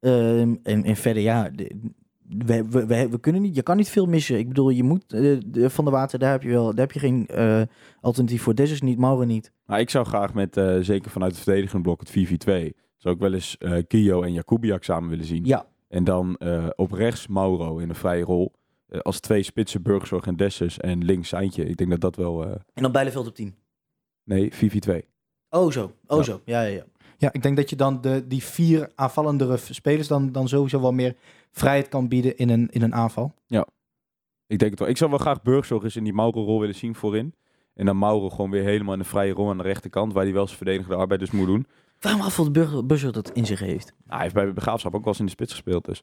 Ehm, 0.00 0.54
en, 0.62 0.84
en 0.84 0.96
verder, 0.96 1.22
ja, 1.22 1.48
de- 1.48 1.80
we, 2.28 2.68
we, 2.68 2.86
we, 2.86 3.08
we 3.08 3.20
kunnen 3.20 3.42
niet, 3.42 3.54
je 3.54 3.62
kan 3.62 3.76
niet 3.76 3.88
veel 3.88 4.06
missen. 4.06 4.38
Ik 4.38 4.48
bedoel, 4.48 4.68
je 4.70 4.82
moet 4.82 5.12
eh, 5.12 5.36
de, 5.46 5.70
van 5.70 5.84
de 5.84 5.90
water, 5.90 6.18
daar 6.18 6.30
heb 6.32 6.42
je 6.42 6.48
wel, 6.48 6.64
daar 6.64 6.86
heb 6.86 6.92
je 6.92 6.98
geen 6.98 7.26
eh, 7.26 7.62
alternatief 8.00 8.42
voor. 8.42 8.54
Dessus 8.54 8.80
niet, 8.82 8.98
Mauro 8.98 9.24
niet. 9.24 9.52
Maar 9.66 9.80
ik 9.80 9.90
zou 9.90 10.06
graag 10.06 10.34
met, 10.34 10.56
eh, 10.56 10.76
zeker 10.80 11.10
vanuit 11.10 11.32
het 11.34 11.42
verdedigende 11.42 11.82
blok, 11.82 12.00
het 12.00 12.10
4-4-2, 12.10 12.74
zou 12.96 13.14
ik 13.14 13.20
wel 13.20 13.32
eens 13.32 13.58
eh 13.58 13.82
Kio 13.88 14.22
en 14.22 14.32
Jakubiak 14.32 14.84
samen 14.84 15.08
willen 15.08 15.24
zien. 15.24 15.44
Ja, 15.44 15.66
En 15.88 16.04
dan 16.04 16.36
eh, 16.36 16.66
op 16.76 16.92
rechts 16.92 17.26
Mauro 17.26 17.78
in 17.78 17.88
een 17.88 17.94
vrije 17.94 18.24
rol. 18.24 18.52
Eh, 18.86 19.00
als 19.00 19.20
twee 19.20 19.42
spitsen 19.42 19.82
Burgzorg 19.82 20.26
en 20.26 20.36
Dessus 20.36 20.78
en 20.78 21.04
links 21.04 21.28
Seintje. 21.28 21.64
Ik 21.64 21.76
denk 21.76 21.90
dat 21.90 22.00
dat 22.00 22.16
wel... 22.16 22.44
eh, 22.44 22.50
en 22.74 22.82
dan 22.82 22.92
Bijleveld 22.92 23.26
op 23.26 23.34
10. 23.34 23.54
nee, 24.24 24.52
4-4-2. 24.52 24.56
Oh 25.50 25.70
zo, 25.70 25.92
oh 26.06 26.16
Ja. 26.18 26.22
zo. 26.22 26.40
Ja, 26.44 26.60
ja, 26.62 26.68
ja. 26.68 26.84
Ja, 27.18 27.32
ik 27.32 27.42
denk 27.42 27.56
dat 27.56 27.70
je 27.70 27.76
dan 27.76 28.00
de, 28.00 28.26
die 28.26 28.42
vier 28.44 28.92
aanvallendere 28.94 29.56
spelers 29.56 30.08
dan, 30.08 30.32
dan 30.32 30.48
sowieso 30.48 30.80
wel 30.80 30.92
meer 30.92 31.16
vrijheid 31.52 31.88
kan 31.88 32.08
bieden 32.08 32.36
in 32.36 32.48
een, 32.50 32.68
in 32.70 32.82
een 32.82 32.94
aanval. 32.94 33.34
Ik 34.48 34.58
denk 34.58 34.70
het 34.70 34.80
wel. 34.80 34.88
Ik 34.88 34.96
zou 34.96 35.10
wel 35.10 35.18
graag 35.18 35.42
Burgzorg 35.42 35.82
eens 35.84 35.96
in 35.96 36.04
die 36.04 36.12
Mauro-rol 36.12 36.60
willen 36.60 36.74
zien 36.74 36.94
voorin. 36.94 37.34
En 37.74 37.86
dan 37.86 37.98
Mauro 37.98 38.30
gewoon 38.30 38.50
weer 38.50 38.62
helemaal 38.62 38.92
in 38.92 38.98
de 38.98 39.04
vrije 39.04 39.32
rol 39.32 39.50
aan 39.50 39.56
de 39.56 39.62
rechterkant. 39.62 40.12
Waar 40.12 40.24
hij 40.24 40.32
wel 40.32 40.44
zijn 40.46 40.56
verdedigende 40.56 40.96
arbeid 40.96 41.20
dus 41.20 41.30
moet 41.30 41.46
doen. 41.46 41.66
Waarom 42.00 42.20
af 42.20 42.36
dat 42.36 42.52
Burger, 42.52 42.86
Burger 42.86 43.12
dat 43.12 43.30
in 43.30 43.46
zich 43.46 43.60
heeft? 43.60 43.86
Nou, 44.04 44.12
hij 44.14 44.20
heeft 44.22 44.34
bij 44.34 44.52
de 44.52 44.60
Graafschap 44.60 44.94
ook 44.94 45.00
wel 45.00 45.08
eens 45.08 45.18
in 45.18 45.24
de 45.24 45.30
spits 45.30 45.52
gespeeld. 45.52 45.84
Dus 45.84 46.02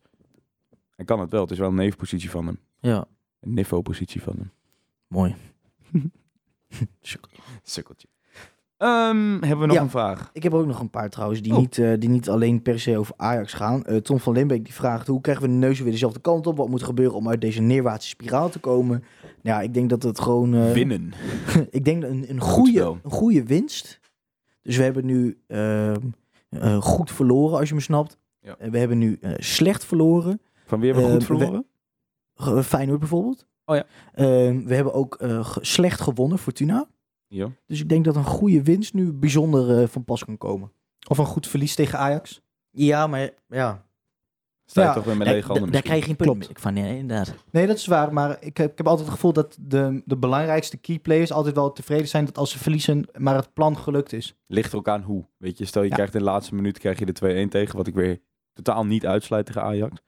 hij 0.96 1.06
kan 1.06 1.20
het 1.20 1.32
wel. 1.32 1.42
Het 1.42 1.52
is 1.52 1.58
wel 1.58 1.68
een 1.70 1.76
nevenpositie 1.76 2.30
van 2.30 2.46
hem. 2.46 2.60
Ja, 2.84 3.06
Een 3.40 3.54
niveau-positie 3.54 4.22
van 4.22 4.34
hem. 4.38 4.52
mooi. 5.08 5.36
Sukkeltje. 7.62 8.08
Ehm, 8.78 9.32
hebben 9.42 9.60
we 9.60 9.66
nog 9.66 9.76
Ja. 9.76 9.82
een 9.82 9.90
vraag? 9.90 10.30
Ik 10.34 10.44
heb 10.44 10.54
ook 10.54 10.66
nog 10.66 10.80
een 10.80 10.90
paar 10.90 11.10
trouwens, 11.10 11.42
die, 11.42 11.52
Oh. 11.54 11.58
niet, 11.60 11.78
eh, 11.78 11.94
die 12.00 12.10
niet 12.10 12.30
alleen 12.30 12.62
per 12.62 12.80
se 12.80 12.98
over 12.98 13.14
Ajax 13.18 13.54
gaan. 13.54 13.86
Eh, 13.86 13.98
Tom 13.98 14.20
van 14.20 14.34
Limbeek 14.34 14.64
die 14.66 14.74
vraagt, 14.74 15.08
hoe 15.08 15.22
krijgen 15.22 15.44
we 15.44 15.50
de 15.50 15.56
neuzen 15.56 15.84
weer 15.84 15.94
dezelfde 15.94 16.20
kant 16.20 16.48
op? 16.48 16.58
Wat 16.58 16.70
moet 16.70 16.80
er 16.80 16.86
gebeuren 16.86 17.16
om 17.16 17.30
uit 17.30 17.42
deze 17.42 17.62
neerwaartse 17.62 18.08
spiraal 18.10 18.50
te 18.50 18.60
komen? 18.60 19.04
Nou, 19.22 19.58
ja, 19.58 19.62
ik 19.62 19.74
denk 19.74 19.90
dat 19.90 20.04
het 20.04 20.20
gewoon... 20.20 20.54
eh, 20.54 20.72
Winnen. 20.72 21.14
ik 21.70 21.86
denk 21.86 22.04
een, 22.04 22.30
een, 22.30 22.40
Goed 22.42 22.52
goede, 22.54 22.96
een 23.04 23.12
goede 23.12 23.44
winst. 23.44 24.00
Dus 24.62 24.78
we 24.78 24.84
hebben 24.84 25.06
nu 25.06 25.38
ehm, 25.48 26.02
eh, 26.50 26.82
goed 26.82 27.12
verloren, 27.12 27.58
als 27.60 27.70
je 27.70 27.76
me 27.76 27.82
snapt. 27.82 28.18
Ja. 28.40 28.56
We 28.70 28.78
hebben 28.78 28.98
nu 28.98 29.20
slecht 29.38 29.86
verloren. 29.86 30.42
Van 30.66 30.80
wie 30.80 30.92
hebben 30.92 31.08
we 31.10 31.14
goed 31.16 31.26
verloren? 31.26 31.66
Ge- 32.36 32.64
Feyenoord 32.64 33.00
bijvoorbeeld. 33.00 33.46
Oh 33.66 33.76
ja. 33.76 33.86
Ehm, 34.14 34.64
we 34.66 34.76
hebben 34.76 34.94
ook 34.94 35.16
eh, 35.16 35.56
slecht 35.62 36.02
gewonnen, 36.02 36.38
Fortuna. 36.38 36.88
Ja. 37.28 37.50
Dus 37.68 37.80
ik 37.80 37.90
denk 37.90 38.06
dat 38.06 38.16
een 38.16 38.24
goede 38.24 38.64
winst 38.64 38.94
nu 38.94 39.14
bijzonder 39.14 39.82
eh, 39.82 39.88
van 39.88 40.04
pas 40.04 40.26
kan 40.26 40.38
komen. 40.38 40.72
Of 41.10 41.18
een 41.18 41.26
goed 41.26 41.48
verlies 41.48 41.76
tegen 41.76 42.00
Ajax. 42.00 42.42
Ja, 42.70 43.08
maar 43.08 43.30
ja. 43.48 43.86
Sta 44.66 44.82
je 44.82 44.88
Ja. 44.88 44.94
toch 44.94 45.04
weer 45.04 45.18
met 45.18 45.28
lege 45.28 45.48
handen 45.52 45.72
daar 45.72 45.82
krijg 45.82 46.00
je 46.00 46.06
geen 46.06 46.16
punt 46.16 46.30
Klopt. 46.30 46.48
meer 46.48 46.60
van. 46.60 46.74
Nee, 46.74 46.98
inderdaad. 46.98 47.34
Nee, 47.52 47.68
dat 47.68 47.76
is 47.78 47.86
waar. 47.86 48.14
Maar 48.14 48.38
ik 48.40 48.58
heb, 48.58 48.72
ik 48.72 48.78
heb 48.78 48.88
altijd 48.88 49.06
het 49.08 49.16
gevoel 49.16 49.34
dat 49.34 49.58
de, 49.62 50.02
de 50.06 50.18
belangrijkste 50.18 50.78
key 50.78 51.00
players 51.00 51.32
altijd 51.32 51.56
wel 51.56 51.72
tevreden 51.72 52.08
zijn 52.08 52.26
dat 52.26 52.38
als 52.38 52.52
ze 52.52 52.60
verliezen, 52.60 53.08
maar 53.18 53.36
het 53.36 53.54
plan 53.54 53.78
gelukt 53.78 54.14
is. 54.14 54.36
Ligt 54.48 54.72
er 54.72 54.78
ook 54.78 54.88
aan 54.88 55.02
hoe. 55.02 55.26
Weet 55.38 55.58
je, 55.58 55.66
stel 55.66 55.82
je 55.84 55.90
Ja. 55.90 55.94
krijgt 55.96 56.14
in 56.14 56.20
de 56.20 56.26
laatste 56.26 56.56
minuut 56.56 56.80
krijg 56.80 57.00
je 57.00 57.06
de 57.06 57.46
2-1 57.46 57.50
tegen. 57.50 57.78
Wat 57.78 57.88
ik 57.88 57.94
weer 57.96 58.22
totaal 58.54 58.86
niet 58.86 59.06
uitsluit 59.06 59.46
tegen 59.46 59.62
Ajax. 59.64 60.02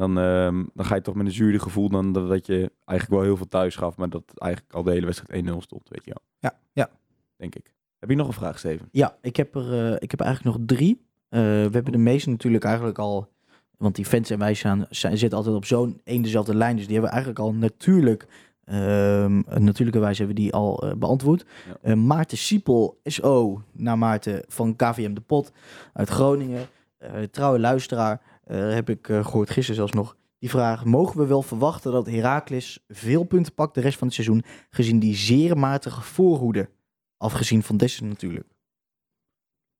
Dan, 0.00 0.18
ehm, 0.18 0.64
dan 0.74 0.84
ga 0.84 0.94
je 0.94 1.00
toch 1.00 1.14
met 1.14 1.26
een 1.26 1.32
zuurder 1.32 1.60
gevoel 1.60 1.88
dan 1.88 2.12
dat, 2.12 2.46
je 2.46 2.72
eigenlijk 2.84 3.20
wel 3.20 3.22
heel 3.22 3.36
veel 3.36 3.48
thuis 3.48 3.76
gaf. 3.76 3.96
Maar 3.96 4.08
dat 4.08 4.22
eigenlijk 4.34 4.74
al 4.74 4.82
de 4.82 4.90
hele 4.90 5.06
wedstrijd 5.06 5.44
1-0 5.44 5.60
stond. 5.60 5.88
Weet 5.88 6.04
je 6.04 6.10
wel. 6.10 6.22
Ja, 6.38 6.58
ja. 6.72 6.90
Denk 7.36 7.54
ik. 7.54 7.74
Heb 7.98 8.10
je 8.10 8.16
nog 8.16 8.26
een 8.26 8.32
vraag, 8.32 8.58
Steven? 8.58 8.88
Ja, 8.92 9.16
ik 9.20 9.36
heb 9.36 9.54
er, 9.54 9.92
eh, 9.92 9.96
ik 9.98 10.10
heb 10.10 10.20
eigenlijk 10.20 10.56
nog 10.56 10.66
drie. 10.66 11.00
Eh, 11.28 11.40
we 11.40 11.70
hebben 11.70 11.92
de 11.92 11.98
meeste 11.98 12.30
natuurlijk 12.30 12.64
eigenlijk 12.64 12.98
al... 12.98 13.28
Want 13.76 13.94
die 13.94 14.04
fans 14.04 14.30
en 14.30 14.38
wij 14.38 14.54
zijn, 14.54 14.86
zijn, 14.90 15.18
zitten 15.18 15.38
altijd 15.38 15.56
op 15.56 15.64
zo'n 15.64 16.00
één 16.04 16.22
dezelfde 16.22 16.54
lijn. 16.54 16.76
Dus 16.76 16.86
die 16.86 16.92
hebben 16.92 17.10
we 17.10 17.16
eigenlijk 17.16 17.46
al 17.46 17.54
natuurlijk... 17.54 18.26
een 18.64 19.64
natuurlijke 19.64 19.98
wijze 19.98 20.18
hebben 20.18 20.36
we 20.36 20.42
die 20.42 20.52
al 20.52 20.82
eh, 20.82 20.94
beantwoord. 20.96 21.44
Ja. 21.82 21.94
Maarten 21.94 22.38
Siepel, 22.38 23.00
SO, 23.04 23.62
naar 23.72 23.98
Maarten 23.98 24.44
van 24.48 24.76
KVM 24.76 25.14
De 25.14 25.20
Pot 25.20 25.52
uit 25.92 26.08
Groningen. 26.08 26.68
Eh, 27.00 27.22
trouwe 27.30 27.58
luisteraar, 27.58 28.20
heb 28.56 28.90
ik 28.90 29.08
eh, 29.08 29.24
gehoord 29.24 29.50
gisteren 29.50 29.76
zelfs 29.76 29.92
nog. 29.92 30.16
Die 30.38 30.50
vraag, 30.50 30.84
mogen 30.84 31.18
we 31.20 31.26
wel 31.26 31.42
verwachten 31.42 31.92
dat 31.92 32.06
Heracles 32.06 32.84
veel 32.88 33.24
punten 33.24 33.54
pakt 33.54 33.74
de 33.74 33.80
rest 33.80 33.98
van 33.98 34.06
het 34.06 34.16
seizoen... 34.16 34.44
gezien 34.70 34.98
die 34.98 35.14
zeer 35.14 35.58
matige 35.58 36.00
voorhoede? 36.00 36.70
Afgezien 37.16 37.62
van 37.62 37.76
Dessen 37.76 38.08
natuurlijk. 38.08 38.48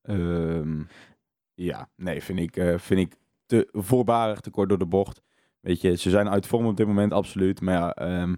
Ehm, 0.02 0.82
ja, 1.54 1.88
nee, 1.96 2.22
vind 2.22 2.38
ik, 2.38 2.56
eh, 2.56 2.78
vind 2.78 3.00
ik 3.00 3.18
te 3.46 3.68
voorbarig, 3.72 4.40
te 4.40 4.50
kort 4.50 4.68
door 4.68 4.78
de 4.78 4.86
bocht. 4.86 5.22
Weet 5.60 5.80
je, 5.80 5.96
ze 5.96 6.10
zijn 6.10 6.28
uit 6.28 6.46
vorm 6.46 6.66
op 6.66 6.76
dit 6.76 6.86
moment, 6.86 7.12
absoluut. 7.12 7.60
Maar 7.60 7.74
ja, 7.74 7.94
ehm, 7.94 8.34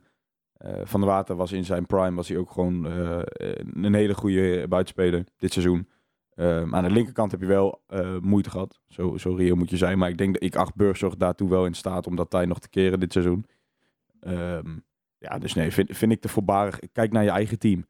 eh, 0.52 0.80
Van 0.84 1.00
der 1.00 1.08
Water 1.08 1.36
was 1.36 1.52
in 1.52 1.64
zijn 1.64 1.86
prime, 1.86 2.16
was 2.16 2.28
hij 2.28 2.38
ook 2.38 2.50
gewoon 2.50 2.86
eh, 2.86 3.20
een 3.72 3.94
hele 3.94 4.14
goede 4.14 4.68
buitenspeler 4.68 5.24
dit 5.36 5.52
seizoen. 5.52 5.88
Ehm, 6.34 6.74
aan 6.74 6.82
de 6.84 6.90
linkerkant 6.90 7.30
heb 7.30 7.40
je 7.40 7.46
wel 7.46 7.82
eh, 7.86 8.16
moeite 8.18 8.50
gehad. 8.50 8.80
Zo, 8.88 9.16
zo 9.18 9.34
reëel 9.34 9.56
moet 9.56 9.70
je 9.70 9.76
zijn. 9.76 9.98
Maar 9.98 10.08
ik 10.08 10.18
denk 10.18 10.32
dat 10.34 10.42
ik 10.42 10.56
acht 10.56 10.74
Burgzorg 10.74 11.16
daartoe 11.16 11.48
wel 11.50 11.66
in 11.66 11.74
staat 11.74 12.06
om 12.06 12.16
dat 12.16 12.30
tij 12.30 12.44
nog 12.46 12.58
te 12.58 12.68
keren 12.68 13.00
dit 13.00 13.12
seizoen. 13.12 13.46
Ehm, 14.20 14.76
Ja, 15.18 15.38
dus 15.38 15.54
nee, 15.54 15.70
vind, 15.72 15.96
vind 15.96 16.12
ik 16.12 16.20
te 16.20 16.28
voorbarig. 16.28 16.78
Kijk 16.92 17.12
naar 17.12 17.22
je 17.24 17.30
eigen 17.30 17.58
team. 17.58 17.86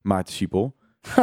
Maarten 0.00 0.34
Siepel. 0.34 0.74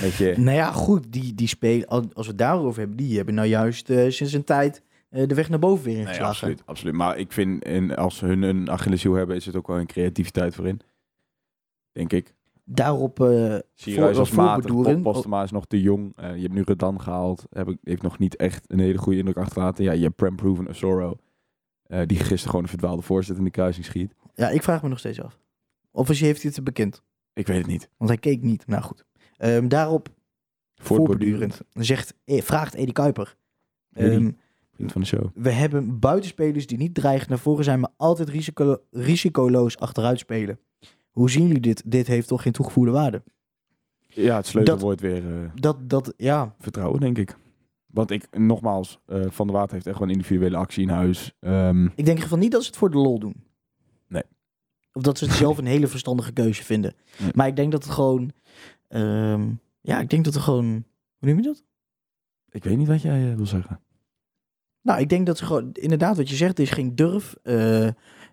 Weet 0.00 0.14
je, 0.14 0.34
Nou 0.36 0.56
ja, 0.56 0.72
goed, 0.72 1.12
die, 1.12 1.34
die 1.34 1.48
spelen, 1.48 1.86
al- 1.88 2.10
als 2.12 2.26
we 2.26 2.32
het 2.32 2.38
daarover 2.38 2.78
hebben, 2.78 2.96
die 2.96 3.16
hebben 3.16 3.34
nou 3.34 3.48
juist 3.48 3.90
eh, 3.90 4.10
sinds 4.10 4.32
een 4.32 4.44
tijd 4.44 4.82
eh, 5.10 5.26
de 5.26 5.34
weg 5.34 5.48
naar 5.48 5.58
boven 5.58 5.84
weer 5.84 5.92
nee, 5.94 6.02
ingeslagen. 6.02 6.30
absoluut, 6.32 6.62
absoluut. 6.66 6.94
Maar 6.94 7.18
ik 7.18 7.32
vind, 7.32 7.62
en 7.64 7.96
als 7.96 8.20
hun 8.20 8.42
een 8.42 8.70
Achilleshiel 8.70 9.14
hebben, 9.14 9.36
is 9.36 9.46
het 9.46 9.56
ook 9.56 9.66
wel 9.66 9.78
een 9.78 9.86
creativiteit 9.86 10.54
voorin. 10.54 10.80
Denk 11.92 12.12
ik. 12.12 12.34
Daarop 12.68 13.20
als 13.20 14.28
voor 14.30 14.44
matig, 14.44 14.64
bedoelen. 14.64 15.02
Pop- 15.02 15.12
Postema 15.12 15.42
is 15.42 15.50
nog 15.50 15.66
te 15.66 15.80
jong. 15.80 16.12
Eh, 16.16 16.34
je 16.34 16.42
hebt 16.42 16.54
nu 16.54 16.62
Redan 16.62 17.00
gehaald. 17.00 17.46
Heb 17.50 17.68
ik, 17.68 17.78
heeft 17.82 18.02
nog 18.02 18.18
niet 18.18 18.36
echt 18.36 18.64
een 18.70 18.78
hele 18.78 18.98
goede 18.98 19.18
indruk 19.18 19.36
achterlaten. 19.36 19.84
Ja, 19.84 19.92
je 19.92 20.02
hebt 20.02 20.16
Prem 20.16 20.36
Proven 20.36 20.68
Osoro. 20.68 21.16
eh 21.86 22.00
die 22.06 22.16
gisteren 22.18 22.46
gewoon 22.46 22.62
een 22.62 22.68
verdwaalde 22.68 23.02
voorzet 23.02 23.36
in 23.36 23.44
de 23.44 23.50
kruising 23.50 23.84
schiet. 23.86 24.14
Ja, 24.34 24.48
ik 24.48 24.62
vraag 24.62 24.82
me 24.82 24.88
nog 24.88 24.98
steeds 24.98 25.20
af. 25.22 25.38
Of 25.90 26.10
is, 26.10 26.20
heeft 26.20 26.42
hij 26.42 26.52
het 26.54 26.64
bekend? 26.64 27.02
Ik 27.32 27.46
weet 27.46 27.58
het 27.58 27.66
niet. 27.66 27.88
Want 27.96 28.10
hij 28.10 28.18
keek 28.18 28.42
niet. 28.42 28.66
Nou 28.66 28.82
goed. 28.82 29.04
Ehm, 29.36 29.68
daarop 29.68 30.08
voortbordurend 30.74 31.60
zegt, 31.72 32.14
eh, 32.24 32.42
vraagt 32.42 32.74
Eddie 32.74 32.92
Kuiper. 32.92 33.36
Ehm, 33.92 34.30
Vriend 34.72 34.92
van 34.92 35.00
de 35.00 35.06
show. 35.06 35.26
we 35.34 35.50
hebben 35.50 35.98
buitenspelers 35.98 36.66
die 36.66 36.78
niet 36.78 36.94
dreigend 36.94 37.28
naar 37.28 37.38
voren 37.38 37.64
zijn, 37.64 37.80
maar 37.80 37.90
altijd 37.96 38.28
risico 38.28 38.76
risicoloos 38.90 39.78
achteruit 39.78 40.18
spelen. 40.18 40.58
Hoe 41.16 41.30
zien 41.30 41.46
jullie 41.46 41.60
dit? 41.62 41.82
Dit 41.86 42.06
heeft 42.06 42.28
toch 42.28 42.42
geen 42.42 42.52
toegevoegde 42.52 42.90
waarde? 42.90 43.22
Ja, 44.06 44.36
het 44.36 44.46
sleutelwoord 44.46 45.00
weer 45.00 45.42
eh, 45.42 45.50
Dat, 45.54 45.90
dat, 45.90 46.14
ja, 46.16 46.54
vertrouwen, 46.58 47.00
denk 47.00 47.18
ik. 47.18 47.36
Want 47.86 48.10
ik, 48.10 48.38
nogmaals, 48.38 49.00
eh, 49.06 49.24
Van 49.28 49.46
der 49.46 49.56
Water 49.56 49.74
heeft 49.74 49.86
echt 49.86 49.98
wel 49.98 50.08
een 50.08 50.14
individuele 50.14 50.56
actie 50.56 50.82
in 50.82 50.88
huis. 50.88 51.34
Ehm, 51.40 51.84
ik 51.94 52.04
denk 52.04 52.18
van 52.20 52.38
niet 52.38 52.52
dat 52.52 52.62
ze 52.62 52.68
het 52.68 52.76
voor 52.76 52.90
de 52.90 52.96
lol 52.96 53.18
doen. 53.18 53.34
Nee. 54.08 54.22
Of 54.92 55.02
dat 55.02 55.18
ze 55.18 55.24
het 55.24 55.34
zelf 55.34 55.58
een 55.58 55.66
hele 55.66 55.86
verstandige 55.86 56.32
keuze 56.32 56.64
vinden. 56.64 56.94
Nee. 57.18 57.30
Maar 57.34 57.46
ik 57.46 57.56
denk 57.56 57.72
dat 57.72 57.84
het 57.84 57.92
gewoon, 57.92 58.32
ehm, 58.88 59.48
ja, 59.80 60.00
ik 60.00 60.10
denk 60.10 60.24
dat 60.24 60.34
er 60.34 60.40
gewoon, 60.40 60.84
hoe 61.18 61.28
noem 61.28 61.36
je 61.36 61.42
dat? 61.42 61.64
ik 62.50 62.64
weet 62.64 62.76
niet 62.76 62.88
wat 62.88 63.02
jij 63.02 63.30
eh, 63.30 63.36
wil 63.36 63.46
zeggen. 63.46 63.80
Nou, 64.82 65.00
ik 65.00 65.08
denk 65.08 65.26
dat 65.26 65.38
ze 65.38 65.46
gewoon, 65.46 65.72
inderdaad, 65.72 66.16
wat 66.16 66.28
je 66.28 66.36
zegt, 66.36 66.58
er 66.58 66.64
is 66.64 66.70
geen 66.70 66.94
durf. 66.94 67.36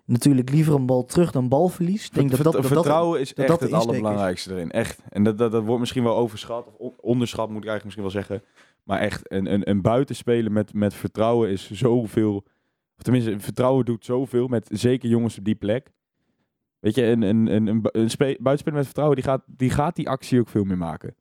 Eh, 0.06 0.12
natuurlijk 0.12 0.50
liever 0.50 0.74
een 0.74 0.86
bal 0.86 1.04
terug 1.04 1.30
dan 1.32 1.48
balverlies. 1.48 2.06
Ik 2.06 2.14
denk 2.14 2.30
dat 2.30 2.52
dat, 2.52 2.66
vertrouwen 2.66 3.20
is 3.20 3.34
echt 3.34 3.48
dat 3.48 3.60
het 3.60 3.68
is. 3.70 3.74
allerbelangrijkste 3.76 4.52
erin. 4.52 4.70
Echt. 4.70 5.02
En 5.08 5.24
dat, 5.24 5.38
dat, 5.38 5.52
dat 5.52 5.64
wordt 5.64 5.80
misschien 5.80 6.02
wel 6.02 6.16
overschat. 6.16 6.66
Of 6.66 6.74
on- 6.78 6.94
onderschat 7.00 7.48
moet 7.50 7.64
ik 7.64 7.68
eigenlijk 7.68 7.84
misschien 7.84 8.26
wel 8.26 8.38
zeggen. 8.38 8.48
Maar 8.82 8.98
echt, 9.00 9.32
een, 9.32 9.52
een, 9.52 9.70
een 9.70 9.82
buitenspelen 9.82 10.52
met, 10.52 10.74
met 10.74 10.94
vertrouwen 10.94 11.50
is 11.50 11.70
zoveel. 11.70 12.36
Of 12.96 13.02
tenminste, 13.02 13.40
vertrouwen 13.40 13.84
doet 13.84 14.04
zoveel. 14.04 14.46
Met 14.48 14.68
zeker 14.72 15.08
jongens 15.08 15.38
op 15.38 15.44
die 15.44 15.54
plek. 15.54 15.92
Weet 16.78 16.94
je, 16.94 17.04
een, 17.04 17.22
een, 17.22 17.46
een, 17.46 17.66
een, 17.66 17.82
bu- 17.82 17.88
een 17.92 18.10
spe- 18.10 18.36
buitenspeler 18.40 18.74
met 18.74 18.84
vertrouwen, 18.84 19.16
die 19.16 19.24
gaat, 19.24 19.42
die 19.46 19.70
gaat 19.70 19.96
die 19.96 20.08
actie 20.08 20.40
ook 20.40 20.48
veel 20.48 20.64
meer 20.64 20.78
maken. 20.78 21.14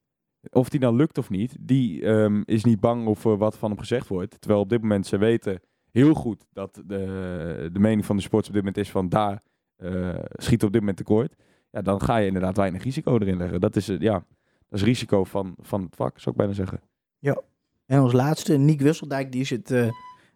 Of 0.52 0.70
die 0.70 0.80
nou 0.80 0.96
lukt 0.96 1.18
of 1.18 1.30
niet, 1.30 1.56
die 1.60 2.06
ehm, 2.06 2.42
is 2.46 2.64
niet 2.64 2.80
bang 2.80 3.08
of 3.08 3.26
er 3.26 3.38
wat 3.38 3.58
van 3.58 3.70
hem 3.70 3.80
gezegd 3.80 4.08
wordt. 4.08 4.36
Terwijl 4.42 4.62
op 4.62 4.70
dit 4.70 4.82
moment 4.82 5.08
ze 5.08 5.18
weten 5.18 5.60
heel 5.94 6.14
goed 6.14 6.46
dat 6.54 6.82
de, 6.86 7.70
de 7.74 7.80
mening 7.80 8.06
van 8.06 8.16
de 8.16 8.22
sport 8.22 8.48
op 8.48 8.54
dit 8.54 8.62
moment 8.62 8.78
is 8.78 8.92
van 8.92 9.10
daar 9.10 9.42
eh, 9.76 10.20
schiet 10.32 10.64
op 10.64 10.72
dit 10.72 10.80
moment 10.80 10.98
tekort. 10.98 11.36
Ja, 11.72 11.82
dan 11.82 12.02
ga 12.02 12.18
je 12.18 12.28
inderdaad 12.28 12.58
weinig 12.58 12.84
risico 12.84 13.18
erin 13.18 13.38
leggen. 13.38 13.60
Dat 13.60 13.76
is, 13.76 13.90
eh, 13.90 14.00
ja, 14.00 14.26
dat 14.70 14.80
is 14.80 14.84
risico 14.84 15.24
van, 15.24 15.56
van 15.60 15.82
het 15.82 15.96
vak, 15.96 16.20
zou 16.20 16.30
ik 16.30 16.38
bijna 16.38 16.54
zeggen. 16.54 16.82
En 17.86 18.00
als 18.00 18.14
laatste, 18.14 18.58
Nick 18.58 18.82
Wisseldijk, 18.82 19.32
die 19.32 19.42
is 19.42 19.50
het 19.50 19.72
eh, 19.72 19.88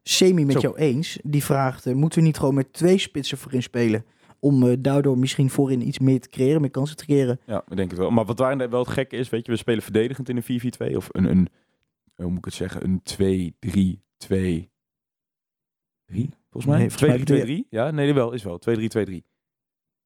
semi 0.04 0.46
met 0.46 0.56
Zo. 0.56 0.60
jou 0.60 0.78
eens. 0.78 1.20
Die 1.24 1.44
vraagt, 1.44 1.94
moeten 1.94 2.20
we 2.20 2.26
niet 2.26 2.38
gewoon 2.38 2.54
met 2.54 2.74
twee 2.74 2.98
spitsen 2.98 3.38
voorin 3.38 3.64
spelen? 3.64 4.06
Om 4.40 4.82
daardoor 4.82 5.18
misschien 5.18 5.50
voorin 5.50 5.88
iets 5.88 6.00
meer 6.00 6.20
te 6.20 6.30
creëren, 6.30 6.62
meer 6.62 6.70
kansen 6.70 6.98
te 6.98 7.06
creëren. 7.06 7.40
Ja, 7.46 7.64
ik 7.68 7.76
denk 7.76 7.90
het 7.90 8.00
wel. 8.00 8.10
Maar 8.10 8.26
wat 8.26 8.40
waar 8.40 8.70
wel 8.70 8.80
het 8.80 8.90
gekke 8.90 9.16
is, 9.16 9.30
weet 9.30 9.46
je, 9.46 9.52
we 9.52 9.58
spelen 9.58 9.84
verdedigend 9.84 10.30
in 10.30 10.38
een 10.38 10.92
4-4-2. 10.92 10.96
Of 10.96 11.08
een, 11.12 11.26
een, 11.26 11.48
hoe 12.16 12.30
moet 12.30 12.38
ik 12.38 12.46
het 12.46 12.54
zeggen, 12.54 13.02
een 13.16 14.64
2-3-2... 14.66 14.77
3? 16.08 16.30
Volgens 16.50 16.66
mij? 16.66 16.78
Nee, 16.80 16.90
volgens 16.90 17.10
mij 17.28 17.38
bedoel 17.38 17.64
2-3-2-3? 17.66 17.68
Ja, 17.70 17.92
nee, 17.92 18.14
wel, 18.14 18.32
is 18.32 18.44
wel. 18.44 18.60
2-3-2-3. 18.60 19.24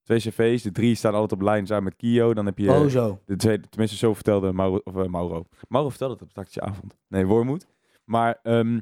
Twee 0.03 0.19
cv's, 0.19 0.61
de 0.63 0.71
drie 0.71 0.95
staan 0.95 1.13
altijd 1.13 1.31
op 1.31 1.41
lijn 1.41 1.65
samen 1.67 1.83
met 1.83 1.95
Kio. 1.95 2.33
Dan 2.33 2.45
heb 2.45 2.57
je 2.57 2.71
oh 2.71 2.85
zo. 2.85 3.19
de 3.25 3.35
tweede, 3.35 3.67
tenminste 3.69 3.97
zo 3.97 4.13
vertelde 4.13 4.53
Mauro, 4.53 4.81
of, 4.83 4.95
eh, 4.95 5.05
Mauro. 5.05 5.45
Mauro 5.67 5.89
vertelde 5.89 6.13
het 6.13 6.21
op 6.23 6.33
tactische 6.33 6.61
avond. 6.61 6.97
Nee, 7.07 7.25
Wormoed. 7.25 7.67
Maar 8.05 8.39
ehm, 8.43 8.79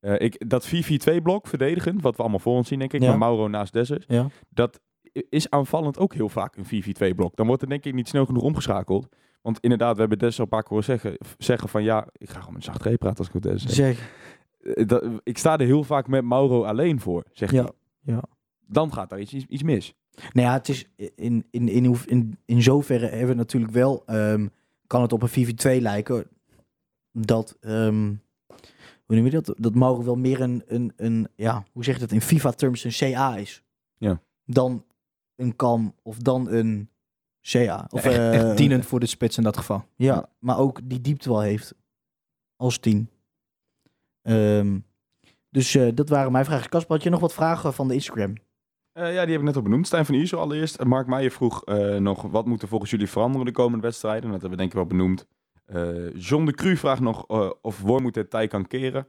eh, 0.00 0.20
ik, 0.20 0.48
dat 0.50 0.66
4-4-2 0.66 1.22
blok 1.22 1.46
verdedigend, 1.46 2.02
wat 2.02 2.16
we 2.16 2.22
allemaal 2.22 2.38
voor 2.40 2.54
ons 2.56 2.68
zien 2.68 2.78
denk 2.78 2.92
ik, 2.92 3.02
Ja. 3.02 3.08
met 3.10 3.18
Mauro 3.18 3.48
naast 3.48 3.72
Dessers, 3.72 4.04
Ja. 4.08 4.26
dat 4.48 4.80
is 5.28 5.50
aanvallend 5.50 5.98
ook 5.98 6.14
heel 6.14 6.28
vaak 6.28 6.56
een 6.56 6.64
4-4-2 7.12 7.14
blok. 7.14 7.36
Dan 7.36 7.46
wordt 7.46 7.62
er 7.62 7.68
denk 7.68 7.84
ik 7.84 7.94
niet 7.94 8.08
snel 8.08 8.26
genoeg 8.26 8.42
omgeschakeld. 8.42 9.08
Want 9.42 9.60
inderdaad, 9.60 9.94
we 9.94 10.00
hebben 10.00 10.18
Dessers 10.18 10.38
al 10.38 10.44
een 10.44 10.50
paar 10.50 10.60
keer 10.62 10.70
horen 10.70 10.84
zeggen, 10.84 11.16
zeggen 11.38 11.68
van 11.68 11.82
ja, 11.82 12.06
ik 12.12 12.30
ga 12.30 12.38
gewoon 12.38 12.54
met 12.54 12.64
zacht 12.64 12.78
praten 12.98 13.16
als 13.18 13.26
ik 13.26 13.34
met 13.34 13.42
Dessers 13.42 13.74
zeg. 13.74 14.12
Zeg. 14.64 14.74
Eh, 14.74 14.86
dat, 14.86 15.04
ik 15.22 15.38
sta 15.38 15.58
er 15.58 15.66
heel 15.66 15.84
vaak 15.84 16.08
met 16.08 16.24
Mauro 16.24 16.64
alleen 16.64 17.00
voor, 17.00 17.24
zegt 17.32 17.52
Ja, 17.52 17.70
ja. 18.00 18.22
Dan 18.66 18.92
gaat 18.92 19.10
daar 19.10 19.20
iets, 19.20 19.32
iets, 19.32 19.62
mis. 19.62 19.94
Nou 20.32 20.46
ja, 20.46 20.52
het 20.52 20.68
is 20.68 20.86
in, 20.96 21.46
in, 21.50 21.68
in, 21.68 21.96
in, 22.06 22.38
in 22.44 22.62
zoverre 22.62 23.06
hebben 23.06 23.28
we 23.28 23.34
natuurlijk 23.34 23.72
wel, 23.72 24.02
ehm, 24.06 24.46
kan 24.86 25.02
het 25.02 25.12
op 25.12 25.22
een 25.22 25.46
4v2 25.46 25.80
lijken, 25.80 26.26
dat, 27.12 27.56
ehm, 27.60 28.12
hoe 29.04 29.16
noem 29.16 29.24
je 29.24 29.30
dat? 29.30 29.54
Dat 29.58 29.74
Mauro 29.74 30.04
wel 30.04 30.16
meer 30.16 30.40
een, 30.40 30.62
een, 30.66 30.92
een 30.96 31.28
ja, 31.36 31.64
hoe 31.72 31.84
zeg 31.84 31.94
je 31.94 32.00
dat 32.00 32.12
in 32.12 32.20
FIFA-terms, 32.20 32.84
een 32.84 33.12
CA 33.12 33.36
is. 33.36 33.62
Ja. 33.96 34.20
Dan 34.44 34.84
een 35.36 35.56
KAM 35.56 35.94
of 36.02 36.18
dan 36.18 36.50
een 36.50 36.88
CA. 37.40 37.86
Of, 37.90 38.04
echt, 38.04 38.16
eh, 38.16 38.34
echt 38.34 38.56
dienend 38.56 38.86
voor 38.86 39.00
de 39.00 39.06
spits 39.06 39.36
in 39.36 39.42
dat 39.42 39.56
geval. 39.56 39.84
Ja, 39.96 40.28
maar 40.38 40.58
ook 40.58 40.80
die 40.84 41.00
diepte 41.00 41.28
wel 41.28 41.40
heeft 41.40 41.74
als 42.56 42.78
tien. 42.78 43.08
Ehm, 44.24 44.78
dus 45.50 45.74
eh, 45.74 45.88
dat 45.94 46.08
waren 46.08 46.32
mijn 46.32 46.44
vragen. 46.44 46.68
Kasper, 46.68 46.94
had 46.94 47.02
je 47.04 47.10
nog 47.10 47.20
wat 47.20 47.34
vragen 47.34 47.74
van 47.74 47.88
de 47.88 47.94
Instagram? 47.94 48.32
Eh, 48.92 49.14
ja, 49.14 49.22
die 49.22 49.30
heb 49.30 49.40
ik 49.40 49.46
net 49.46 49.56
al 49.56 49.62
benoemd. 49.62 49.86
Stijn 49.86 50.04
van 50.06 50.14
Iersel 50.14 50.38
allereerst. 50.40 50.76
En 50.76 50.88
Mark 50.88 51.06
Meijer 51.06 51.30
vroeg 51.30 51.64
eh, 51.64 51.96
nog, 51.96 52.22
wat 52.22 52.46
moet 52.46 52.62
er 52.62 52.68
volgens 52.68 52.90
jullie 52.90 53.08
veranderen 53.08 53.46
de 53.46 53.52
komende 53.52 53.84
wedstrijden? 53.84 54.22
Dat 54.22 54.40
hebben 54.40 54.50
we 54.50 54.56
denk 54.56 54.68
ik 54.70 54.76
wel 54.76 54.86
benoemd. 54.86 55.26
Eh, 55.64 56.14
John 56.14 56.44
de 56.44 56.52
Cru 56.52 56.76
vraagt 56.76 57.00
nog 57.00 57.24
eh, 57.28 57.50
of 57.62 57.80
Wormoed 57.80 58.14
het 58.14 58.30
tij 58.30 58.46
kan 58.46 58.66
keren. 58.66 59.06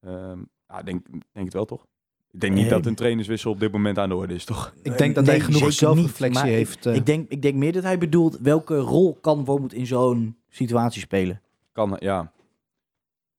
Ehm 0.00 0.38
ja, 0.68 0.82
denk, 0.82 1.06
denk 1.32 1.44
het 1.44 1.52
wel 1.54 1.64
toch? 1.64 1.86
Ik 2.30 2.40
denk 2.40 2.52
niet 2.52 2.62
Nee. 2.62 2.70
dat 2.70 2.86
een 2.86 2.94
trainerswissel 2.94 3.50
op 3.50 3.60
dit 3.60 3.72
moment 3.72 3.98
aan 3.98 4.08
de 4.08 4.14
orde 4.14 4.34
is, 4.34 4.44
toch? 4.44 4.74
Ik 4.82 4.98
denk 4.98 5.14
dat 5.14 5.24
Nee, 5.24 5.36
hij 5.36 5.44
genoeg 5.44 5.72
zelfreflectie 5.72 6.44
niet, 6.44 6.52
heeft. 6.52 6.86
eh. 6.86 6.94
Ik, 6.94 7.06
denk, 7.06 7.30
ik 7.30 7.42
denk 7.42 7.54
meer 7.54 7.72
dat 7.72 7.82
hij 7.82 7.98
bedoelt 7.98 8.38
welke 8.40 8.76
rol 8.78 9.18
kan 9.20 9.44
Wormoed 9.44 9.72
in 9.72 9.86
zo'n 9.86 10.36
situatie 10.48 11.00
spelen. 11.00 11.40
Kan, 11.72 11.96
ja. 11.98 12.32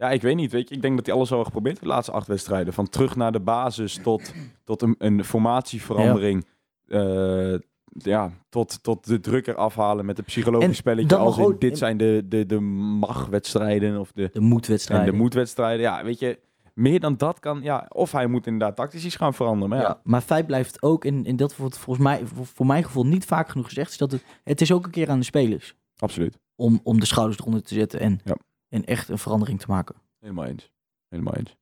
Ja, 0.04 0.10
ik 0.12 0.22
weet 0.22 0.36
niet, 0.36 0.52
weet 0.52 0.70
je. 0.70 0.76
Ik 0.76 0.82
denk 0.82 0.96
dat 0.96 1.06
hij 1.06 1.16
alles 1.16 1.30
al 1.30 1.36
heeft 1.38 1.48
geprobeerd 1.48 1.80
de 1.80 1.86
laatste 1.86 2.12
acht 2.12 2.28
wedstrijden. 2.28 2.74
Van 2.74 2.90
terug 2.90 3.16
naar 3.16 3.32
de 3.32 3.40
basis 3.40 4.00
tot, 4.04 4.34
tot 4.64 4.82
een, 4.82 4.96
een 4.98 5.24
formatieverandering. 5.24 6.46
Ja. 6.88 7.60
ja, 7.88 8.32
tot, 8.50 8.84
tot 8.84 9.08
de 9.08 9.20
druk 9.20 9.48
eraf 9.48 9.76
halen 9.76 10.06
met 10.06 10.18
een 10.18 10.24
psychologisch 10.24 10.78
spelletje. 10.78 11.16
Als 11.16 11.38
in, 11.38 11.56
dit 11.60 11.78
zijn 11.78 11.98
de, 11.98 12.24
de, 12.26 12.46
de 12.46 12.60
magwedstrijden 12.60 14.00
of 14.00 14.12
de, 14.12 14.30
De 14.34 14.40
moedwedstrijd. 14.40 15.06
en 15.06 15.12
de 15.12 15.18
moedwedstrijden. 15.18 15.82
Ja, 15.82 16.04
weet 16.04 16.20
je, 16.20 16.40
meer 16.74 17.00
dan 17.00 17.18
dat 17.18 17.40
kan... 17.40 17.62
Ja, 17.62 17.86
of 17.90 18.12
hij 18.12 18.28
moet 18.28 18.46
inderdaad 18.48 18.76
tactisch 18.76 19.06
iets 19.06 19.16
gaan 19.16 19.34
veranderen. 19.34 19.70
Maar 19.70 19.80
ja, 19.80 19.88
Ja. 19.88 20.00
Maar 20.04 20.22
feit 20.22 20.48
blijft 20.48 20.82
ook, 20.82 21.06
en, 21.06 21.26
en 21.26 21.36
dat 21.36 21.56
wordt 21.56 21.78
volgens 21.78 22.06
mij, 22.06 22.22
voor, 22.26 22.46
voor 22.46 22.66
mijn 22.66 22.84
gevoel 22.84 23.06
niet 23.06 23.26
vaak 23.26 23.50
genoeg 23.50 23.68
gezegd, 23.68 23.92
is 23.92 23.98
dat 23.98 24.12
het, 24.12 24.24
het 24.44 24.62
is 24.62 24.72
ook 24.72 24.86
een 24.86 24.92
keer 24.92 25.10
aan 25.10 25.20
de 25.20 25.26
spelers 25.26 25.76
absoluut. 25.98 26.38
om, 26.56 26.80
om 26.84 27.00
de 27.00 27.06
schouders 27.06 27.40
eronder 27.40 27.64
te 27.64 27.74
zetten 27.74 28.00
en, 28.00 28.20
Ja. 28.24 28.36
En 28.74 28.86
echt 28.86 29.10
een 29.10 29.18
verandering 29.18 29.60
te 29.60 29.66
maken. 29.68 29.96
Helemaal 30.20 30.46
eens. 30.46 30.72
Helemaal 31.10 31.36
eens. 31.36 31.56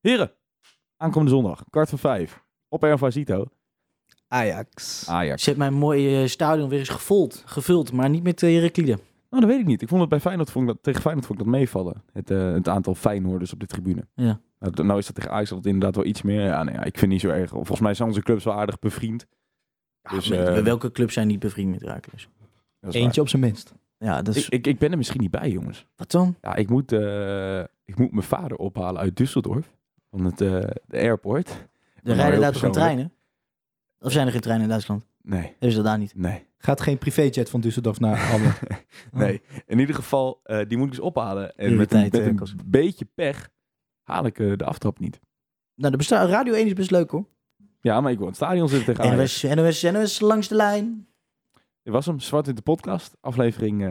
Heren, 0.00 0.32
aankomende 0.96 1.34
zondag, 1.34 1.64
kwart 1.70 1.88
voor 1.88 1.98
vijf. 1.98 2.44
Op 2.68 2.84
Erva 2.84 3.10
Zito. 3.10 3.46
Ajax. 4.28 5.08
Ajax. 5.08 5.42
Zet 5.42 5.56
mijn 5.56 5.74
mooie 5.74 6.22
eh, 6.22 6.28
stadion 6.28 6.68
weer 6.68 6.78
eens 6.78 6.88
gevuld, 6.88 7.42
gevuld, 7.46 7.92
maar 7.92 8.10
niet 8.10 8.22
met 8.22 8.40
Heraklide. 8.40 8.98
Nou, 9.30 9.42
dat 9.42 9.50
weet 9.50 9.60
ik 9.60 9.66
niet. 9.66 9.82
Ik 9.82 9.88
vond 9.88 10.00
het 10.00 10.10
bij 10.10 10.20
Feyenoord, 10.20 10.50
vond 10.50 10.68
ik 10.68 10.74
dat, 10.74 10.82
tegen 10.82 11.00
Feyenoord 11.00 11.26
vond 11.26 11.38
ik 11.38 11.44
dat 11.44 11.54
meevallen. 11.54 12.02
Het, 12.12 12.30
eh, 12.30 12.52
het 12.52 12.68
aantal 12.68 12.94
Feyenoorders 12.94 13.52
op 13.52 13.60
de 13.60 13.66
tribune. 13.66 14.06
Ja. 14.14 14.40
Nou, 14.58 14.84
nou 14.84 14.98
is 14.98 15.06
dat 15.06 15.14
tegen 15.14 15.30
Ajax 15.30 15.50
altijd 15.50 15.74
inderdaad 15.74 15.96
wel 15.96 16.04
iets 16.04 16.22
meer. 16.22 16.40
Ja, 16.40 16.62
nee, 16.62 16.74
ja, 16.74 16.84
ik 16.84 16.98
vind 16.98 17.10
niet 17.10 17.20
zo 17.20 17.28
erg. 17.28 17.50
Volgens 17.50 17.80
mij 17.80 17.94
zijn 17.94 18.08
onze 18.08 18.22
clubs 18.22 18.44
wel 18.44 18.54
aardig 18.54 18.78
bevriend. 18.78 19.26
Dus, 20.10 20.30
eh, 20.30 20.58
welke 20.58 20.92
club 20.92 21.10
zijn 21.10 21.26
niet 21.26 21.38
bevriend 21.38 21.70
met 21.70 21.80
Heracles? 21.80 22.28
Dat 22.80 22.94
is 22.94 23.00
Eentje 23.00 23.20
op 23.20 23.28
zijn 23.28 23.42
minst. 23.42 23.74
Ja, 23.98 24.22
dat 24.22 24.36
is... 24.36 24.44
Ik, 24.44 24.52
ik, 24.52 24.66
ik 24.66 24.78
ben 24.78 24.90
er 24.90 24.96
misschien 24.96 25.20
niet 25.20 25.30
bij, 25.30 25.50
jongens. 25.50 25.86
wat 25.96 26.10
dan? 26.10 26.36
Ja, 26.40 26.54
ik 26.54 26.68
moet, 26.68 26.92
eh, 26.92 27.60
ik 27.84 27.98
moet 27.98 28.10
mijn 28.12 28.22
vader 28.26 28.56
ophalen 28.56 29.00
uit 29.00 29.22
Düsseldorf. 29.22 29.74
Van 30.10 30.24
het 30.24 30.40
eh, 30.40 30.48
de 30.86 30.96
airport. 30.98 31.48
Er 32.02 32.14
rijden 32.14 32.40
daar 32.40 32.52
toch 32.52 32.60
geen 32.60 32.72
treinen? 32.72 33.12
Of 33.98 34.12
zijn 34.12 34.26
er 34.26 34.32
geen 34.32 34.40
treinen 34.40 34.64
in 34.64 34.70
Duitsland? 34.70 35.06
Nee, 35.22 35.42
Hebben 35.42 35.70
ze 35.70 35.76
dat 35.76 35.84
daar 35.84 35.98
niet? 35.98 36.12
nee, 36.16 36.46
Gaat 36.58 36.80
geen 36.80 36.98
privéjet 36.98 37.50
van 37.50 37.64
Düsseldorf 37.66 37.98
naar 37.98 38.30
Almelo. 38.32 38.52
nee. 39.12 39.42
In 39.66 39.78
ieder 39.78 39.94
geval, 39.94 40.40
eh, 40.42 40.58
die 40.68 40.76
moet 40.76 40.86
ik 40.86 40.92
dus 40.92 41.00
ophalen. 41.02 41.56
En 41.56 41.76
met 41.76 41.92
een, 41.92 41.98
tijd, 42.00 42.12
met 42.12 42.26
een 42.26 42.36
Kas. 42.36 42.54
beetje 42.64 43.04
pech 43.14 43.48
haal 44.02 44.26
ik 44.26 44.36
de 44.36 44.64
aftrap 44.64 44.98
niet. 44.98 45.20
Nou, 45.74 45.90
de 45.90 45.96
besta- 45.96 46.26
Radio 46.26 46.54
1 46.54 46.66
is 46.66 46.72
best 46.72 46.90
leuk 46.90 47.10
hoor. 47.10 47.24
Ja, 47.80 48.00
maar 48.00 48.10
ik 48.10 48.16
wil 48.18 48.26
in 48.26 48.32
het 48.32 48.42
stadion 48.42 48.68
zitten 48.68 48.94
tegen. 48.94 49.16
NOS, 49.16 49.42
NOS, 49.42 49.82
NOS 49.82 50.20
langs 50.20 50.48
de 50.48 50.54
lijn. 50.54 51.06
Dit 51.86 51.94
was 51.94 52.06
hem, 52.06 52.20
Zwart 52.20 52.48
in 52.48 52.54
de 52.54 52.62
podcast. 52.62 53.16
Aflevering. 53.20 53.84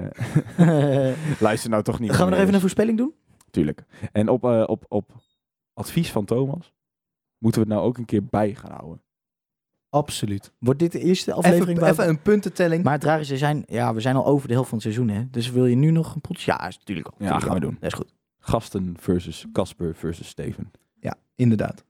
eh, 0.57 1.13
luister 1.39 1.69
nou 1.69 1.83
toch 1.83 1.99
niet. 1.99 2.09
Gaan 2.11 2.17
we 2.19 2.23
nog 2.23 2.29
meer, 2.29 2.33
even 2.33 2.45
een 2.45 2.51
dus. 2.51 2.59
voorspelling 2.59 2.97
doen? 2.97 3.13
Tuurlijk. 3.51 3.83
En 4.11 4.29
op, 4.29 4.43
eh, 4.43 4.63
op, 4.65 4.85
op 4.87 5.11
advies 5.73 6.11
van 6.11 6.25
Thomas 6.25 6.73
moeten 7.37 7.61
we 7.61 7.67
het 7.67 7.75
nou 7.77 7.87
ook 7.87 7.97
een 7.97 8.05
keer 8.05 8.25
bij 8.25 8.55
gaan 8.55 8.71
houden. 8.71 9.01
Absoluut. 9.89 10.51
Wordt 10.59 10.79
dit 10.79 10.91
de 10.91 10.99
eerste 10.99 11.33
aflevering? 11.33 11.69
Even, 11.69 11.81
waar- 11.81 11.91
even 11.91 12.07
een 12.07 12.21
puntentelling. 12.21 12.83
Maar 12.83 12.93
het 12.93 13.03
rare 13.03 13.21
is, 13.21 13.27
zijn, 13.27 13.63
ja, 13.67 13.93
we 13.93 13.99
zijn 14.01 14.15
al 14.15 14.25
over 14.25 14.47
de 14.47 14.53
helft 14.53 14.69
van 14.69 14.77
het 14.77 14.87
seizoen, 14.93 15.09
hè? 15.15 15.29
Dus 15.29 15.49
wil 15.51 15.65
je 15.65 15.75
nu 15.75 15.91
nog 15.91 16.15
een 16.15 16.21
potje? 16.21 16.51
Ja, 16.51 16.67
is 16.67 16.77
natuurlijk 16.77 17.07
al. 17.07 17.13
Ja, 17.17 17.23
Tuurlijk 17.25 17.45
gaan 17.45 17.55
we 17.59 17.65
al. 17.65 17.69
doen. 17.71 17.77
Dat 17.79 17.91
is 17.91 17.97
goed. 17.97 18.13
Gasten 18.39 18.95
versus 18.99 19.45
Casper 19.51 19.95
versus 19.95 20.27
Steven. 20.27 20.71
Ja, 20.99 21.15
inderdaad. 21.35 21.83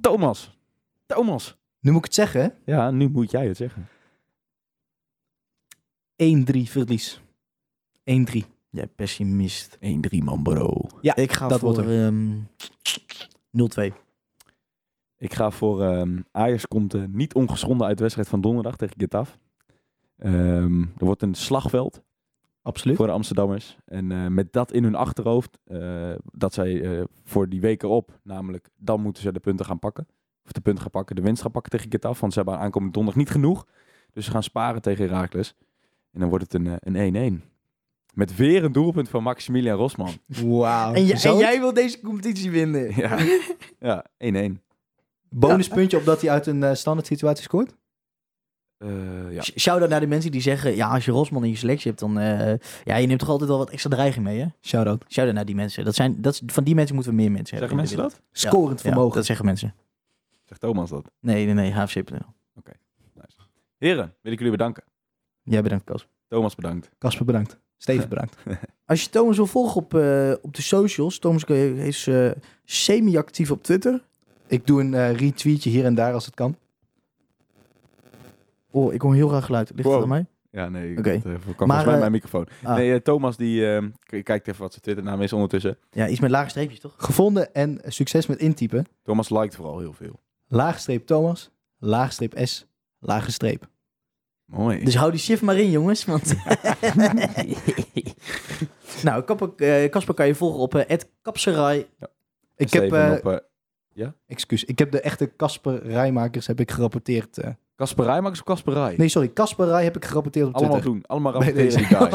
Thomas! 0.00 0.58
Thomas! 1.06 1.56
Nu 1.80 1.90
moet 1.90 1.98
ik 1.98 2.04
het 2.04 2.14
zeggen, 2.14 2.40
hè? 2.42 2.48
Ja, 2.72 2.90
nu 2.90 3.08
moet 3.08 3.30
jij 3.30 3.46
het 3.46 3.56
zeggen. 3.56 3.86
1-3 6.22 6.70
verlies. 6.70 7.20
1-3. 8.04 8.46
Jij 8.70 8.86
pessimist. 8.86 9.76
1-3 9.76 9.80
man 10.18 10.42
bro. 10.42 10.86
Ja, 11.00 11.16
Ik 11.16 11.32
ga 11.32 11.48
dat 11.48 11.60
voor 11.60 11.74
wordt 11.74 11.90
ehm 11.90 12.38
0-2. 13.90 13.92
Ik 15.16 15.34
ga 15.34 15.50
voor 15.50 15.82
ehm 15.82 16.20
Ajax 16.30 16.66
komt 16.66 16.94
eh, 16.94 17.02
niet 17.08 17.34
ongeschonden 17.34 17.86
uit 17.86 17.96
de 17.96 18.02
wedstrijd 18.02 18.28
van 18.28 18.40
donderdag 18.40 18.76
tegen 18.76 18.94
Getafe. 18.98 19.36
Ehm, 20.16 20.82
er 20.82 21.04
wordt 21.04 21.22
een 21.22 21.34
slagveld 21.34 22.02
Absoluut. 22.62 22.96
voor 22.96 23.06
de 23.06 23.12
Amsterdammers. 23.12 23.76
En 23.84 24.12
eh, 24.12 24.26
met 24.26 24.52
dat 24.52 24.72
in 24.72 24.84
hun 24.84 24.94
achterhoofd, 24.94 25.58
eh, 25.64 26.12
dat 26.24 26.54
zij 26.54 27.06
voor 27.24 27.48
die 27.48 27.60
weken 27.60 27.88
op, 27.88 28.18
namelijk 28.22 28.68
dan 28.76 29.00
moeten 29.00 29.22
ze 29.22 29.32
de 29.32 29.40
punten 29.40 29.66
gaan 29.66 29.78
pakken. 29.78 30.06
Of 30.44 30.52
de 30.52 30.60
punten 30.60 30.82
gaan 30.82 30.90
pakken, 30.90 31.16
de 31.16 31.22
winst 31.22 31.42
gaan 31.42 31.50
pakken 31.50 31.70
tegen 31.70 31.90
Getafe. 31.90 32.20
Want 32.20 32.32
ze 32.32 32.38
hebben 32.38 32.58
aankomende 32.58 32.94
donderdag 32.94 33.22
niet 33.22 33.32
genoeg. 33.32 33.66
Dus 34.12 34.24
ze 34.24 34.30
gaan 34.30 34.42
sparen 34.42 34.82
tegen 34.82 35.08
Heracles. 35.08 35.54
En 36.12 36.20
dan 36.20 36.28
wordt 36.28 36.44
het 36.44 36.54
een 36.54 36.66
eh, 36.66 36.74
een 37.12 37.40
1-1. 37.42 37.50
Met 38.14 38.36
weer 38.36 38.64
een 38.64 38.72
doelpunt 38.72 39.08
van 39.08 39.22
Maximilian 39.22 39.76
Rosman. 39.76 40.12
Wauw. 40.26 40.92
En, 40.94 41.10
en 41.10 41.36
jij 41.38 41.60
wil 41.60 41.72
deze 41.72 42.00
competitie 42.00 42.50
winnen. 42.50 42.96
Ja, 42.96 43.18
ja 44.20 44.50
1-1. 44.50 44.52
Bonuspuntje 45.30 45.96
op 45.98 46.04
dat 46.04 46.20
hij 46.20 46.30
uit 46.30 46.46
een 46.46 46.62
eh, 46.62 46.74
standaard 46.74 47.06
situatie 47.06 47.42
scoort? 47.44 47.74
Eh, 48.78 49.32
ja. 49.32 49.42
Sh- 49.42 49.56
Shout-out 49.56 49.90
naar 49.90 50.00
de 50.00 50.06
mensen 50.06 50.30
die 50.30 50.40
zeggen, 50.40 50.76
ja, 50.76 50.88
als 50.88 51.04
je 51.04 51.10
Rosman 51.10 51.44
in 51.44 51.50
je 51.50 51.56
selectie 51.56 51.86
hebt, 51.90 52.00
dan... 52.00 52.18
eh, 52.18 52.54
ja, 52.84 52.96
je 52.96 53.06
neemt 53.06 53.18
toch 53.18 53.28
altijd 53.28 53.48
wel 53.48 53.58
wat 53.58 53.70
extra 53.70 53.90
dreiging 53.90 54.24
mee, 54.24 54.38
hè? 54.40 54.46
Shout-out. 54.60 55.04
Shout-out 55.08 55.34
naar 55.36 55.44
die 55.44 55.54
mensen. 55.54 55.84
Dat 55.84 55.94
zijn, 55.94 56.20
dat, 56.22 56.32
is- 56.34 56.42
van 56.46 56.64
die 56.64 56.74
mensen 56.74 56.94
moeten 56.94 57.12
we 57.14 57.20
meer 57.20 57.30
mensen 57.32 57.56
hebben. 57.58 57.76
Zeggen 57.78 57.90
in 57.92 57.96
de 57.96 58.02
mensen 58.12 58.22
dat? 58.30 58.38
Scorend 58.50 58.82
Ja, 58.82 58.88
vermogen. 58.90 59.14
dat 59.16 59.24
zeggen 59.26 59.44
mensen. 59.44 59.74
Zegt 60.44 60.60
Thomas 60.60 60.90
dat. 60.90 61.10
Nee, 61.20 61.44
nee, 61.44 61.54
nee, 61.54 61.72
HFC.nl. 61.72 62.18
Heren, 63.78 64.14
wil 64.20 64.32
ik 64.32 64.38
jullie 64.38 64.52
bedanken. 64.56 64.82
Jij 65.42 65.62
bedankt, 65.62 65.84
Kas. 65.84 66.06
Thomas 66.28 66.54
bedankt. 66.54 66.90
Casper 66.98 67.24
bedankt. 67.24 67.58
Steven 67.76 68.08
bedankt. 68.14 68.36
Als 68.86 69.02
je 69.02 69.10
Thomas 69.10 69.36
wil 69.36 69.46
volgen 69.46 69.76
op, 69.82 69.94
eh, 69.94 70.32
op 70.42 70.54
de 70.54 70.62
socials, 70.62 71.18
Thomas 71.18 71.44
is 71.44 72.06
eh, 72.06 72.30
semi-actief 72.64 73.50
op 73.50 73.62
Twitter. 73.62 74.02
Ik 74.46 74.66
doe 74.66 74.80
een 74.80 74.94
eh, 74.94 75.14
retweetje 75.16 75.70
hier 75.70 75.84
en 75.84 75.94
daar 75.94 76.12
als 76.12 76.24
het 76.26 76.34
kan. 76.34 76.56
Oh, 78.70 78.92
ik 78.94 79.00
hoor 79.02 79.14
heel 79.14 79.28
graag 79.28 79.44
geluid. 79.44 79.70
Ligt 79.74 79.82
Wow. 79.84 79.92
het 79.94 80.02
aan 80.02 80.08
mij? 80.08 80.26
Ja, 80.50 80.68
nee, 80.68 80.92
ik 80.92 80.98
Oké. 80.98 81.08
okay. 81.08 81.20
kan 81.20 81.32
Maar, 81.32 81.40
volgens 81.76 81.84
mij 81.84 81.98
mijn 81.98 82.12
microfoon. 82.12 82.46
ah. 82.62 82.76
Nee, 82.76 83.02
Thomas 83.02 83.36
die 83.36 83.66
eh, 83.74 83.82
k- 84.00 84.24
kijkt 84.24 84.48
even 84.48 84.60
wat 84.60 84.70
zijn 84.70 84.82
Twitternaam 84.84 85.20
is 85.22 85.32
ondertussen. 85.32 85.78
Ja, 85.90 86.08
iets 86.08 86.20
met 86.20 86.30
lage 86.30 86.48
streepjes, 86.48 86.80
toch? 86.80 86.94
Gevonden 86.96 87.54
en 87.54 87.80
succes 87.86 88.26
met 88.26 88.38
intypen. 88.38 88.86
Thomas 89.02 89.30
liked 89.30 89.54
vooral 89.54 89.78
heel 89.78 89.92
veel. 89.92 90.20
Laagstreep 90.48 91.06
Thomas. 91.06 91.50
Laagstreep 91.78 92.38
S. 92.46 92.66
Lage 92.98 93.32
streep. 93.32 93.68
Mooi. 94.52 94.84
Dus 94.84 94.94
hou 94.96 95.10
die 95.10 95.20
shift 95.20 95.42
maar 95.42 95.56
in, 95.58 95.70
jongens. 95.70 96.04
Want... 96.04 96.34
nou, 99.02 99.22
Kapper- 99.22 99.52
eh, 99.56 99.90
Kasper 99.90 100.14
kan 100.14 100.26
je 100.26 100.34
volgen 100.34 100.60
op 100.60 100.74
eh 100.74 100.98
@kapserij. 101.22 101.86
Ik 102.56 102.72
heb, 102.72 102.92
eh, 102.92 103.12
eh, 103.94 104.08
excuus, 104.26 104.64
ik 104.64 104.78
heb 104.78 104.90
de 104.90 105.00
echte 105.00 105.32
Casper 105.36 105.86
Rijmakers 105.86 106.46
heb 106.46 106.60
ik 106.60 106.70
gerapporteerd. 106.70 107.38
Kasper 107.76 108.04
Rijmakers 108.04 108.38
of 108.38 108.44
Kasper 108.46 108.72
Rij? 108.72 108.94
nee, 108.96 109.08
sorry. 109.08 109.32
Casper 109.32 109.66
Rij 109.66 109.84
heb 109.84 109.96
ik 109.96 110.04
gerapporteerd 110.04 110.46
op 110.46 110.54
Allemaal 110.54 110.72
Twitter. 110.72 110.92
doen. 110.92 111.02
Allemaal 111.06 111.32
rapporteren 111.32 111.68
die 111.68 111.78
deze. 111.78 111.96
guy. 111.96 112.10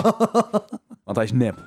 Want 1.06 1.18
hij 1.18 1.24
is 1.26 1.32
nep. 1.32 1.64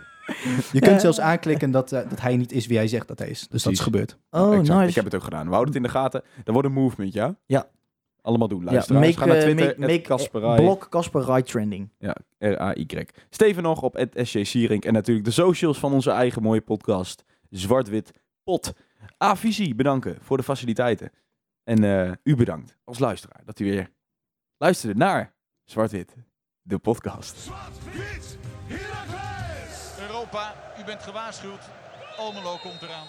Je 0.72 0.80
kunt 0.80 1.00
zelfs 1.00 1.20
aanklikken 1.20 1.70
dat, 1.70 1.88
dat 1.88 2.20
hij 2.20 2.36
niet 2.36 2.52
is 2.52 2.66
wie 2.66 2.76
hij 2.76 2.88
zegt 2.88 3.08
dat 3.08 3.18
hij 3.18 3.28
is. 3.28 3.48
Dus 3.48 3.62
dat 3.62 3.72
is 3.72 3.80
gebeurd. 3.80 4.16
Oh, 4.30 4.54
Exact. 4.54 4.78
nice. 4.78 4.88
Ik 4.88 4.94
heb 4.94 5.04
het 5.04 5.14
ook 5.14 5.24
gedaan. 5.24 5.44
We 5.46 5.52
houden 5.52 5.74
het 5.74 5.76
in 5.76 5.82
de 5.88 5.98
gaten. 5.98 6.22
Er 6.44 6.52
wordt 6.52 6.68
een 6.68 6.74
movement, 6.74 7.12
ja? 7.12 7.36
Ja. 7.46 7.68
Allemaal 8.22 8.48
doen. 8.48 8.64
ja, 8.64 8.70
Luisteraars. 8.72 9.06
make, 9.06 9.18
Ga 9.18 9.24
naar 9.26 9.36
eh, 9.36 9.42
Twitter. 9.42 9.66
make, 9.66 9.80
Make, 9.80 10.00
Kasper 10.00 10.40
Rij. 10.40 10.56
blok 10.56 10.86
Kasper 10.90 11.24
Rij 11.24 11.42
trending. 11.42 11.92
Ja, 11.98 12.16
R-A-Y. 12.38 13.06
Steven 13.30 13.62
nog 13.62 13.82
op 13.82 13.94
het 13.94 14.12
SJ 14.22 14.44
Sierink. 14.44 14.84
En 14.84 14.92
natuurlijk 14.92 15.26
de 15.26 15.32
socials 15.32 15.78
van 15.78 15.92
onze 15.92 16.10
eigen 16.10 16.42
mooie 16.42 16.60
podcast. 16.60 17.24
Zwart-Wit 17.50 18.10
Pot. 18.44 18.72
A-Visie 19.24 19.74
bedanken 19.74 20.18
voor 20.20 20.36
de 20.36 20.42
faciliteiten. 20.42 21.10
En 21.64 21.84
eh, 21.84 22.12
u 22.22 22.36
bedankt 22.36 22.76
als 22.84 22.98
luisteraar 22.98 23.40
dat 23.44 23.58
u 23.58 23.64
weer 23.64 23.90
luisterde 24.58 24.98
naar 24.98 25.34
Zwart-Wit, 25.64 26.14
de 26.62 26.78
podcast. 26.78 27.36
Zwart-wit! 27.38 28.38
Europa, 30.00 30.54
u 30.80 30.84
bent 30.84 31.02
gewaarschuwd. 31.02 31.68
Almelo 32.16 32.56
komt 32.62 32.82
eraan. 32.82 33.06